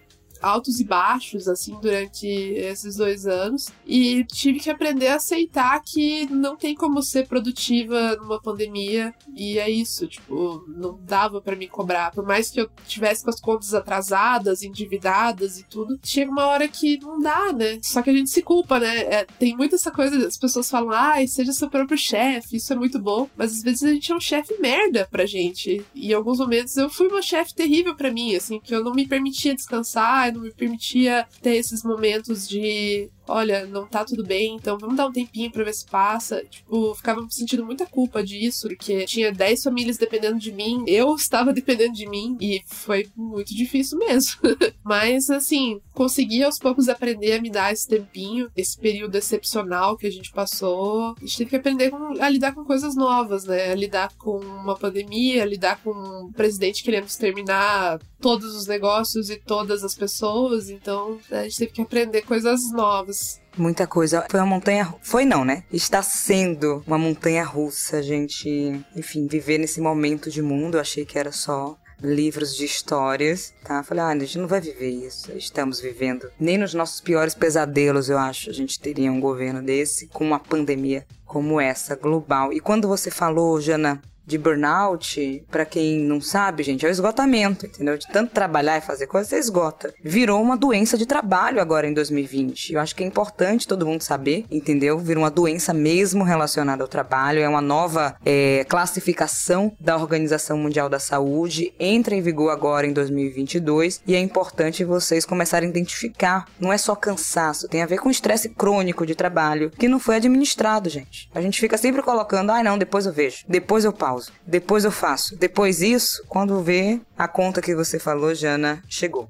altos 0.41 0.81
e 0.81 0.85
baixos, 0.85 1.49
assim, 1.49 1.79
durante 1.81 2.27
esses 2.27 2.97
dois 2.97 3.27
anos. 3.27 3.69
E 3.87 4.25
tive 4.25 4.61
que 4.61 4.71
aprender 4.71 5.09
a 5.09 5.17
aceitar 5.17 5.81
que 5.85 6.27
não 6.27 6.57
tem 6.57 6.75
como 6.75 7.03
ser 7.03 7.27
produtiva 7.27 8.17
numa 8.17 8.41
pandemia. 8.41 9.15
E 9.35 9.59
é 9.59 9.71
isso, 9.71 10.07
tipo, 10.07 10.65
não 10.69 10.99
dava 11.03 11.41
para 11.41 11.57
me 11.57 11.69
cobrar. 11.69 12.11
Por 12.13 12.25
mais 12.25 12.51
que 12.51 12.61
eu 12.61 12.71
tivesse 12.87 13.25
com 13.25 13.31
as 13.31 13.41
contas 13.41 13.75
atrasadas, 13.75 14.63
endividadas 14.63 15.59
e 15.59 15.65
tudo, 15.65 15.99
chega 16.03 16.31
uma 16.31 16.47
hora 16.47 16.69
que 16.69 16.99
não 17.01 17.19
dá, 17.19 17.53
né? 17.53 17.79
Só 17.83 18.03
que 18.03 18.11
a 18.11 18.13
gente 18.13 18.31
se 18.31 18.43
culpa, 18.43 18.79
né? 18.79 18.99
É, 19.01 19.27
tem 19.39 19.57
muita 19.57 19.77
essa 19.77 19.91
coisa, 19.91 20.27
as 20.27 20.37
pessoas 20.37 20.71
falam, 20.71 20.91
ai, 20.91 21.25
ah, 21.25 21.29
seja 21.29 21.53
seu 21.53 21.71
próprio 21.71 21.97
chefe, 21.97 22.57
isso 22.57 22.73
é 22.73 22.77
muito 22.77 22.99
bom. 22.99 23.29
Mas 23.37 23.53
às 23.53 23.63
vezes 23.63 23.83
a 23.83 23.93
gente 23.93 24.13
é 24.13 24.17
um 24.17 24.21
chefe 24.21 24.59
merda 24.61 25.09
pra 25.11 25.27
gente. 25.27 25.85
E 25.95 26.11
em 26.11 26.15
alguns 26.15 26.39
momentos 26.39 26.77
eu 26.77 26.91
fui 26.91 27.09
uma 27.09 27.23
chefe 27.23 27.55
terrível 27.55 27.95
para 27.95 28.11
mim, 28.11 28.35
assim, 28.35 28.61
que 28.61 28.75
eu 28.75 28.83
não 28.83 28.93
me 28.93 29.07
permitia 29.07 29.55
descansar, 29.55 30.28
não 30.33 30.43
me 30.43 30.53
permitia 30.53 31.27
ter 31.43 31.57
esses 31.57 31.83
momentos 31.83 32.49
de 32.49 33.11
olha, 33.29 33.67
não 33.67 33.87
tá 33.87 34.05
tudo 34.05 34.25
bem, 34.25 34.57
então 34.57 34.79
vamos 34.79 34.97
dar 34.97 35.07
um 35.07 35.13
tempinho 35.13 35.51
pra 35.51 35.65
ver 35.65 35.75
se 35.75 35.87
passa. 35.87 36.43
Tipo, 36.45 36.95
ficava 36.95 37.25
sentindo 37.31 37.65
muita 37.65 37.87
culpa 37.87 38.23
disso, 38.23 38.69
porque 38.69 39.05
tinha 39.05 39.33
10 39.33 39.63
famílias 39.63 39.97
dependendo 39.99 40.39
de 40.39 40.53
mim, 40.53 40.85
eu 40.87 41.15
estava 41.15 41.53
dependendo 41.53 41.95
de 41.95 42.09
mim, 42.09 42.37
e 42.41 42.63
foi 42.67 43.09
muito 43.17 43.55
difícil 43.55 43.99
mesmo. 43.99 44.41
Mas, 44.83 45.31
assim, 45.31 45.81
consegui 45.93 46.43
aos 46.43 46.59
poucos 46.59 46.89
aprender 46.89 47.33
a 47.33 47.43
me 47.43 47.51
dar 47.51 47.73
esse 47.73 47.87
tempinho, 47.87 48.51
esse 48.57 48.79
período 48.79 49.17
excepcional 49.17 49.97
que 49.97 50.07
a 50.07 50.13
gente 50.13 50.33
passou. 50.33 51.15
A 51.17 51.21
gente 51.21 51.39
teve 51.39 51.51
que 51.51 51.57
aprender 51.57 51.93
a 52.21 52.29
lidar 52.29 52.55
com 52.55 52.65
coisas 52.65 52.95
novas, 52.95 53.45
né? 53.45 53.73
A 53.73 53.75
lidar 53.75 54.13
com 54.17 54.39
uma 54.39 54.77
pandemia, 54.77 55.43
a 55.43 55.47
lidar 55.47 55.81
com 55.83 55.91
um 55.91 56.33
presidente 56.33 56.83
querendo 56.83 57.07
exterminar 57.07 58.01
todos 58.21 58.55
os 58.55 58.67
negócios 58.67 59.31
e 59.31 59.37
todas 59.37 59.85
as 59.85 59.95
pessoas, 59.95 60.71
então 60.71 61.19
a 61.31 61.45
gente 61.45 61.57
teve 61.57 61.73
que 61.73 61.83
aprender 61.83 62.23
coisas 62.23 62.71
novas. 62.73 63.17
Muita 63.57 63.87
coisa. 63.87 64.25
Foi 64.31 64.39
uma 64.39 64.47
montanha. 64.47 64.95
Foi 65.03 65.25
não, 65.25 65.45
né? 65.45 65.65
Está 65.73 66.01
sendo 66.03 66.83
uma 66.87 66.99
montanha 66.99 67.45
russa, 67.45 68.03
gente. 68.03 68.81
Enfim, 68.95 69.27
viver 69.27 69.59
nesse 69.59 69.81
momento 69.81 70.31
de 70.31 70.41
mundo. 70.41 70.77
Eu 70.77 70.81
achei 70.81 71.05
que 71.05 71.19
era 71.19 71.33
só 71.33 71.77
livros 72.01 72.55
de 72.57 72.65
histórias, 72.65 73.53
tá? 73.65 73.83
Falei, 73.83 74.05
ah, 74.05 74.09
a 74.09 74.19
gente 74.19 74.39
não 74.39 74.47
vai 74.47 74.61
viver 74.61 74.91
isso. 74.91 75.33
Estamos 75.33 75.81
vivendo. 75.81 76.31
Nem 76.39 76.57
nos 76.57 76.75
nossos 76.75 77.01
piores 77.01 77.35
pesadelos, 77.35 78.09
eu 78.09 78.19
acho, 78.19 78.51
a 78.51 78.53
gente 78.53 78.79
teria 78.79 79.11
um 79.11 79.21
governo 79.21 79.63
desse 79.63 80.07
com 80.09 80.25
uma 80.25 80.39
pandemia 80.39 81.05
como 81.25 81.61
essa, 81.61 81.97
global. 81.97 82.53
E 82.53 82.61
quando 82.61 82.89
você 82.89 83.11
falou, 83.11 83.61
Jana, 83.61 84.01
de 84.29 84.37
burnout, 84.37 85.43
para 85.51 85.65
quem 85.65 86.01
não 86.01 86.21
sabe, 86.21 86.63
gente, 86.63 86.85
é 86.85 86.89
o 86.89 86.93
esgotamento, 86.93 87.65
entendeu? 87.65 87.97
De 87.97 88.07
tanto 88.07 88.31
trabalhar 88.31 88.77
e 88.77 88.83
fazer 88.83 89.07
coisas, 89.07 89.31
você 89.31 89.39
esgota. 89.39 89.95
Virou 90.05 90.41
uma 90.43 90.57
doença 90.57 90.99
de 90.99 91.07
trabalho 91.07 91.61
agora 91.61 91.89
em 91.89 91.95
2020. 91.95 92.75
Eu 92.75 92.81
acho 92.81 92.95
que 92.95 93.03
é 93.03 93.07
importante 93.07 93.67
todo 93.67 93.87
mundo 93.87 94.03
saber, 94.03 94.45
entendeu? 94.51 94.99
Virou 94.99 95.25
uma 95.25 95.31
doença 95.31 95.73
mesmo 95.73 96.25
relacionada 96.25 96.83
ao 96.83 96.89
trabalho. 96.89 97.41
É 97.41 97.49
uma 97.49 97.63
nova 97.63 98.17
é, 98.25 98.67
classificação 98.69 99.73
da 99.81 99.97
Organização 99.97 100.59
Mundial 100.59 100.91
da 100.91 100.99
Saúde. 100.99 101.73
Entra 101.81 102.15
em 102.15 102.21
vigor 102.21 102.51
agora 102.51 102.87
em 102.87 102.93
2022 102.93 104.03
e 104.07 104.15
é 104.15 104.21
importante 104.21 104.85
vocês 104.85 105.25
começarem 105.25 105.69
a 105.69 105.71
identificar. 105.71 106.45
Não 106.61 106.71
é 106.71 106.77
só 106.77 106.95
cansaço, 106.95 107.67
tem 107.69 107.83
a 107.83 107.87
ver 107.87 107.99
com 107.99 108.11
estresse 108.11 108.51
crônico 108.51 109.07
de 109.07 109.15
trabalho 109.15 109.71
que 109.71 109.89
não 109.89 109.99
foi 109.99 110.17
administrado, 110.17 110.91
gente. 110.91 111.31
A 111.35 111.41
gente 111.41 111.59
fica 111.59 111.79
sempre 111.79 112.03
colocando, 112.03 112.51
ai 112.51 112.61
ah, 112.61 112.65
não, 112.65 112.77
depois 112.77 113.07
eu 113.07 113.13
vejo, 113.13 113.45
depois 113.49 113.87
eu 113.87 113.93
pauso 113.93 114.18
Depois 114.47 114.85
eu 114.85 114.91
faço. 114.91 115.37
Depois 115.37 115.81
isso, 115.83 116.25
quando 116.29 116.63
vê, 116.63 117.01
a 117.17 117.29
conta 117.29 117.61
que 117.61 117.75
você 117.75 117.99
falou, 117.99 118.35
Jana, 118.35 118.83
chegou. 118.89 119.29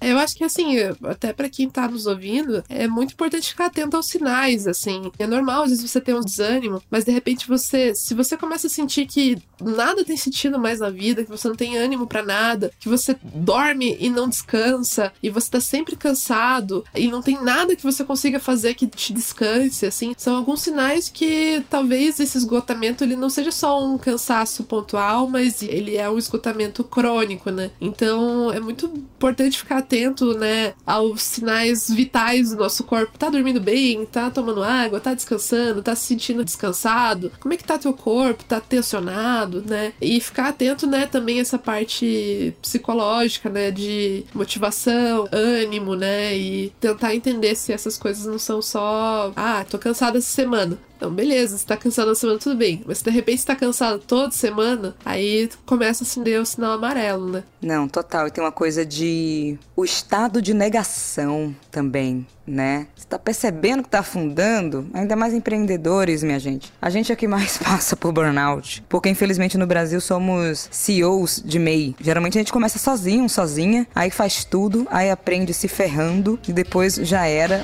Eu 0.00 0.18
acho 0.18 0.36
que 0.36 0.44
assim, 0.44 0.76
até 1.04 1.32
para 1.32 1.48
quem 1.48 1.68
tá 1.68 1.88
nos 1.88 2.06
ouvindo, 2.06 2.62
é 2.68 2.86
muito 2.86 3.12
importante 3.12 3.50
ficar 3.50 3.66
atento 3.66 3.96
aos 3.96 4.06
sinais, 4.06 4.66
assim. 4.66 5.10
É 5.18 5.26
normal 5.26 5.62
às 5.62 5.70
vezes 5.70 5.90
você 5.90 6.00
ter 6.00 6.14
um 6.14 6.20
desânimo, 6.20 6.82
mas 6.90 7.04
de 7.04 7.10
repente 7.10 7.48
você, 7.48 7.94
se 7.94 8.14
você 8.14 8.36
começa 8.36 8.66
a 8.66 8.70
sentir 8.70 9.06
que 9.06 9.38
nada 9.60 10.04
tem 10.04 10.16
sentido 10.16 10.58
mais 10.58 10.80
na 10.80 10.90
vida, 10.90 11.24
que 11.24 11.30
você 11.30 11.48
não 11.48 11.56
tem 11.56 11.76
ânimo 11.76 12.06
para 12.06 12.22
nada, 12.22 12.70
que 12.78 12.88
você 12.88 13.16
dorme 13.22 13.96
e 14.00 14.08
não 14.08 14.28
descansa, 14.28 15.12
e 15.22 15.30
você 15.30 15.50
tá 15.50 15.60
sempre 15.60 15.96
cansado, 15.96 16.84
e 16.94 17.08
não 17.08 17.22
tem 17.22 17.42
nada 17.42 17.76
que 17.76 17.82
você 17.82 18.04
consiga 18.04 18.38
fazer 18.40 18.74
que 18.74 18.86
te 18.86 19.12
descanse, 19.12 19.86
assim, 19.86 20.14
são 20.16 20.36
alguns 20.36 20.62
sinais 20.62 21.08
que 21.08 21.64
talvez 21.68 22.20
esse 22.20 22.38
esgotamento 22.38 23.04
ele 23.04 23.16
não 23.16 23.30
seja 23.30 23.50
só 23.50 23.84
um 23.84 23.98
cansaço 23.98 24.64
pontual, 24.64 25.28
mas 25.28 25.62
ele 25.62 25.96
é 25.96 26.08
um 26.08 26.18
esgotamento 26.18 26.84
crônico, 26.84 27.50
né? 27.50 27.70
Então 27.80 28.52
é 28.52 28.60
muito 28.60 28.86
importante 28.86 29.58
ficar 29.58 29.82
atento, 29.88 30.34
né, 30.34 30.74
aos 30.86 31.22
sinais 31.22 31.88
vitais 31.88 32.50
do 32.50 32.56
nosso 32.56 32.84
corpo. 32.84 33.18
Tá 33.18 33.30
dormindo 33.30 33.60
bem? 33.60 34.04
Tá 34.04 34.30
tomando 34.30 34.62
água? 34.62 35.00
Tá 35.00 35.14
descansando? 35.14 35.82
Tá 35.82 35.96
se 35.96 36.06
sentindo 36.06 36.44
descansado? 36.44 37.32
Como 37.40 37.54
é 37.54 37.56
que 37.56 37.64
tá 37.64 37.78
teu 37.78 37.94
corpo? 37.94 38.44
Tá 38.44 38.60
tensionado, 38.60 39.64
né? 39.66 39.94
E 40.00 40.20
ficar 40.20 40.48
atento, 40.48 40.86
né, 40.86 41.06
também 41.06 41.40
essa 41.40 41.58
parte 41.58 42.54
psicológica, 42.60 43.48
né, 43.48 43.70
de 43.70 44.24
motivação, 44.34 45.26
ânimo, 45.32 45.94
né, 45.94 46.36
e 46.36 46.70
tentar 46.78 47.14
entender 47.14 47.56
se 47.56 47.72
essas 47.72 47.96
coisas 47.96 48.26
não 48.26 48.38
são 48.38 48.60
só, 48.60 49.32
ah, 49.34 49.64
tô 49.68 49.78
cansada 49.78 50.18
essa 50.18 50.28
semana. 50.28 50.78
Então, 50.98 51.12
beleza, 51.12 51.56
você 51.56 51.64
tá 51.64 51.76
cansado 51.76 52.08
na 52.08 52.14
semana, 52.16 52.40
tudo 52.40 52.56
bem. 52.56 52.82
Mas 52.84 52.98
se 52.98 53.04
de 53.04 53.10
repente 53.10 53.40
você 53.40 53.46
tá 53.46 53.54
cansado 53.54 54.02
toda 54.04 54.32
semana, 54.32 54.96
aí 55.04 55.48
começa 55.64 56.02
a 56.02 56.04
acender 56.04 56.40
o 56.40 56.44
sinal 56.44 56.72
amarelo, 56.72 57.30
né? 57.30 57.44
Não, 57.62 57.86
total. 57.86 58.26
E 58.26 58.32
tem 58.32 58.42
uma 58.42 58.50
coisa 58.50 58.84
de. 58.84 59.56
O 59.78 59.84
estado 59.84 60.42
de 60.42 60.52
negação 60.52 61.54
também, 61.70 62.26
né? 62.44 62.88
Você 62.96 63.06
tá 63.06 63.16
percebendo 63.16 63.84
que 63.84 63.88
tá 63.88 64.00
afundando? 64.00 64.90
Ainda 64.92 65.14
mais 65.14 65.32
empreendedores, 65.32 66.24
minha 66.24 66.40
gente. 66.40 66.72
A 66.82 66.90
gente 66.90 67.12
é 67.12 67.14
que 67.14 67.28
mais 67.28 67.58
passa 67.62 67.94
por 67.94 68.10
burnout. 68.10 68.82
Porque 68.88 69.08
infelizmente 69.08 69.56
no 69.56 69.68
Brasil 69.68 70.00
somos 70.00 70.68
CEOs 70.72 71.40
de 71.46 71.60
MEI. 71.60 71.94
Geralmente 72.00 72.36
a 72.36 72.40
gente 72.40 72.52
começa 72.52 72.76
sozinho, 72.76 73.28
sozinha, 73.28 73.86
aí 73.94 74.10
faz 74.10 74.44
tudo, 74.44 74.84
aí 74.90 75.12
aprende 75.12 75.54
se 75.54 75.68
ferrando 75.68 76.40
e 76.48 76.52
depois 76.52 76.96
já 76.96 77.24
era. 77.26 77.62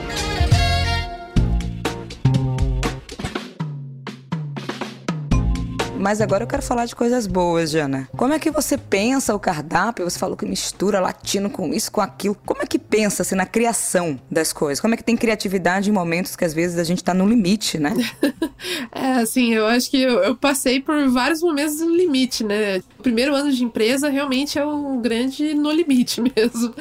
Mas 6.05 6.21
agora 6.21 6.45
eu 6.45 6.47
quero 6.47 6.61
falar 6.61 6.85
de 6.85 6.95
coisas 6.95 7.27
boas, 7.27 7.71
Jana. 7.71 8.07
Como 8.14 8.35
é 8.35 8.38
que 8.38 8.51
você 8.51 8.77
pensa 8.77 9.35
o 9.35 9.38
cardápio? 9.38 10.05
Você 10.05 10.19
falou 10.19 10.37
que 10.37 10.45
mistura 10.45 11.01
latino 11.01 11.49
com 11.49 11.73
isso, 11.73 11.90
com 11.90 12.03
aquilo. 12.03 12.37
Como 12.45 12.61
é 12.61 12.67
que 12.67 12.79
pensa 12.79 13.23
assim, 13.23 13.35
na 13.35 13.47
criação 13.47 14.21
das 14.31 14.53
coisas? 14.53 14.83
Como 14.83 14.93
é 14.93 14.99
que 14.99 15.03
tem 15.03 15.17
criatividade 15.17 15.88
em 15.88 15.95
momentos 15.95 16.37
que 16.37 16.45
às 16.45 16.53
vezes 16.53 16.79
a 16.79 16.85
gente 16.85 17.03
tá 17.03 17.14
no 17.14 17.27
limite, 17.27 17.79
né? 17.79 17.95
é, 18.93 19.12
assim, 19.12 19.55
eu 19.55 19.67
acho 19.67 19.90
que 19.90 20.03
eu, 20.03 20.23
eu, 20.23 20.37
passei 20.37 20.79
por 20.79 21.09
vários 21.09 21.40
momentos 21.40 21.81
no 21.81 21.97
limite, 21.97 22.45
né? 22.45 22.83
O 22.99 23.03
primeiro 23.03 23.35
ano 23.35 23.51
de 23.51 23.64
empresa 23.64 24.11
realmente 24.11 24.59
é 24.59 24.67
um 24.67 25.01
grande 25.01 25.55
no 25.55 25.71
limite 25.71 26.21
mesmo, 26.37 26.75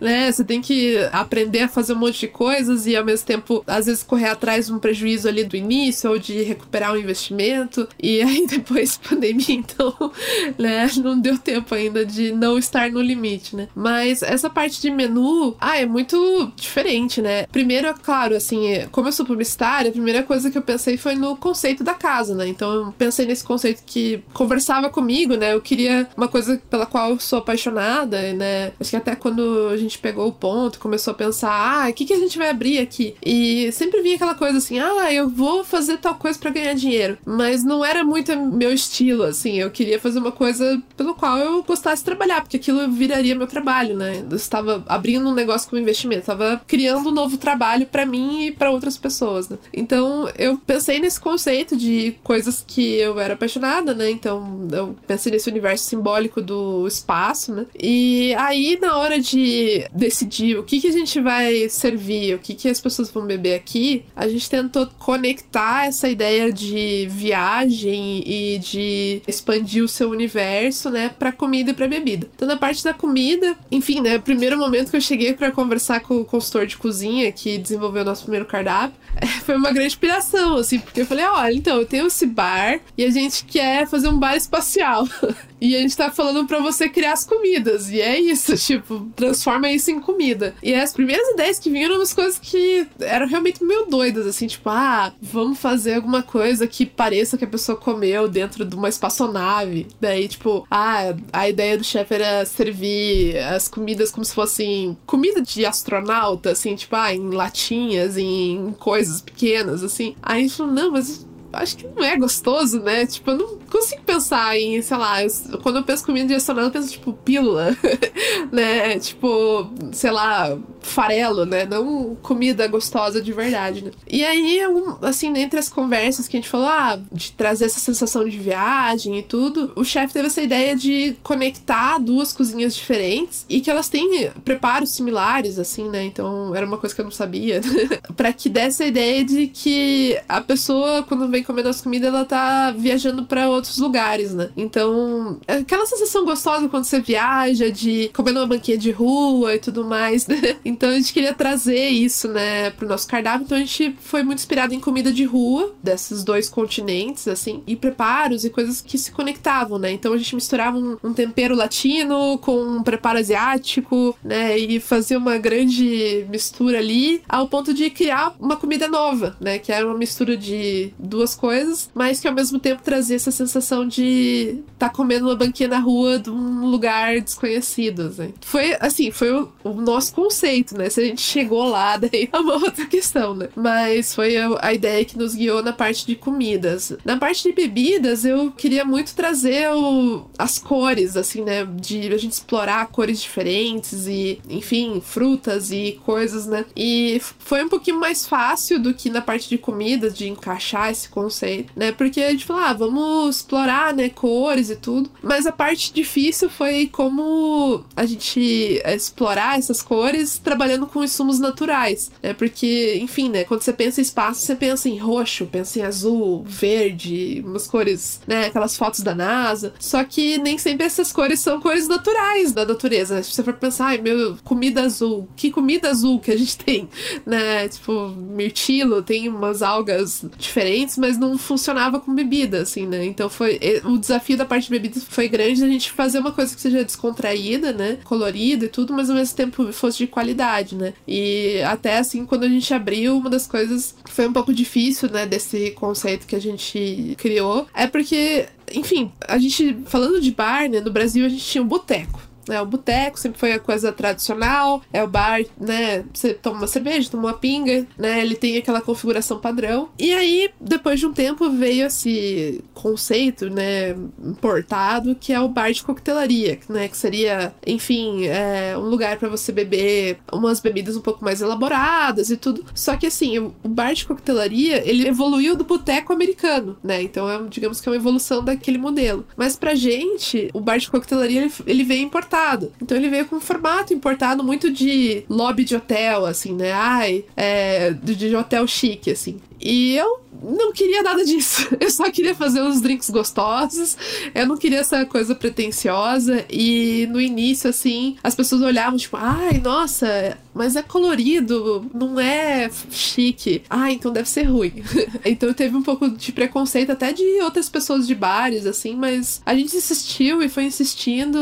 né? 0.00 0.32
Você 0.32 0.42
tem 0.42 0.62
que 0.62 0.96
aprender 1.12 1.64
a 1.64 1.68
fazer 1.68 1.92
um 1.92 1.98
monte 1.98 2.20
de 2.20 2.28
coisas 2.28 2.86
e 2.86 2.96
ao 2.96 3.04
mesmo 3.04 3.26
tempo, 3.26 3.62
às 3.66 3.84
vezes, 3.84 4.02
correr 4.02 4.30
atrás 4.30 4.68
de 4.68 4.72
um 4.72 4.78
prejuízo 4.78 5.28
ali 5.28 5.44
do 5.44 5.54
início 5.54 6.08
ou 6.08 6.18
de 6.18 6.42
recuperar 6.44 6.94
um 6.94 6.96
investimento. 6.96 7.86
E 8.02 8.22
aí 8.22 8.46
depois 8.48 8.69
depois 8.70 8.96
pandemia, 8.96 9.44
então, 9.56 9.94
né, 10.56 10.88
não 10.98 11.18
deu 11.18 11.36
tempo 11.36 11.74
ainda 11.74 12.06
de 12.06 12.32
não 12.32 12.56
estar 12.56 12.90
no 12.90 13.00
limite, 13.00 13.56
né? 13.56 13.68
Mas 13.74 14.22
essa 14.22 14.48
parte 14.48 14.80
de 14.80 14.90
menu, 14.90 15.56
ah, 15.60 15.76
é 15.76 15.84
muito 15.84 16.52
diferente, 16.54 17.20
né? 17.20 17.46
Primeiro, 17.46 17.88
é 17.88 17.94
claro, 17.94 18.36
assim, 18.36 18.86
como 18.92 19.08
eu 19.08 19.12
sou 19.12 19.26
publicitária, 19.26 19.90
a 19.90 19.92
primeira 19.92 20.22
coisa 20.22 20.50
que 20.50 20.56
eu 20.56 20.62
pensei 20.62 20.96
foi 20.96 21.14
no 21.14 21.36
conceito 21.36 21.82
da 21.82 21.94
casa, 21.94 22.34
né? 22.34 22.46
Então 22.46 22.72
eu 22.72 22.94
pensei 22.96 23.26
nesse 23.26 23.44
conceito 23.44 23.82
que 23.84 24.22
conversava 24.32 24.88
comigo, 24.88 25.34
né? 25.34 25.52
Eu 25.52 25.60
queria 25.60 26.08
uma 26.16 26.28
coisa 26.28 26.60
pela 26.70 26.86
qual 26.86 27.10
eu 27.10 27.20
sou 27.20 27.40
apaixonada, 27.40 28.32
né? 28.32 28.72
Acho 28.78 28.90
que 28.90 28.96
até 28.96 29.16
quando 29.16 29.68
a 29.72 29.76
gente 29.76 29.98
pegou 29.98 30.28
o 30.28 30.32
ponto, 30.32 30.78
começou 30.78 31.12
a 31.12 31.14
pensar, 31.14 31.50
ah, 31.50 31.88
o 31.88 31.92
que, 31.92 32.04
que 32.04 32.12
a 32.12 32.18
gente 32.18 32.38
vai 32.38 32.50
abrir 32.50 32.78
aqui? 32.78 33.14
E 33.24 33.70
sempre 33.72 34.00
vinha 34.02 34.16
aquela 34.16 34.34
coisa 34.34 34.58
assim, 34.58 34.78
ah, 34.78 35.12
eu 35.12 35.28
vou 35.28 35.64
fazer 35.64 35.98
tal 35.98 36.14
coisa 36.14 36.38
para 36.38 36.50
ganhar 36.50 36.74
dinheiro. 36.74 37.18
Mas 37.24 37.64
não 37.64 37.84
era 37.84 38.04
muito 38.04 38.30
meu 38.60 38.74
estilo, 38.74 39.22
assim. 39.22 39.58
Eu 39.58 39.70
queria 39.70 39.98
fazer 39.98 40.18
uma 40.18 40.30
coisa 40.30 40.82
pelo 40.94 41.14
qual 41.14 41.38
eu 41.38 41.62
gostasse 41.62 42.02
de 42.02 42.04
trabalhar, 42.04 42.42
porque 42.42 42.58
aquilo 42.58 42.92
viraria 42.92 43.34
meu 43.34 43.46
trabalho, 43.46 43.96
né? 43.96 44.22
Eu 44.30 44.36
estava 44.36 44.84
abrindo 44.86 45.26
um 45.26 45.34
negócio 45.34 45.70
com 45.70 45.78
investimento, 45.78 46.20
estava 46.20 46.60
criando 46.66 47.08
um 47.08 47.12
novo 47.12 47.38
trabalho 47.38 47.86
para 47.86 48.04
mim 48.04 48.46
e 48.46 48.52
para 48.52 48.70
outras 48.70 48.98
pessoas, 48.98 49.48
né? 49.48 49.56
Então, 49.72 50.30
eu 50.36 50.58
pensei 50.58 51.00
nesse 51.00 51.18
conceito 51.18 51.74
de 51.74 52.14
coisas 52.22 52.62
que 52.66 52.96
eu 52.96 53.18
era 53.18 53.32
apaixonada, 53.32 53.94
né? 53.94 54.10
Então, 54.10 54.68
eu 54.70 54.94
pensei 55.06 55.32
nesse 55.32 55.48
universo 55.48 55.84
simbólico 55.84 56.42
do 56.42 56.86
espaço, 56.86 57.54
né? 57.54 57.64
E 57.78 58.34
aí, 58.34 58.78
na 58.78 58.98
hora 58.98 59.18
de 59.18 59.86
decidir 59.90 60.58
o 60.58 60.64
que, 60.64 60.82
que 60.82 60.88
a 60.88 60.92
gente 60.92 61.18
vai 61.18 61.66
servir, 61.70 62.34
o 62.34 62.38
que, 62.38 62.54
que 62.54 62.68
as 62.68 62.80
pessoas 62.80 63.10
vão 63.10 63.24
beber 63.24 63.54
aqui, 63.54 64.04
a 64.14 64.28
gente 64.28 64.50
tentou 64.50 64.86
conectar 64.98 65.86
essa 65.86 66.10
ideia 66.10 66.52
de 66.52 67.08
viagem 67.10 68.22
e 68.26 68.39
de 68.58 69.22
expandir 69.26 69.82
o 69.84 69.88
seu 69.88 70.10
universo, 70.10 70.90
né, 70.90 71.10
para 71.18 71.32
comida 71.32 71.70
e 71.70 71.74
para 71.74 71.88
bebida. 71.88 72.28
Então, 72.34 72.46
na 72.46 72.56
parte 72.56 72.82
da 72.82 72.94
comida, 72.94 73.56
enfim, 73.70 74.00
né, 74.00 74.18
primeiro 74.18 74.58
momento 74.58 74.90
que 74.90 74.96
eu 74.96 75.00
cheguei 75.00 75.32
para 75.32 75.50
conversar 75.50 76.00
com 76.00 76.20
o 76.20 76.24
consultor 76.24 76.66
de 76.66 76.76
cozinha 76.76 77.30
que 77.32 77.58
desenvolveu 77.58 78.02
o 78.02 78.04
nosso 78.04 78.22
primeiro 78.22 78.46
cardápio, 78.46 78.98
foi 79.44 79.56
uma 79.56 79.72
grande 79.72 79.88
inspiração, 79.88 80.56
assim, 80.56 80.78
porque 80.78 81.00
eu 81.00 81.06
falei, 81.06 81.24
olha, 81.24 81.54
então, 81.54 81.78
eu 81.78 81.86
tenho 81.86 82.06
esse 82.06 82.26
bar 82.26 82.80
e 82.96 83.04
a 83.04 83.10
gente 83.10 83.44
quer 83.44 83.86
fazer 83.86 84.08
um 84.08 84.18
bar 84.18 84.36
espacial. 84.36 85.06
E 85.60 85.76
a 85.76 85.80
gente 85.80 85.96
tá 85.96 86.10
falando 86.10 86.46
para 86.46 86.58
você 86.58 86.88
criar 86.88 87.12
as 87.12 87.24
comidas. 87.24 87.90
E 87.90 88.00
é 88.00 88.18
isso, 88.18 88.56
tipo, 88.66 89.10
transforma 89.14 89.70
isso 89.70 89.90
em 89.90 90.00
comida. 90.00 90.54
E 90.62 90.74
as 90.74 90.92
primeiras 90.92 91.28
ideias 91.28 91.58
que 91.58 91.68
vinham 91.68 91.86
eram 91.86 91.96
umas 91.96 92.14
coisas 92.14 92.38
que 92.38 92.86
eram 93.00 93.26
realmente 93.26 93.62
meio 93.62 93.84
doidas, 93.84 94.26
assim, 94.26 94.46
tipo, 94.46 94.70
ah, 94.70 95.12
vamos 95.20 95.58
fazer 95.58 95.94
alguma 95.94 96.22
coisa 96.22 96.66
que 96.66 96.86
pareça 96.86 97.36
que 97.36 97.44
a 97.44 97.48
pessoa 97.48 97.76
comeu 97.76 98.26
dentro 98.30 98.64
de 98.64 98.74
uma 98.74 98.88
espaçonave. 98.88 99.86
Daí, 100.00 100.28
tipo, 100.28 100.66
ah, 100.70 101.14
a 101.32 101.48
ideia 101.48 101.76
do 101.76 101.84
chefe 101.84 102.14
era 102.14 102.44
servir 102.44 103.36
as 103.38 103.68
comidas 103.68 104.10
como 104.10 104.24
se 104.24 104.34
fossem 104.34 104.96
comida 105.06 105.42
de 105.42 105.66
astronauta, 105.66 106.52
assim, 106.52 106.74
tipo, 106.74 106.96
ah, 106.96 107.14
em 107.14 107.30
latinhas, 107.30 108.16
em 108.16 108.74
coisas 108.78 109.20
pequenas, 109.20 109.82
assim. 109.82 110.14
Aí 110.22 110.38
a 110.38 110.42
gente 110.42 110.54
falou, 110.54 110.72
não, 110.72 110.90
mas 110.92 111.26
acho 111.52 111.76
que 111.76 111.86
não 111.86 112.04
é 112.04 112.16
gostoso, 112.16 112.80
né? 112.80 113.06
Tipo, 113.06 113.32
eu 113.32 113.38
não 113.38 113.58
consigo 113.70 114.02
pensar 114.02 114.56
em, 114.58 114.82
sei 114.82 114.96
lá, 114.96 115.18
quando 115.62 115.76
eu 115.76 115.84
penso 115.84 116.04
comida 116.04 116.26
direcionada, 116.26 116.66
eu 116.68 116.72
penso, 116.72 116.90
tipo, 116.90 117.12
pílula, 117.12 117.76
né? 118.52 118.98
Tipo, 118.98 119.70
sei 119.92 120.10
lá, 120.10 120.58
farelo, 120.80 121.46
né? 121.46 121.64
Não 121.64 122.16
comida 122.16 122.66
gostosa 122.66 123.20
de 123.22 123.32
verdade, 123.32 123.84
né? 123.84 123.90
E 124.08 124.24
aí, 124.24 124.60
assim, 125.02 125.36
entre 125.38 125.58
as 125.58 125.68
conversas 125.68 126.26
que 126.26 126.36
a 126.36 126.40
gente 126.40 126.50
falou, 126.50 126.66
ah, 126.66 126.98
de 127.12 127.32
trazer 127.32 127.66
essa 127.66 127.80
sensação 127.80 128.28
de 128.28 128.38
viagem 128.38 129.18
e 129.18 129.22
tudo, 129.22 129.72
o 129.76 129.84
chefe 129.84 130.12
teve 130.12 130.26
essa 130.26 130.42
ideia 130.42 130.74
de 130.74 131.16
conectar 131.22 131.98
duas 131.98 132.32
cozinhas 132.32 132.74
diferentes 132.74 133.46
e 133.48 133.60
que 133.60 133.70
elas 133.70 133.88
têm 133.88 134.30
preparos 134.44 134.90
similares, 134.90 135.58
assim, 135.58 135.88
né? 135.88 136.04
Então, 136.04 136.54
era 136.54 136.66
uma 136.66 136.78
coisa 136.78 136.94
que 136.94 137.00
eu 137.00 137.04
não 137.04 137.12
sabia. 137.12 137.60
para 138.16 138.32
que 138.32 138.48
desse 138.48 138.82
a 138.82 138.86
ideia 138.86 139.24
de 139.24 139.46
que 139.46 140.18
a 140.28 140.40
pessoa, 140.40 141.02
quando 141.02 141.28
vem 141.28 141.42
comer 141.42 141.62
nossa 141.62 141.82
comida, 141.82 142.08
ela 142.08 142.24
tá 142.24 142.72
viajando 142.72 143.24
para 143.24 143.48
outros 143.60 143.78
lugares, 143.78 144.34
né? 144.34 144.50
Então, 144.56 145.38
é 145.46 145.54
aquela 145.54 145.86
sensação 145.86 146.24
gostosa 146.24 146.68
quando 146.68 146.84
você 146.84 147.00
viaja, 147.00 147.70
de 147.70 148.10
comer 148.14 148.32
numa 148.32 148.46
banquinha 148.46 148.76
de 148.76 148.90
rua 148.90 149.54
e 149.54 149.58
tudo 149.58 149.84
mais, 149.84 150.26
né? 150.26 150.40
Então 150.64 150.90
a 150.90 150.94
gente 150.94 151.12
queria 151.12 151.34
trazer 151.34 151.88
isso, 151.88 152.28
né, 152.28 152.70
pro 152.70 152.88
nosso 152.88 153.06
cardápio. 153.06 153.44
Então 153.44 153.56
a 153.56 153.60
gente 153.60 153.96
foi 154.00 154.22
muito 154.22 154.38
inspirado 154.38 154.74
em 154.74 154.80
comida 154.80 155.12
de 155.12 155.24
rua, 155.24 155.74
desses 155.82 156.22
dois 156.22 156.48
continentes, 156.48 157.26
assim, 157.28 157.62
e 157.66 157.76
preparos 157.76 158.44
e 158.44 158.50
coisas 158.50 158.80
que 158.80 158.96
se 158.96 159.10
conectavam, 159.10 159.78
né? 159.78 159.90
Então 159.90 160.12
a 160.12 160.18
gente 160.18 160.34
misturava 160.34 160.76
um, 160.76 160.96
um 161.02 161.12
tempero 161.12 161.54
latino 161.54 162.38
com 162.38 162.56
um 162.62 162.82
preparo 162.82 163.18
asiático, 163.18 164.16
né? 164.22 164.56
E 164.56 164.80
fazia 164.80 165.18
uma 165.18 165.38
grande 165.38 166.26
mistura 166.30 166.78
ali, 166.78 167.22
ao 167.28 167.48
ponto 167.48 167.74
de 167.74 167.90
criar 167.90 168.34
uma 168.38 168.56
comida 168.56 168.88
nova, 168.88 169.36
né? 169.40 169.58
Que 169.58 169.72
era 169.72 169.86
uma 169.86 169.96
mistura 169.96 170.36
de 170.36 170.92
duas 170.98 171.34
coisas, 171.34 171.90
mas 171.94 172.20
que 172.20 172.28
ao 172.28 172.34
mesmo 172.34 172.58
tempo 172.58 172.82
trazia 172.82 173.16
essa 173.16 173.30
sensação 173.30 173.49
de 173.88 174.62
estar 174.72 174.88
tá 174.88 174.90
comendo 174.90 175.26
uma 175.26 175.36
banquinha 175.36 175.68
na 175.68 175.78
rua 175.78 176.18
de 176.18 176.30
um 176.30 176.66
lugar 176.66 177.20
desconhecido, 177.20 178.12
né? 178.16 178.32
Foi, 178.40 178.76
assim, 178.80 179.10
foi 179.10 179.32
o, 179.32 179.48
o, 179.64 179.72
nosso 179.80 180.14
conceito, 180.14 180.76
né? 180.76 180.88
Se 180.88 181.00
a 181.00 181.04
gente 181.04 181.20
chegou 181.20 181.64
lá, 181.64 181.96
daí 181.98 182.28
é 182.32 182.38
uma 182.38 182.54
outra 182.54 182.86
questão, 182.86 183.34
né? 183.34 183.48
Mas 183.56 184.14
foi 184.14 184.36
a, 184.36 184.48
a 184.60 184.72
ideia 184.72 185.04
que 185.04 185.18
nos 185.18 185.34
guiou 185.34 185.62
na 185.62 185.72
parte 185.72 186.06
de 186.06 186.14
comidas. 186.14 186.96
Na 187.04 187.16
parte 187.16 187.42
de 187.42 187.52
bebidas, 187.52 188.24
eu 188.24 188.50
queria 188.52 188.84
muito 188.84 189.14
trazer 189.14 189.70
o, 189.70 190.26
as 190.38 190.58
cores, 190.58 191.16
assim, 191.16 191.42
né? 191.42 191.64
De 191.64 192.12
a 192.12 192.18
gente 192.18 192.32
explorar 192.32 192.86
cores 192.88 193.20
diferentes 193.20 194.06
e, 194.06 194.40
enfim, 194.48 195.00
frutas 195.04 195.70
e 195.70 195.98
coisas, 196.04 196.46
né? 196.46 196.64
E 196.76 197.20
foi 197.38 197.64
um 197.64 197.68
pouquinho 197.68 197.98
mais 197.98 198.26
fácil 198.26 198.80
do 198.80 198.94
que 198.94 199.10
na 199.10 199.20
parte 199.20 199.48
de 199.48 199.58
comidas, 199.58 200.16
de 200.16 200.28
encaixar 200.28 200.90
esse 200.90 201.08
conceito, 201.08 201.72
né? 201.76 201.92
Porque 201.92 202.20
a 202.20 202.30
gente 202.30 202.44
falou, 202.44 202.62
ah, 202.62 202.72
vamos 202.72 203.39
explorar, 203.40 203.94
né? 203.94 204.08
Cores 204.08 204.70
e 204.70 204.76
tudo. 204.76 205.10
Mas 205.22 205.46
a 205.46 205.52
parte 205.52 205.92
difícil 205.92 206.48
foi 206.48 206.86
como 206.86 207.84
a 207.96 208.04
gente 208.04 208.80
explorar 208.84 209.58
essas 209.58 209.82
cores 209.82 210.38
trabalhando 210.38 210.86
com 210.86 211.02
insumos 211.02 211.38
naturais, 211.38 212.10
né? 212.22 212.34
Porque, 212.34 212.98
enfim, 213.00 213.28
né? 213.28 213.44
Quando 213.44 213.62
você 213.62 213.72
pensa 213.72 214.00
em 214.00 214.02
espaço, 214.02 214.40
você 214.40 214.54
pensa 214.54 214.88
em 214.88 214.98
roxo, 214.98 215.46
pensa 215.46 215.78
em 215.78 215.82
azul, 215.82 216.44
verde, 216.46 217.42
umas 217.44 217.66
cores, 217.66 218.20
né? 218.26 218.46
Aquelas 218.46 218.76
fotos 218.76 219.00
da 219.00 219.14
NASA. 219.14 219.72
Só 219.78 220.04
que 220.04 220.38
nem 220.38 220.58
sempre 220.58 220.86
essas 220.86 221.12
cores 221.12 221.40
são 221.40 221.60
cores 221.60 221.88
naturais 221.88 222.52
da 222.52 222.64
natureza. 222.64 223.22
Se 223.22 223.32
você 223.32 223.42
for 223.42 223.54
pensar, 223.54 223.86
ai 223.86 223.98
meu, 223.98 224.36
comida 224.44 224.82
azul. 224.82 225.28
Que 225.34 225.50
comida 225.50 225.88
azul 225.88 226.20
que 226.20 226.30
a 226.30 226.36
gente 226.36 226.56
tem, 226.58 226.88
né? 227.24 227.68
Tipo, 227.68 228.08
mirtilo, 228.08 229.02
tem 229.02 229.28
umas 229.28 229.62
algas 229.62 230.24
diferentes, 230.36 230.98
mas 230.98 231.18
não 231.18 231.38
funcionava 231.38 232.00
com 232.00 232.14
bebida, 232.14 232.62
assim, 232.62 232.86
né? 232.86 233.04
Então 233.04 233.29
foi. 233.30 233.58
O 233.84 233.98
desafio 233.98 234.36
da 234.36 234.44
parte 234.44 234.64
de 234.64 234.70
bebidas 234.70 235.04
foi 235.04 235.28
grande 235.28 235.62
a 235.62 235.66
gente 235.66 235.90
fazer 235.90 236.18
uma 236.18 236.32
coisa 236.32 236.54
que 236.54 236.60
seja 236.60 236.84
descontraída, 236.84 237.72
né? 237.72 237.98
Colorida 238.04 238.66
e 238.66 238.68
tudo, 238.68 238.92
mas 238.92 239.08
ao 239.08 239.16
mesmo 239.16 239.36
tempo 239.36 239.72
fosse 239.72 239.98
de 239.98 240.06
qualidade, 240.06 240.74
né? 240.74 240.92
E 241.06 241.60
até 241.62 241.98
assim, 241.98 242.26
quando 242.26 242.44
a 242.44 242.48
gente 242.48 242.72
abriu, 242.72 243.16
uma 243.16 243.30
das 243.30 243.46
coisas 243.46 243.94
que 244.04 244.12
foi 244.12 244.26
um 244.26 244.32
pouco 244.32 244.52
difícil, 244.52 245.10
né, 245.10 245.26
desse 245.26 245.70
conceito 245.72 246.26
que 246.26 246.36
a 246.36 246.40
gente 246.40 247.14
criou, 247.18 247.66
é 247.74 247.86
porque, 247.86 248.46
enfim, 248.72 249.12
a 249.26 249.38
gente, 249.38 249.76
falando 249.86 250.20
de 250.20 250.30
bar, 250.30 250.68
né, 250.68 250.80
no 250.80 250.90
Brasil 250.90 251.24
a 251.24 251.28
gente 251.28 251.44
tinha 251.44 251.62
um 251.62 251.68
boteco. 251.68 252.29
É, 252.50 252.60
o 252.60 252.66
boteco 252.66 253.18
sempre 253.18 253.38
foi 253.38 253.52
a 253.52 253.60
coisa 253.60 253.92
tradicional, 253.92 254.82
é 254.92 255.02
o 255.02 255.06
bar, 255.06 255.40
né? 255.58 256.04
Você 256.12 256.34
toma 256.34 256.58
uma 256.58 256.66
cerveja, 256.66 257.10
toma 257.10 257.28
uma 257.28 257.34
pinga, 257.34 257.86
né? 257.96 258.20
Ele 258.20 258.34
tem 258.34 258.56
aquela 258.56 258.80
configuração 258.80 259.38
padrão. 259.38 259.88
E 259.98 260.12
aí, 260.12 260.50
depois 260.60 260.98
de 260.98 261.06
um 261.06 261.12
tempo, 261.12 261.48
veio 261.50 261.86
esse 261.86 262.62
conceito, 262.74 263.48
né? 263.48 263.90
Importado, 264.24 265.14
que 265.14 265.32
é 265.32 265.40
o 265.40 265.48
bar 265.48 265.70
de 265.70 265.82
coquetelaria, 265.82 266.58
né? 266.68 266.88
Que 266.88 266.96
seria, 266.96 267.54
enfim, 267.66 268.26
é, 268.26 268.76
um 268.76 268.88
lugar 268.88 269.16
para 269.18 269.28
você 269.28 269.52
beber 269.52 270.18
umas 270.32 270.60
bebidas 270.60 270.96
um 270.96 271.00
pouco 271.00 271.24
mais 271.24 271.40
elaboradas 271.40 272.30
e 272.30 272.36
tudo. 272.36 272.64
Só 272.74 272.96
que, 272.96 273.06
assim, 273.06 273.38
o 273.38 273.68
bar 273.68 273.92
de 273.92 274.06
coquetelaria, 274.06 274.88
ele 274.88 275.06
evoluiu 275.06 275.56
do 275.56 275.64
boteco 275.64 276.12
americano, 276.12 276.76
né? 276.82 277.00
Então, 277.02 277.30
é, 277.30 277.40
digamos 277.48 277.80
que 277.80 277.88
é 277.88 277.92
uma 277.92 277.96
evolução 277.96 278.42
daquele 278.44 278.78
modelo. 278.78 279.24
Mas 279.36 279.56
pra 279.56 279.74
gente, 279.74 280.50
o 280.52 280.60
bar 280.60 280.78
de 280.78 280.90
coquetelaria, 280.90 281.42
ele, 281.42 281.52
ele 281.66 281.84
veio 281.84 282.02
importado 282.02 282.39
importado. 282.40 282.72
Então 282.80 282.96
ele 282.96 283.08
veio 283.08 283.26
com 283.26 283.36
um 283.36 283.40
formato 283.40 283.92
importado 283.92 284.42
muito 284.42 284.70
de 284.70 285.24
lobby 285.28 285.64
de 285.64 285.76
hotel, 285.76 286.26
assim, 286.26 286.54
né? 286.54 286.72
Ai, 286.72 287.24
é, 287.36 287.92
de 287.92 288.34
hotel 288.34 288.66
chique, 288.66 289.10
assim. 289.10 289.38
E 289.60 289.94
eu 289.96 290.20
não 290.42 290.72
queria 290.72 291.02
nada 291.02 291.24
disso. 291.24 291.68
Eu 291.78 291.90
só 291.90 292.10
queria 292.10 292.34
fazer 292.34 292.62
uns 292.62 292.80
drinks 292.80 293.10
gostosos. 293.10 293.96
Eu 294.34 294.46
não 294.46 294.56
queria 294.56 294.80
essa 294.80 295.04
coisa 295.04 295.34
pretensiosa. 295.34 296.44
E 296.48 297.06
no 297.10 297.20
início, 297.20 297.68
assim, 297.70 298.16
as 298.22 298.34
pessoas 298.34 298.62
olhavam, 298.62 298.98
tipo, 298.98 299.16
ai, 299.16 299.58
nossa, 299.58 300.38
mas 300.54 300.76
é 300.76 300.82
colorido, 300.82 301.86
não 301.94 302.18
é 302.18 302.70
chique. 302.90 303.62
Ah, 303.68 303.90
então 303.90 304.12
deve 304.12 304.28
ser 304.28 304.44
ruim. 304.44 304.82
então 305.24 305.52
teve 305.52 305.76
um 305.76 305.82
pouco 305.82 306.08
de 306.08 306.32
preconceito 306.32 306.92
até 306.92 307.12
de 307.12 307.40
outras 307.42 307.68
pessoas 307.68 308.06
de 308.06 308.14
bares, 308.14 308.66
assim, 308.66 308.94
mas 308.96 309.40
a 309.44 309.54
gente 309.54 309.76
insistiu 309.76 310.42
e 310.42 310.48
foi 310.48 310.64
insistindo 310.64 311.38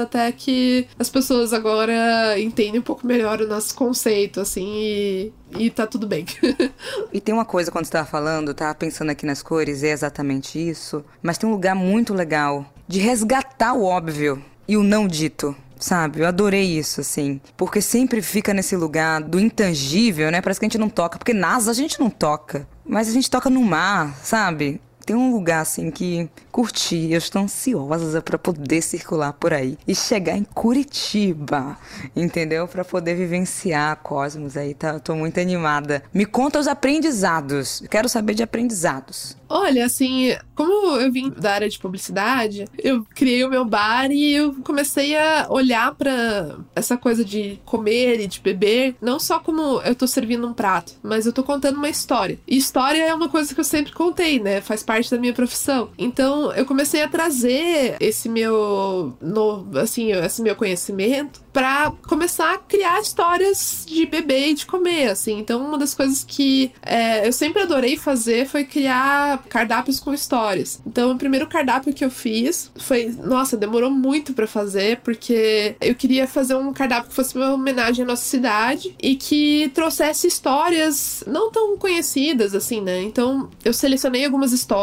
até 0.00 0.30
que 0.32 0.86
as 0.98 1.08
pessoas 1.08 1.52
agora 1.52 2.38
entendem 2.38 2.80
um 2.80 2.84
pouco 2.84 3.06
melhor 3.06 3.40
o 3.40 3.48
nosso 3.48 3.74
conceito, 3.74 4.40
assim, 4.40 4.68
e, 4.72 5.32
e 5.58 5.70
tá 5.70 5.86
tudo 5.86 6.06
bem. 6.06 6.24
e 7.12 7.20
tem 7.20 7.34
uma 7.34 7.44
coisa 7.44 7.70
quando 7.70 7.86
você 7.86 7.92
tava 7.92 8.08
falando, 8.08 8.39
tava 8.54 8.74
pensando 8.74 9.10
aqui 9.10 9.24
nas 9.24 9.42
cores, 9.42 9.82
é 9.82 9.90
exatamente 9.90 10.58
isso, 10.58 11.04
mas 11.22 11.38
tem 11.38 11.48
um 11.48 11.52
lugar 11.52 11.74
muito 11.74 12.14
legal 12.14 12.64
de 12.86 13.00
resgatar 13.00 13.74
o 13.74 13.84
óbvio 13.84 14.42
e 14.66 14.76
o 14.76 14.82
não 14.82 15.06
dito 15.06 15.54
sabe? 15.80 16.20
Eu 16.20 16.26
adorei 16.26 16.78
isso, 16.78 17.00
assim. 17.00 17.40
Porque 17.56 17.80
sempre 17.80 18.22
fica 18.22 18.52
nesse 18.52 18.76
lugar 18.76 19.22
do 19.22 19.40
intangível, 19.40 20.30
né? 20.30 20.40
Parece 20.40 20.60
que 20.60 20.66
a 20.66 20.68
gente 20.68 20.78
não 20.78 20.88
toca. 20.90 21.18
Porque 21.18 21.32
NASA 21.32 21.70
a 21.70 21.74
gente 21.74 21.98
não 21.98 22.10
toca. 22.10 22.68
Mas 22.84 23.08
a 23.08 23.12
gente 23.12 23.30
toca 23.30 23.48
no 23.48 23.62
mar, 23.62 24.14
sabe? 24.22 24.80
Tem 25.04 25.16
um 25.16 25.32
lugar 25.32 25.60
assim 25.60 25.90
que 25.90 26.28
curti. 26.50 27.10
Eu 27.10 27.18
estou 27.18 27.42
ansiosa 27.42 28.20
para 28.20 28.38
poder 28.38 28.82
circular 28.82 29.32
por 29.32 29.52
aí 29.52 29.78
e 29.86 29.94
chegar 29.94 30.36
em 30.36 30.44
Curitiba, 30.44 31.78
entendeu? 32.14 32.66
Para 32.68 32.84
poder 32.84 33.14
vivenciar 33.14 33.96
Cosmos 33.96 34.56
aí. 34.56 34.74
Tá, 34.74 34.98
tô 34.98 35.14
muito 35.14 35.40
animada. 35.40 36.02
Me 36.12 36.24
conta 36.24 36.58
os 36.58 36.68
aprendizados. 36.68 37.82
Quero 37.90 38.08
saber 38.08 38.34
de 38.34 38.42
aprendizados. 38.42 39.36
Olha, 39.48 39.84
assim, 39.84 40.36
como 40.54 40.96
eu 41.00 41.10
vim 41.10 41.28
da 41.28 41.54
área 41.54 41.68
de 41.68 41.76
publicidade, 41.76 42.66
eu 42.78 43.04
criei 43.16 43.42
o 43.44 43.50
meu 43.50 43.64
bar 43.64 44.08
e 44.12 44.32
eu 44.32 44.54
comecei 44.62 45.18
a 45.18 45.48
olhar 45.50 45.92
para 45.96 46.56
essa 46.72 46.96
coisa 46.96 47.24
de 47.24 47.60
comer 47.64 48.20
e 48.20 48.28
de 48.28 48.40
beber, 48.40 48.94
não 49.00 49.18
só 49.18 49.40
como 49.40 49.80
eu 49.80 49.94
tô 49.96 50.06
servindo 50.06 50.46
um 50.46 50.52
prato, 50.52 50.92
mas 51.02 51.26
eu 51.26 51.32
tô 51.32 51.42
contando 51.42 51.78
uma 51.78 51.88
história. 51.88 52.38
E 52.46 52.56
história 52.56 53.02
é 53.02 53.12
uma 53.12 53.28
coisa 53.28 53.52
que 53.52 53.58
eu 53.58 53.64
sempre 53.64 53.92
contei, 53.92 54.38
né? 54.38 54.60
Faz 54.60 54.84
parte 54.90 55.08
da 55.08 55.18
minha 55.18 55.32
profissão. 55.32 55.90
Então, 55.96 56.52
eu 56.52 56.66
comecei 56.66 57.00
a 57.00 57.06
trazer 57.06 57.96
esse 58.00 58.28
meu, 58.28 59.16
no, 59.20 59.64
assim, 59.78 60.10
esse 60.10 60.42
meu 60.42 60.56
conhecimento 60.56 61.40
para 61.52 61.92
começar 62.08 62.54
a 62.54 62.58
criar 62.58 63.00
histórias 63.00 63.84
de 63.86 64.04
beber 64.06 64.48
e 64.48 64.54
de 64.54 64.66
comer, 64.66 65.08
assim. 65.08 65.38
Então, 65.38 65.64
uma 65.64 65.78
das 65.78 65.94
coisas 65.94 66.24
que 66.26 66.72
é, 66.82 67.26
eu 67.26 67.32
sempre 67.32 67.62
adorei 67.62 67.96
fazer 67.96 68.48
foi 68.48 68.64
criar 68.64 69.44
cardápios 69.48 70.00
com 70.00 70.12
histórias. 70.12 70.80
Então, 70.84 71.12
o 71.12 71.18
primeiro 71.18 71.46
cardápio 71.46 71.92
que 71.92 72.04
eu 72.04 72.10
fiz 72.10 72.70
foi, 72.76 73.14
nossa, 73.22 73.56
demorou 73.56 73.90
muito 73.90 74.32
para 74.32 74.46
fazer, 74.46 74.98
porque 75.04 75.76
eu 75.80 75.94
queria 75.94 76.26
fazer 76.26 76.56
um 76.56 76.72
cardápio 76.72 77.10
que 77.10 77.14
fosse 77.14 77.36
uma 77.36 77.52
homenagem 77.52 78.04
à 78.04 78.08
nossa 78.08 78.24
cidade 78.24 78.94
e 79.00 79.14
que 79.14 79.70
trouxesse 79.72 80.26
histórias 80.26 81.22
não 81.28 81.50
tão 81.50 81.76
conhecidas, 81.78 82.56
assim, 82.56 82.80
né? 82.80 83.02
Então, 83.02 83.48
eu 83.64 83.72
selecionei 83.72 84.24
algumas 84.24 84.52
histórias, 84.52 84.79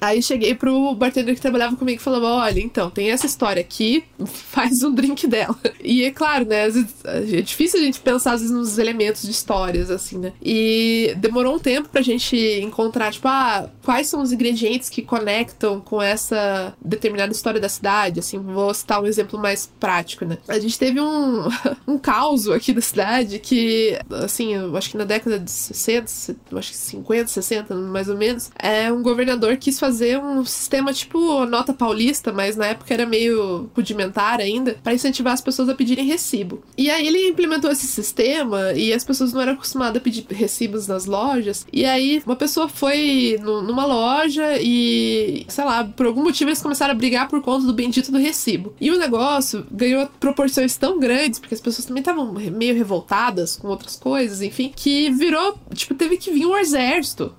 aí 0.00 0.22
cheguei 0.22 0.54
pro 0.54 0.94
bartender 0.94 1.34
que 1.34 1.40
trabalhava 1.40 1.76
comigo 1.76 2.00
e 2.00 2.04
falava: 2.04 2.26
olha, 2.26 2.60
então, 2.60 2.90
tem 2.90 3.10
essa 3.10 3.26
história 3.26 3.60
aqui, 3.60 4.04
faz 4.26 4.82
um 4.82 4.92
drink 4.92 5.26
dela. 5.26 5.56
E 5.82 6.04
é 6.04 6.10
claro, 6.10 6.46
né? 6.46 6.68
É 7.04 7.40
difícil 7.40 7.80
a 7.80 7.82
gente 7.82 8.00
pensar, 8.00 8.32
às 8.32 8.40
vezes, 8.40 8.54
nos 8.54 8.78
elementos 8.78 9.22
de 9.22 9.30
histórias, 9.30 9.90
assim, 9.90 10.18
né? 10.18 10.32
E 10.42 11.14
demorou 11.16 11.56
um 11.56 11.58
tempo 11.58 11.88
pra 11.88 12.02
gente 12.02 12.36
encontrar, 12.62 13.12
tipo, 13.12 13.28
ah, 13.28 13.68
quais 13.84 14.08
são 14.08 14.22
os 14.22 14.32
ingredientes 14.32 14.88
que 14.88 15.02
conectam 15.02 15.80
com 15.80 16.00
essa 16.00 16.74
determinada 16.82 17.32
história 17.32 17.60
da 17.60 17.68
cidade, 17.68 18.20
assim, 18.20 18.38
vou 18.38 18.72
citar 18.72 19.02
um 19.02 19.06
exemplo 19.06 19.38
mais 19.38 19.70
prático, 19.78 20.24
né? 20.24 20.38
A 20.48 20.58
gente 20.58 20.78
teve 20.78 21.00
um, 21.00 21.48
um 21.86 21.98
caos 21.98 22.48
aqui 22.48 22.72
da 22.72 22.80
cidade 22.80 23.38
que, 23.38 23.98
assim, 24.10 24.54
eu 24.54 24.76
acho 24.76 24.90
que 24.90 24.96
na 24.96 25.04
década 25.04 25.38
de 25.38 25.50
60, 25.50 26.36
eu 26.50 26.58
acho 26.58 26.70
que 26.70 26.76
50, 26.76 27.28
60, 27.28 27.74
mais 27.74 28.08
ou 28.08 28.16
menos, 28.16 28.50
é 28.58 28.90
um 28.90 29.02
governador 29.02 29.56
quis 29.56 29.78
fazer 29.78 30.18
um 30.18 30.44
sistema 30.44 30.92
tipo 30.92 31.44
nota 31.46 31.72
paulista, 31.72 32.32
mas 32.32 32.56
na 32.56 32.66
época 32.66 32.92
era 32.94 33.06
meio 33.06 33.70
rudimentar 33.76 34.40
ainda, 34.40 34.76
para 34.82 34.94
incentivar 34.94 35.32
as 35.32 35.40
pessoas 35.40 35.68
a 35.68 35.74
pedirem 35.74 36.06
recibo. 36.06 36.62
E 36.76 36.90
aí 36.90 37.06
ele 37.06 37.28
implementou 37.28 37.70
esse 37.70 37.86
sistema 37.86 38.72
e 38.72 38.92
as 38.92 39.04
pessoas 39.04 39.32
não 39.32 39.40
eram 39.40 39.52
acostumadas 39.52 39.96
a 39.96 40.00
pedir 40.00 40.26
recibos 40.30 40.86
nas 40.86 41.04
lojas. 41.04 41.66
E 41.72 41.84
aí 41.84 42.22
uma 42.24 42.36
pessoa 42.36 42.68
foi 42.68 43.38
no, 43.42 43.73
numa 43.74 43.84
loja 43.84 44.56
e, 44.60 45.44
sei 45.48 45.64
lá, 45.64 45.84
por 45.84 46.06
algum 46.06 46.22
motivo 46.22 46.50
eles 46.50 46.62
começaram 46.62 46.92
a 46.92 46.96
brigar 46.96 47.28
por 47.28 47.42
conta 47.42 47.66
do 47.66 47.72
bendito 47.72 48.12
do 48.12 48.18
recibo. 48.18 48.74
E 48.80 48.90
o 48.90 48.98
negócio 48.98 49.66
ganhou 49.70 50.08
proporções 50.20 50.76
tão 50.76 50.98
grandes, 51.00 51.40
porque 51.40 51.54
as 51.54 51.60
pessoas 51.60 51.84
também 51.84 52.00
estavam 52.00 52.32
meio 52.32 52.74
revoltadas 52.74 53.56
com 53.56 53.68
outras 53.68 53.96
coisas, 53.96 54.40
enfim, 54.40 54.72
que 54.74 55.10
virou, 55.10 55.58
tipo, 55.74 55.94
teve 55.94 56.16
que 56.16 56.30
vir 56.30 56.46
um 56.46 56.56
exército 56.56 57.34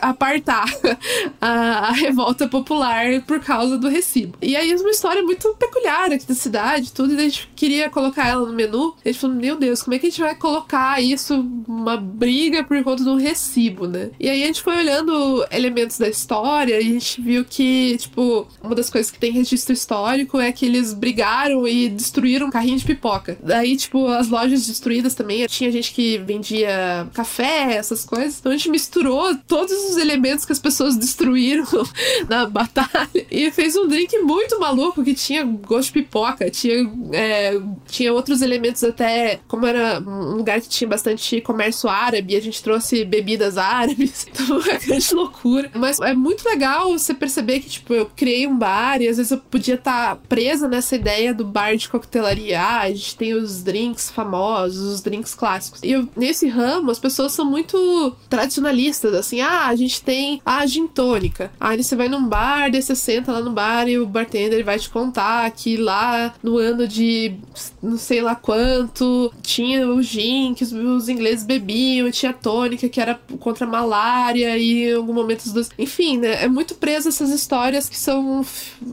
apartar 0.00 0.66
a, 1.40 1.88
a 1.88 1.92
revolta 1.92 2.48
popular 2.48 3.20
por 3.26 3.40
causa 3.40 3.76
do 3.76 3.88
recibo. 3.88 4.38
E 4.40 4.56
aí 4.56 4.72
é 4.72 4.76
uma 4.76 4.90
história 4.90 5.22
muito 5.22 5.54
peculiar 5.54 6.12
aqui 6.12 6.26
da 6.26 6.34
cidade, 6.34 6.92
tudo, 6.92 7.12
e 7.12 7.16
a 7.16 7.20
gente 7.20 7.50
queria 7.54 7.90
colocar 7.90 8.26
ela 8.26 8.46
no 8.46 8.54
menu. 8.54 8.94
A 9.04 9.08
gente 9.08 9.20
falou, 9.20 9.36
meu 9.36 9.56
Deus, 9.56 9.82
como 9.82 9.94
é 9.94 9.98
que 9.98 10.06
a 10.06 10.10
gente 10.10 10.20
vai 10.20 10.34
colocar 10.34 11.02
isso, 11.02 11.34
uma 11.66 11.96
briga 11.96 12.64
por 12.64 12.82
conta 12.82 13.02
um 13.08 13.16
recibo, 13.16 13.86
né? 13.86 14.10
E 14.18 14.28
aí 14.28 14.42
a 14.42 14.46
gente 14.46 14.62
foi 14.62 14.76
olhando 14.76 15.44
elementos 15.58 15.98
da 15.98 16.08
história 16.08 16.74
e 16.74 16.78
a 16.78 16.92
gente 16.92 17.20
viu 17.20 17.44
que, 17.44 17.96
tipo, 17.98 18.46
uma 18.62 18.74
das 18.74 18.88
coisas 18.88 19.10
que 19.10 19.18
tem 19.18 19.32
registro 19.32 19.72
histórico 19.72 20.38
é 20.38 20.52
que 20.52 20.64
eles 20.66 20.92
brigaram 20.94 21.66
e 21.66 21.88
destruíram 21.88 22.46
um 22.46 22.50
carrinho 22.50 22.78
de 22.78 22.84
pipoca. 22.84 23.36
Daí, 23.42 23.76
tipo, 23.76 24.06
as 24.06 24.28
lojas 24.28 24.66
destruídas 24.66 25.14
também, 25.14 25.46
tinha 25.46 25.70
gente 25.70 25.92
que 25.92 26.18
vendia 26.18 27.08
café, 27.12 27.74
essas 27.74 28.04
coisas. 28.04 28.38
Então 28.38 28.52
a 28.52 28.56
gente 28.56 28.70
misturou 28.70 29.36
todos 29.46 29.72
os 29.72 29.96
elementos 29.96 30.44
que 30.44 30.52
as 30.52 30.58
pessoas 30.58 30.96
destruíram 30.96 31.66
na 32.28 32.46
batalha 32.46 33.08
e 33.30 33.50
fez 33.50 33.76
um 33.76 33.86
drink 33.86 34.16
muito 34.18 34.58
maluco 34.58 35.02
que 35.02 35.14
tinha 35.14 35.44
gosto 35.44 35.88
de 35.88 36.02
pipoca, 36.02 36.50
tinha, 36.50 36.90
é, 37.12 37.60
tinha 37.86 38.12
outros 38.12 38.42
elementos 38.42 38.84
até, 38.84 39.40
como 39.48 39.66
era 39.66 40.00
um 40.00 40.36
lugar 40.36 40.60
que 40.60 40.68
tinha 40.68 40.88
bastante 40.88 41.40
comércio 41.40 41.88
árabe, 41.88 42.36
a 42.36 42.40
gente 42.40 42.62
trouxe 42.62 43.04
bebidas 43.04 43.56
árabes, 43.58 44.26
então 44.30 44.60
é 44.62 44.78
grande 44.78 45.14
loucura. 45.14 45.47
Mas 45.74 45.98
é 46.00 46.14
muito 46.14 46.44
legal 46.48 46.90
você 46.90 47.14
perceber 47.14 47.60
que, 47.60 47.68
tipo, 47.68 47.94
eu 47.94 48.06
criei 48.16 48.46
um 48.46 48.56
bar 48.56 49.00
e 49.00 49.08
às 49.08 49.16
vezes 49.16 49.32
eu 49.32 49.38
podia 49.38 49.74
estar 49.74 50.16
tá 50.16 50.20
presa 50.28 50.68
nessa 50.68 50.96
ideia 50.96 51.32
do 51.34 51.44
bar 51.44 51.76
de 51.76 51.88
coquetelaria. 51.88 52.60
Ah, 52.60 52.80
a 52.80 52.90
gente 52.90 53.16
tem 53.16 53.34
os 53.34 53.62
drinks 53.62 54.10
famosos, 54.10 54.94
os 54.94 55.00
drinks 55.00 55.34
clássicos. 55.34 55.82
E 55.82 55.92
eu, 55.92 56.08
nesse 56.16 56.48
ramo, 56.48 56.90
as 56.90 56.98
pessoas 56.98 57.32
são 57.32 57.44
muito 57.44 58.16
tradicionalistas, 58.28 59.14
assim, 59.14 59.40
ah, 59.40 59.66
a 59.66 59.76
gente 59.76 60.02
tem 60.02 60.40
a 60.44 60.64
gin 60.66 60.86
tônica. 60.86 61.50
Aí 61.58 61.82
você 61.82 61.96
vai 61.96 62.08
num 62.08 62.26
bar, 62.26 62.70
daí 62.70 62.82
você 62.82 62.94
senta 62.94 63.32
lá 63.32 63.40
no 63.40 63.52
bar 63.52 63.88
e 63.88 63.98
o 63.98 64.06
bartender 64.06 64.64
vai 64.64 64.78
te 64.78 64.90
contar 64.90 65.50
que 65.50 65.76
lá 65.76 66.34
no 66.42 66.58
ano 66.58 66.86
de 66.86 67.34
não 67.82 67.96
sei 67.96 68.20
lá 68.20 68.34
quanto 68.34 69.32
tinha 69.42 69.86
o 69.88 70.02
gin 70.02 70.54
que 70.54 70.64
os, 70.64 70.72
os 70.72 71.08
ingleses 71.08 71.44
bebiam, 71.44 72.10
tinha 72.10 72.30
a 72.30 72.34
tônica 72.34 72.88
que 72.88 73.00
era 73.00 73.18
contra 73.38 73.66
a 73.66 73.70
malária 73.70 74.56
e 74.56 74.90
em 74.90 74.94
algum 74.94 75.12
momento 75.12 75.37
os 75.46 75.52
dois. 75.52 75.70
Enfim, 75.78 76.18
né? 76.18 76.44
É 76.44 76.48
muito 76.48 76.74
preso 76.74 77.08
essas 77.08 77.30
histórias 77.30 77.88
que 77.88 77.98
são 77.98 78.44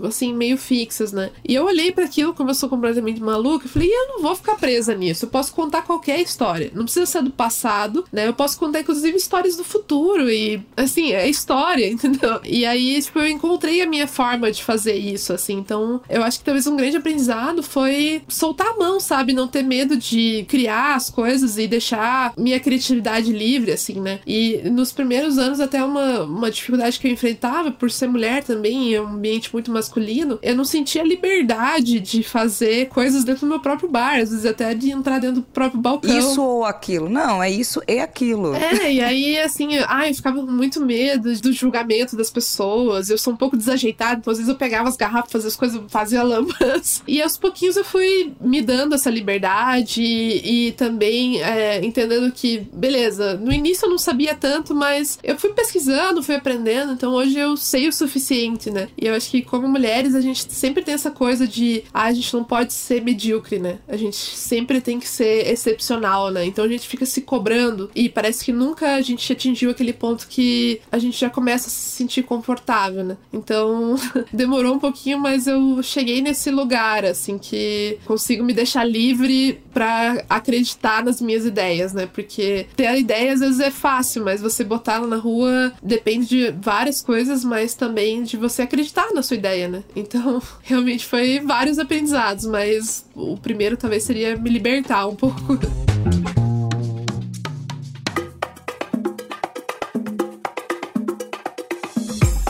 assim, 0.03 0.33
meio 0.33 0.57
fixas, 0.57 1.11
né? 1.11 1.31
E 1.47 1.53
eu 1.53 1.65
olhei 1.65 1.91
para 1.91 2.05
aquilo, 2.05 2.33
como 2.33 2.49
eu 2.49 2.55
sou 2.55 2.69
completamente 2.69 3.21
maluca, 3.21 3.65
e 3.65 3.69
falei, 3.69 3.89
eu 3.89 4.07
não 4.09 4.21
vou 4.21 4.35
ficar 4.35 4.55
presa 4.55 4.95
nisso. 4.95 5.25
Eu 5.25 5.29
posso 5.29 5.53
contar 5.53 5.83
qualquer 5.83 6.19
história. 6.21 6.71
Não 6.73 6.83
precisa 6.83 7.05
ser 7.05 7.23
do 7.23 7.31
passado, 7.31 8.05
né? 8.11 8.27
Eu 8.27 8.33
posso 8.33 8.57
contar, 8.57 8.81
inclusive, 8.81 9.15
histórias 9.15 9.55
do 9.55 9.63
futuro. 9.63 10.29
E, 10.29 10.61
assim, 10.75 11.11
é 11.11 11.29
história, 11.29 11.87
entendeu? 11.89 12.39
E 12.43 12.65
aí, 12.65 13.01
tipo, 13.01 13.19
eu 13.19 13.27
encontrei 13.27 13.81
a 13.81 13.87
minha 13.87 14.07
forma 14.07 14.51
de 14.51 14.63
fazer 14.63 14.95
isso, 14.95 15.33
assim. 15.33 15.53
Então, 15.53 16.01
eu 16.09 16.23
acho 16.23 16.39
que 16.39 16.45
talvez 16.45 16.67
um 16.67 16.75
grande 16.75 16.97
aprendizado 16.97 17.63
foi 17.63 18.21
soltar 18.27 18.67
a 18.67 18.77
mão, 18.77 18.99
sabe? 18.99 19.33
Não 19.33 19.47
ter 19.47 19.63
medo 19.63 19.97
de 19.97 20.45
criar 20.47 20.95
as 20.95 21.09
coisas 21.09 21.57
e 21.57 21.67
deixar 21.67 22.33
minha 22.37 22.59
criatividade 22.59 23.31
livre, 23.31 23.71
assim, 23.71 23.99
né? 23.99 24.19
E 24.25 24.61
nos 24.69 24.91
primeiros 24.91 25.37
anos, 25.37 25.59
até 25.59 25.83
uma, 25.83 26.23
uma 26.35 26.51
dificuldade 26.51 26.99
que 26.99 27.07
eu 27.07 27.11
enfrentava 27.11 27.71
por 27.71 27.89
ser 27.89 28.07
mulher 28.07 28.43
também, 28.43 28.93
em 28.93 28.99
um 28.99 29.07
ambiente 29.07 29.51
muito 29.53 29.71
masculino, 29.71 30.39
eu 30.41 30.55
não 30.55 30.65
sentia 30.65 31.03
liberdade 31.03 31.99
de 31.99 32.23
fazer 32.23 32.87
coisas 32.89 33.23
dentro 33.23 33.41
do 33.41 33.49
meu 33.49 33.59
próprio 33.59 33.89
bar, 33.89 34.19
às 34.19 34.29
vezes 34.29 34.45
até 34.45 34.73
de 34.73 34.91
entrar 34.91 35.19
dentro 35.19 35.37
do 35.37 35.43
próprio 35.43 35.79
balcão. 35.79 36.17
Isso 36.17 36.41
ou 36.41 36.65
aquilo. 36.65 37.09
Não, 37.09 37.41
é 37.41 37.49
isso 37.49 37.81
e 37.87 37.99
aquilo. 37.99 38.53
É, 38.55 38.91
e 38.91 39.01
aí, 39.01 39.39
assim, 39.39 39.77
ai, 39.87 40.11
eu 40.11 40.15
ficava 40.15 40.39
com 40.41 40.51
muito 40.51 40.81
medo 40.85 41.33
do 41.39 41.53
julgamento 41.53 42.15
das 42.15 42.29
pessoas. 42.29 43.09
Eu 43.09 43.17
sou 43.17 43.33
um 43.33 43.37
pouco 43.37 43.57
desajeitada, 43.57 44.19
então 44.19 44.31
às 44.31 44.37
vezes 44.37 44.51
eu 44.51 44.57
pegava 44.57 44.89
as 44.89 44.97
garrafas, 44.97 45.45
as 45.45 45.55
coisas, 45.55 45.81
fazia 45.87 46.23
lâmpadas. 46.23 47.03
E 47.07 47.21
aos 47.21 47.37
pouquinhos 47.37 47.77
eu 47.77 47.85
fui 47.85 48.33
me 48.41 48.61
dando 48.61 48.95
essa 48.95 49.09
liberdade 49.09 50.01
e, 50.01 50.67
e 50.67 50.71
também 50.73 51.41
é, 51.41 51.83
entendendo 51.85 52.31
que, 52.31 52.67
beleza, 52.73 53.35
no 53.35 53.51
início 53.51 53.85
eu 53.85 53.89
não 53.89 53.97
sabia 53.97 54.35
tanto, 54.35 54.73
mas 54.73 55.19
eu 55.23 55.37
fui 55.37 55.51
pesquisando, 55.51 56.23
fui 56.25 56.35
aprendendo, 56.35 56.93
então 56.93 57.13
hoje 57.13 57.37
eu 57.37 57.55
sei 57.55 57.87
o 57.87 57.93
suficiente, 57.93 58.71
né? 58.71 58.89
E 58.97 59.07
eu 59.07 59.13
acho 59.13 59.29
que 59.29 59.41
como 59.41 59.67
mulheres 59.67 60.15
a 60.15 60.21
gente 60.21 60.51
sempre 60.51 60.83
tem 60.83 60.93
essa 60.93 61.11
coisa 61.11 61.47
de, 61.47 61.83
ah, 61.93 62.05
a 62.05 62.13
gente 62.13 62.33
não 62.33 62.43
pode 62.43 62.73
ser 62.73 63.01
medíocre, 63.01 63.59
né? 63.59 63.79
A 63.87 63.95
gente 63.95 64.15
sempre 64.15 64.81
tem 64.81 64.99
que 64.99 65.07
ser 65.07 65.47
excepcional, 65.47 66.31
né? 66.31 66.45
Então 66.45 66.65
a 66.65 66.67
gente 66.67 66.87
fica 66.87 67.05
se 67.05 67.21
cobrando 67.21 67.89
e 67.95 68.09
parece 68.09 68.43
que 68.43 68.51
nunca 68.51 68.95
a 68.95 69.01
gente 69.01 69.31
atingiu 69.31 69.71
aquele 69.71 69.93
ponto 69.93 70.27
que 70.27 70.81
a 70.91 70.97
gente 70.97 71.19
já 71.19 71.29
começa 71.29 71.67
a 71.67 71.71
se 71.71 71.95
sentir 71.95 72.23
confortável, 72.23 73.03
né? 73.03 73.17
Então 73.31 73.95
demorou 74.33 74.75
um 74.75 74.79
pouquinho, 74.79 75.19
mas 75.19 75.47
eu 75.47 75.81
cheguei 75.83 76.21
nesse 76.21 76.49
lugar, 76.49 77.05
assim, 77.05 77.37
que 77.37 77.97
consigo 78.05 78.43
me 78.43 78.53
deixar 78.53 78.83
livre 78.83 79.59
para 79.73 80.23
acreditar 80.29 81.03
nas 81.03 81.21
minhas 81.21 81.45
ideias, 81.45 81.93
né? 81.93 82.07
Porque 82.07 82.67
ter 82.75 82.87
a 82.87 82.97
ideia 82.97 83.33
às 83.33 83.39
vezes 83.39 83.59
é 83.59 83.71
fácil, 83.71 84.23
mas 84.23 84.41
você 84.41 84.63
botar 84.63 84.95
ela 84.95 85.07
na 85.07 85.17
rua 85.17 85.73
depende 86.05 86.27
de 86.27 86.51
várias 86.51 87.01
coisas, 87.01 87.43
mas 87.43 87.73
também 87.73 88.21
de 88.21 88.37
você 88.37 88.61
acreditar 88.61 89.11
na 89.11 89.23
sua 89.23 89.37
ideia, 89.37 89.67
né? 89.67 89.83
Então, 89.95 90.39
realmente 90.61 91.03
foi 91.03 91.39
vários 91.39 91.79
aprendizados, 91.79 92.45
mas 92.45 93.03
o 93.15 93.35
primeiro 93.35 93.75
talvez 93.75 94.03
seria 94.03 94.37
me 94.37 94.51
libertar 94.51 95.07
um 95.07 95.15
pouco. 95.15 95.57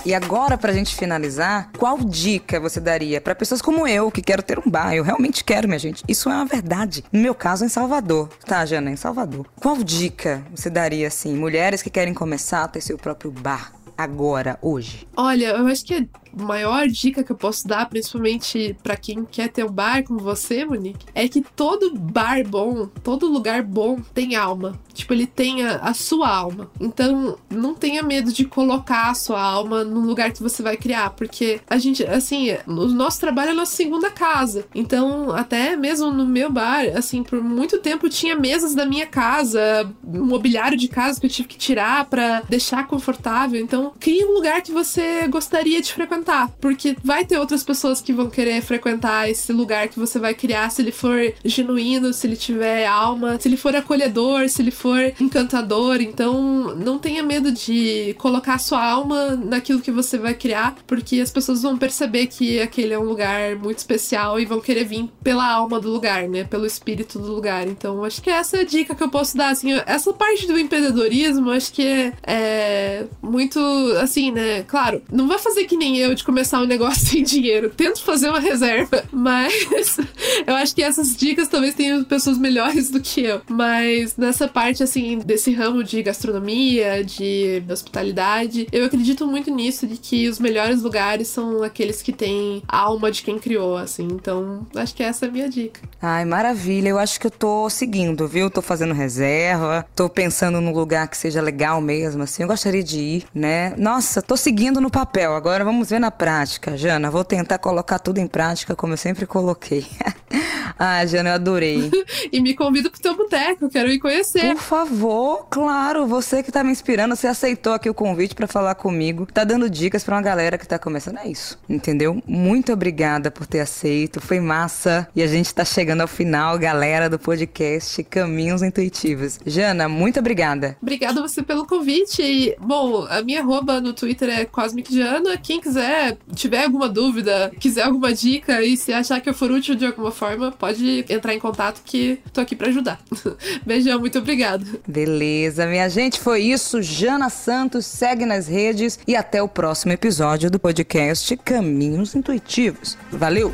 E 0.05 0.13
agora, 0.13 0.55
pra 0.55 0.71
gente 0.71 0.95
finalizar, 0.95 1.71
qual 1.79 1.97
dica 1.97 2.59
você 2.59 2.79
daria 2.79 3.19
para 3.19 3.33
pessoas 3.33 3.59
como 3.59 3.87
eu, 3.87 4.11
que 4.11 4.21
quero 4.21 4.43
ter 4.43 4.59
um 4.59 4.69
bar? 4.69 4.93
Eu 4.93 5.03
realmente 5.03 5.43
quero, 5.43 5.67
minha 5.67 5.79
gente. 5.79 6.03
Isso 6.07 6.29
é 6.29 6.35
uma 6.35 6.45
verdade. 6.45 7.03
No 7.11 7.19
meu 7.19 7.33
caso, 7.33 7.65
em 7.65 7.69
Salvador. 7.69 8.29
Tá, 8.45 8.63
Jana, 8.67 8.91
em 8.91 8.95
Salvador. 8.95 9.47
Qual 9.59 9.77
dica 9.77 10.45
você 10.53 10.69
daria, 10.69 11.07
assim, 11.07 11.35
mulheres 11.35 11.81
que 11.81 11.89
querem 11.89 12.13
começar 12.13 12.63
a 12.63 12.67
ter 12.67 12.81
seu 12.81 12.99
próprio 12.99 13.31
bar? 13.31 13.73
agora, 13.97 14.59
hoje? 14.61 15.07
Olha, 15.15 15.47
eu 15.47 15.67
acho 15.67 15.85
que 15.85 16.07
maior 16.35 16.87
dica 16.87 17.23
que 17.23 17.31
eu 17.31 17.35
posso 17.35 17.67
dar, 17.67 17.87
principalmente 17.89 18.75
para 18.83 18.95
quem 18.95 19.25
quer 19.25 19.49
ter 19.49 19.63
um 19.63 19.71
bar 19.71 20.03
como 20.03 20.19
você, 20.19 20.65
Monique, 20.65 21.05
é 21.13 21.27
que 21.27 21.41
todo 21.41 21.93
bar 21.95 22.45
bom, 22.47 22.87
todo 23.03 23.27
lugar 23.27 23.63
bom 23.63 23.99
tem 24.13 24.35
alma. 24.35 24.79
Tipo, 24.93 25.13
ele 25.13 25.27
tem 25.27 25.65
a, 25.65 25.75
a, 25.77 25.93
sua 25.93 26.29
alma. 26.29 26.71
Então, 26.79 27.37
não 27.49 27.73
tenha 27.73 28.01
medo 28.01 28.31
de 28.31 28.45
colocar 28.45 29.09
a 29.09 29.13
sua 29.13 29.41
alma 29.41 29.83
no 29.83 29.99
lugar 29.99 30.31
que 30.31 30.41
você 30.41 30.63
vai 30.63 30.77
criar, 30.77 31.09
porque 31.11 31.59
a 31.69 31.77
gente, 31.77 32.03
assim, 32.05 32.55
o 32.65 32.87
nosso 32.87 33.19
trabalho 33.19 33.49
é 33.49 33.51
a 33.51 33.55
nossa 33.55 33.75
segunda 33.75 34.09
casa. 34.09 34.65
Então, 34.73 35.31
até 35.31 35.75
mesmo 35.75 36.11
no 36.11 36.25
meu 36.25 36.49
bar, 36.49 36.85
assim, 36.95 37.23
por 37.23 37.43
muito 37.43 37.79
tempo 37.79 38.09
tinha 38.09 38.35
mesas 38.35 38.73
da 38.73 38.85
minha 38.85 39.05
casa, 39.05 39.89
mobiliário 40.01 40.77
de 40.77 40.87
casa 40.87 41.19
que 41.19 41.25
eu 41.25 41.29
tive 41.29 41.49
que 41.49 41.57
tirar 41.57 42.05
para 42.05 42.41
deixar 42.47 42.87
confortável. 42.87 43.59
Então, 43.59 43.91
crie 43.99 44.23
um 44.23 44.33
lugar 44.33 44.61
que 44.61 44.71
você 44.71 45.27
gostaria 45.27 45.81
de 45.81 45.91
frequentar, 45.91 46.24
porque 46.59 46.95
vai 47.03 47.25
ter 47.25 47.37
outras 47.37 47.63
pessoas 47.63 48.01
que 48.01 48.13
vão 48.13 48.29
querer 48.29 48.61
frequentar 48.61 49.29
esse 49.29 49.51
lugar 49.51 49.87
que 49.87 49.99
você 49.99 50.19
vai 50.19 50.33
criar 50.33 50.69
se 50.69 50.81
ele 50.81 50.91
for 50.91 51.33
genuíno, 51.43 52.13
se 52.13 52.27
ele 52.27 52.35
tiver 52.35 52.85
alma, 52.85 53.39
se 53.39 53.47
ele 53.47 53.57
for 53.57 53.75
acolhedor, 53.75 54.47
se 54.49 54.61
ele 54.61 54.71
for 54.71 54.95
for 54.95 55.13
encantador. 55.19 56.01
Então, 56.01 56.75
não 56.75 56.97
tenha 56.97 57.23
medo 57.23 57.51
de 57.51 58.15
colocar 58.17 58.59
sua 58.59 58.83
alma 58.83 59.35
naquilo 59.35 59.81
que 59.81 59.91
você 59.91 60.17
vai 60.17 60.33
criar, 60.33 60.75
porque 60.87 61.19
as 61.19 61.31
pessoas 61.31 61.61
vão 61.61 61.77
perceber 61.77 62.27
que 62.27 62.61
aquele 62.61 62.93
é 62.93 62.99
um 62.99 63.03
lugar 63.03 63.55
muito 63.55 63.79
especial 63.79 64.39
e 64.39 64.45
vão 64.45 64.61
querer 64.61 64.85
vir 64.85 65.09
pela 65.23 65.47
alma 65.47 65.79
do 65.79 65.89
lugar, 65.89 66.27
né? 66.27 66.43
Pelo 66.43 66.65
espírito 66.65 67.19
do 67.19 67.33
lugar. 67.33 67.67
Então, 67.67 68.03
acho 68.03 68.21
que 68.21 68.29
essa 68.29 68.57
é 68.57 68.61
a 68.61 68.65
dica 68.65 68.95
que 68.95 69.03
eu 69.03 69.09
posso 69.09 69.35
dar. 69.35 69.49
Assim, 69.49 69.73
essa 69.85 70.13
parte 70.13 70.47
do 70.47 70.57
empreendedorismo, 70.57 71.51
acho 71.51 71.73
que 71.73 71.81
é, 71.81 72.13
é 72.27 73.05
muito 73.21 73.59
assim, 73.99 74.31
né? 74.31 74.63
Claro, 74.63 75.01
não 75.11 75.27
vai 75.27 75.39
fazer 75.39 75.65
que 75.65 75.77
nem 75.77 75.97
eu 75.97 76.14
de 76.15 76.23
começar 76.23 76.61
um 76.61 76.65
negócio 76.65 77.05
sem 77.05 77.23
dinheiro. 77.23 77.69
Tento 77.69 78.01
fazer 78.03 78.29
uma 78.29 78.39
reserva, 78.39 79.03
mas 79.11 79.97
eu 80.45 80.55
acho 80.55 80.75
que 80.75 80.81
essas 80.81 81.15
dicas 81.15 81.47
talvez 81.47 81.75
tenham 81.75 82.03
pessoas 82.03 82.37
melhores 82.37 82.89
do 82.89 82.99
que 82.99 83.21
eu. 83.21 83.41
Mas 83.49 84.15
nessa 84.17 84.47
parte, 84.47 84.83
assim, 84.83 85.19
desse 85.19 85.51
ramo 85.51 85.83
de 85.83 86.01
gastronomia, 86.01 87.03
de 87.03 87.63
hospitalidade, 87.69 88.67
eu 88.71 88.85
acredito 88.85 89.27
muito 89.27 89.51
nisso, 89.51 89.87
de 89.87 89.97
que 89.97 90.27
os 90.27 90.39
melhores 90.39 90.81
lugares 90.81 91.27
são 91.27 91.63
aqueles 91.63 92.01
que 92.01 92.11
têm 92.11 92.63
alma 92.67 93.11
de 93.11 93.23
quem 93.23 93.37
criou, 93.37 93.77
assim. 93.77 94.03
Então, 94.03 94.65
acho 94.75 94.93
que 94.95 95.03
essa 95.03 95.25
é 95.25 95.29
a 95.29 95.31
minha 95.31 95.49
dica. 95.49 95.81
Ai, 96.01 96.25
maravilha. 96.25 96.89
Eu 96.89 96.99
acho 96.99 97.19
que 97.19 97.27
eu 97.27 97.31
tô 97.31 97.69
seguindo, 97.69 98.27
viu? 98.27 98.49
Tô 98.49 98.61
fazendo 98.61 98.93
reserva, 98.93 99.85
tô 99.95 100.09
pensando 100.09 100.61
num 100.61 100.73
lugar 100.73 101.07
que 101.07 101.17
seja 101.17 101.41
legal 101.41 101.81
mesmo, 101.81 102.23
assim. 102.23 102.43
Eu 102.43 102.47
gostaria 102.47 102.83
de 102.83 102.99
ir, 102.99 103.25
né? 103.33 103.73
Nossa, 103.77 104.21
tô 104.21 104.37
seguindo 104.37 104.79
no 104.79 104.89
papel. 104.89 105.35
Agora 105.35 105.63
vamos 105.63 105.89
ver 105.89 105.94
na 105.99 106.11
prática. 106.11 106.77
Jana, 106.77 107.11
vou 107.11 107.23
tentar 107.23 107.57
colocar 107.57 107.99
tudo 107.99 108.17
em 108.19 108.27
prática 108.27 108.75
como 108.75 108.93
eu 108.93 108.97
sempre 108.97 109.25
coloquei. 109.25 109.85
ah, 110.77 111.05
Jana, 111.05 111.29
eu 111.29 111.33
adorei. 111.35 111.91
e 112.31 112.39
me 112.39 112.53
convida 112.53 112.89
pro 112.89 112.99
teu 112.99 113.15
boteco, 113.15 113.69
quero 113.69 113.89
ir 113.89 113.99
conhecer. 113.99 114.53
Por 114.55 114.61
favor, 114.61 115.47
claro, 115.49 116.05
você 116.05 116.41
que 116.41 116.51
tá 116.51 116.63
me 116.63 116.71
inspirando, 116.71 117.15
você 117.15 117.27
aceitou 117.27 117.73
aqui 117.73 117.89
o 117.89 117.93
convite 117.93 118.35
para 118.35 118.47
falar 118.47 118.75
comigo, 118.75 119.27
tá 119.31 119.43
dando 119.43 119.69
dicas 119.69 120.03
para 120.03 120.15
uma 120.15 120.21
galera 120.21 120.57
que 120.57 120.67
tá 120.67 120.77
começando. 120.77 121.19
É 121.19 121.27
isso, 121.27 121.57
entendeu? 121.69 122.21
Muito 122.25 122.71
obrigada 122.73 123.31
por 123.31 123.45
ter 123.45 123.59
aceito, 123.59 124.19
foi 124.19 124.39
massa. 124.39 125.07
E 125.15 125.21
a 125.21 125.27
gente 125.27 125.53
tá 125.53 125.63
chegando 125.63 126.01
ao 126.01 126.07
final, 126.07 126.57
galera 126.57 127.09
do 127.09 127.17
podcast 127.19 128.03
Caminhos 128.03 128.61
Intuitivos. 128.61 129.39
Jana, 129.45 129.87
muito 129.87 130.19
obrigada. 130.19 130.77
Obrigada 130.81 131.21
você 131.21 131.41
pelo 131.41 131.65
convite. 131.65 132.21
E, 132.21 132.55
bom, 132.59 133.05
a 133.09 133.21
minha 133.21 133.41
arroba 133.41 133.79
no 133.79 133.93
Twitter 133.93 134.29
é 134.29 134.45
Cosmic 134.45 134.93
Jana. 134.93 135.37
Quem 135.37 135.59
quiser, 135.59 136.17
tiver 136.33 136.63
alguma 136.63 136.89
dúvida, 136.89 137.51
quiser 137.59 137.83
alguma 137.83 138.13
dica 138.13 138.61
e 138.63 138.75
se 138.75 138.93
achar 138.93 139.21
que 139.21 139.29
eu 139.29 139.33
for 139.33 139.51
útil 139.51 139.75
de 139.75 139.85
alguma 139.85 140.11
forma, 140.11 140.51
pode 140.57 141.05
entrar 141.09 141.33
em 141.33 141.39
contato 141.39 141.81
que 141.83 142.19
tô 142.33 142.41
aqui 142.41 142.55
para 142.55 142.69
ajudar. 142.69 142.99
Beijão, 143.65 143.99
muito 143.99 144.19
obrigada. 144.19 144.65
Beleza, 144.87 145.65
minha 145.65 145.89
gente, 145.89 146.19
foi 146.19 146.41
isso. 146.41 146.81
Jana 146.81 147.29
Santos, 147.29 147.85
segue 147.85 148.25
nas 148.25 148.47
redes 148.47 148.99
e 149.07 149.15
até 149.15 149.41
o 149.41 149.47
próximo 149.47 149.91
episódio 149.91 150.49
do 150.49 150.59
podcast 150.59 151.35
Caminhos 151.37 152.15
Intuitivos. 152.15 152.97
Valeu! 153.11 153.53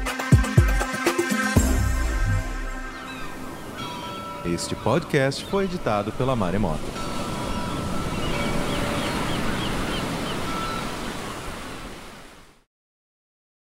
Este 4.45 4.73
podcast 4.75 5.45
foi 5.45 5.65
editado 5.65 6.11
pela 6.13 6.35
Maremoto. 6.35 7.11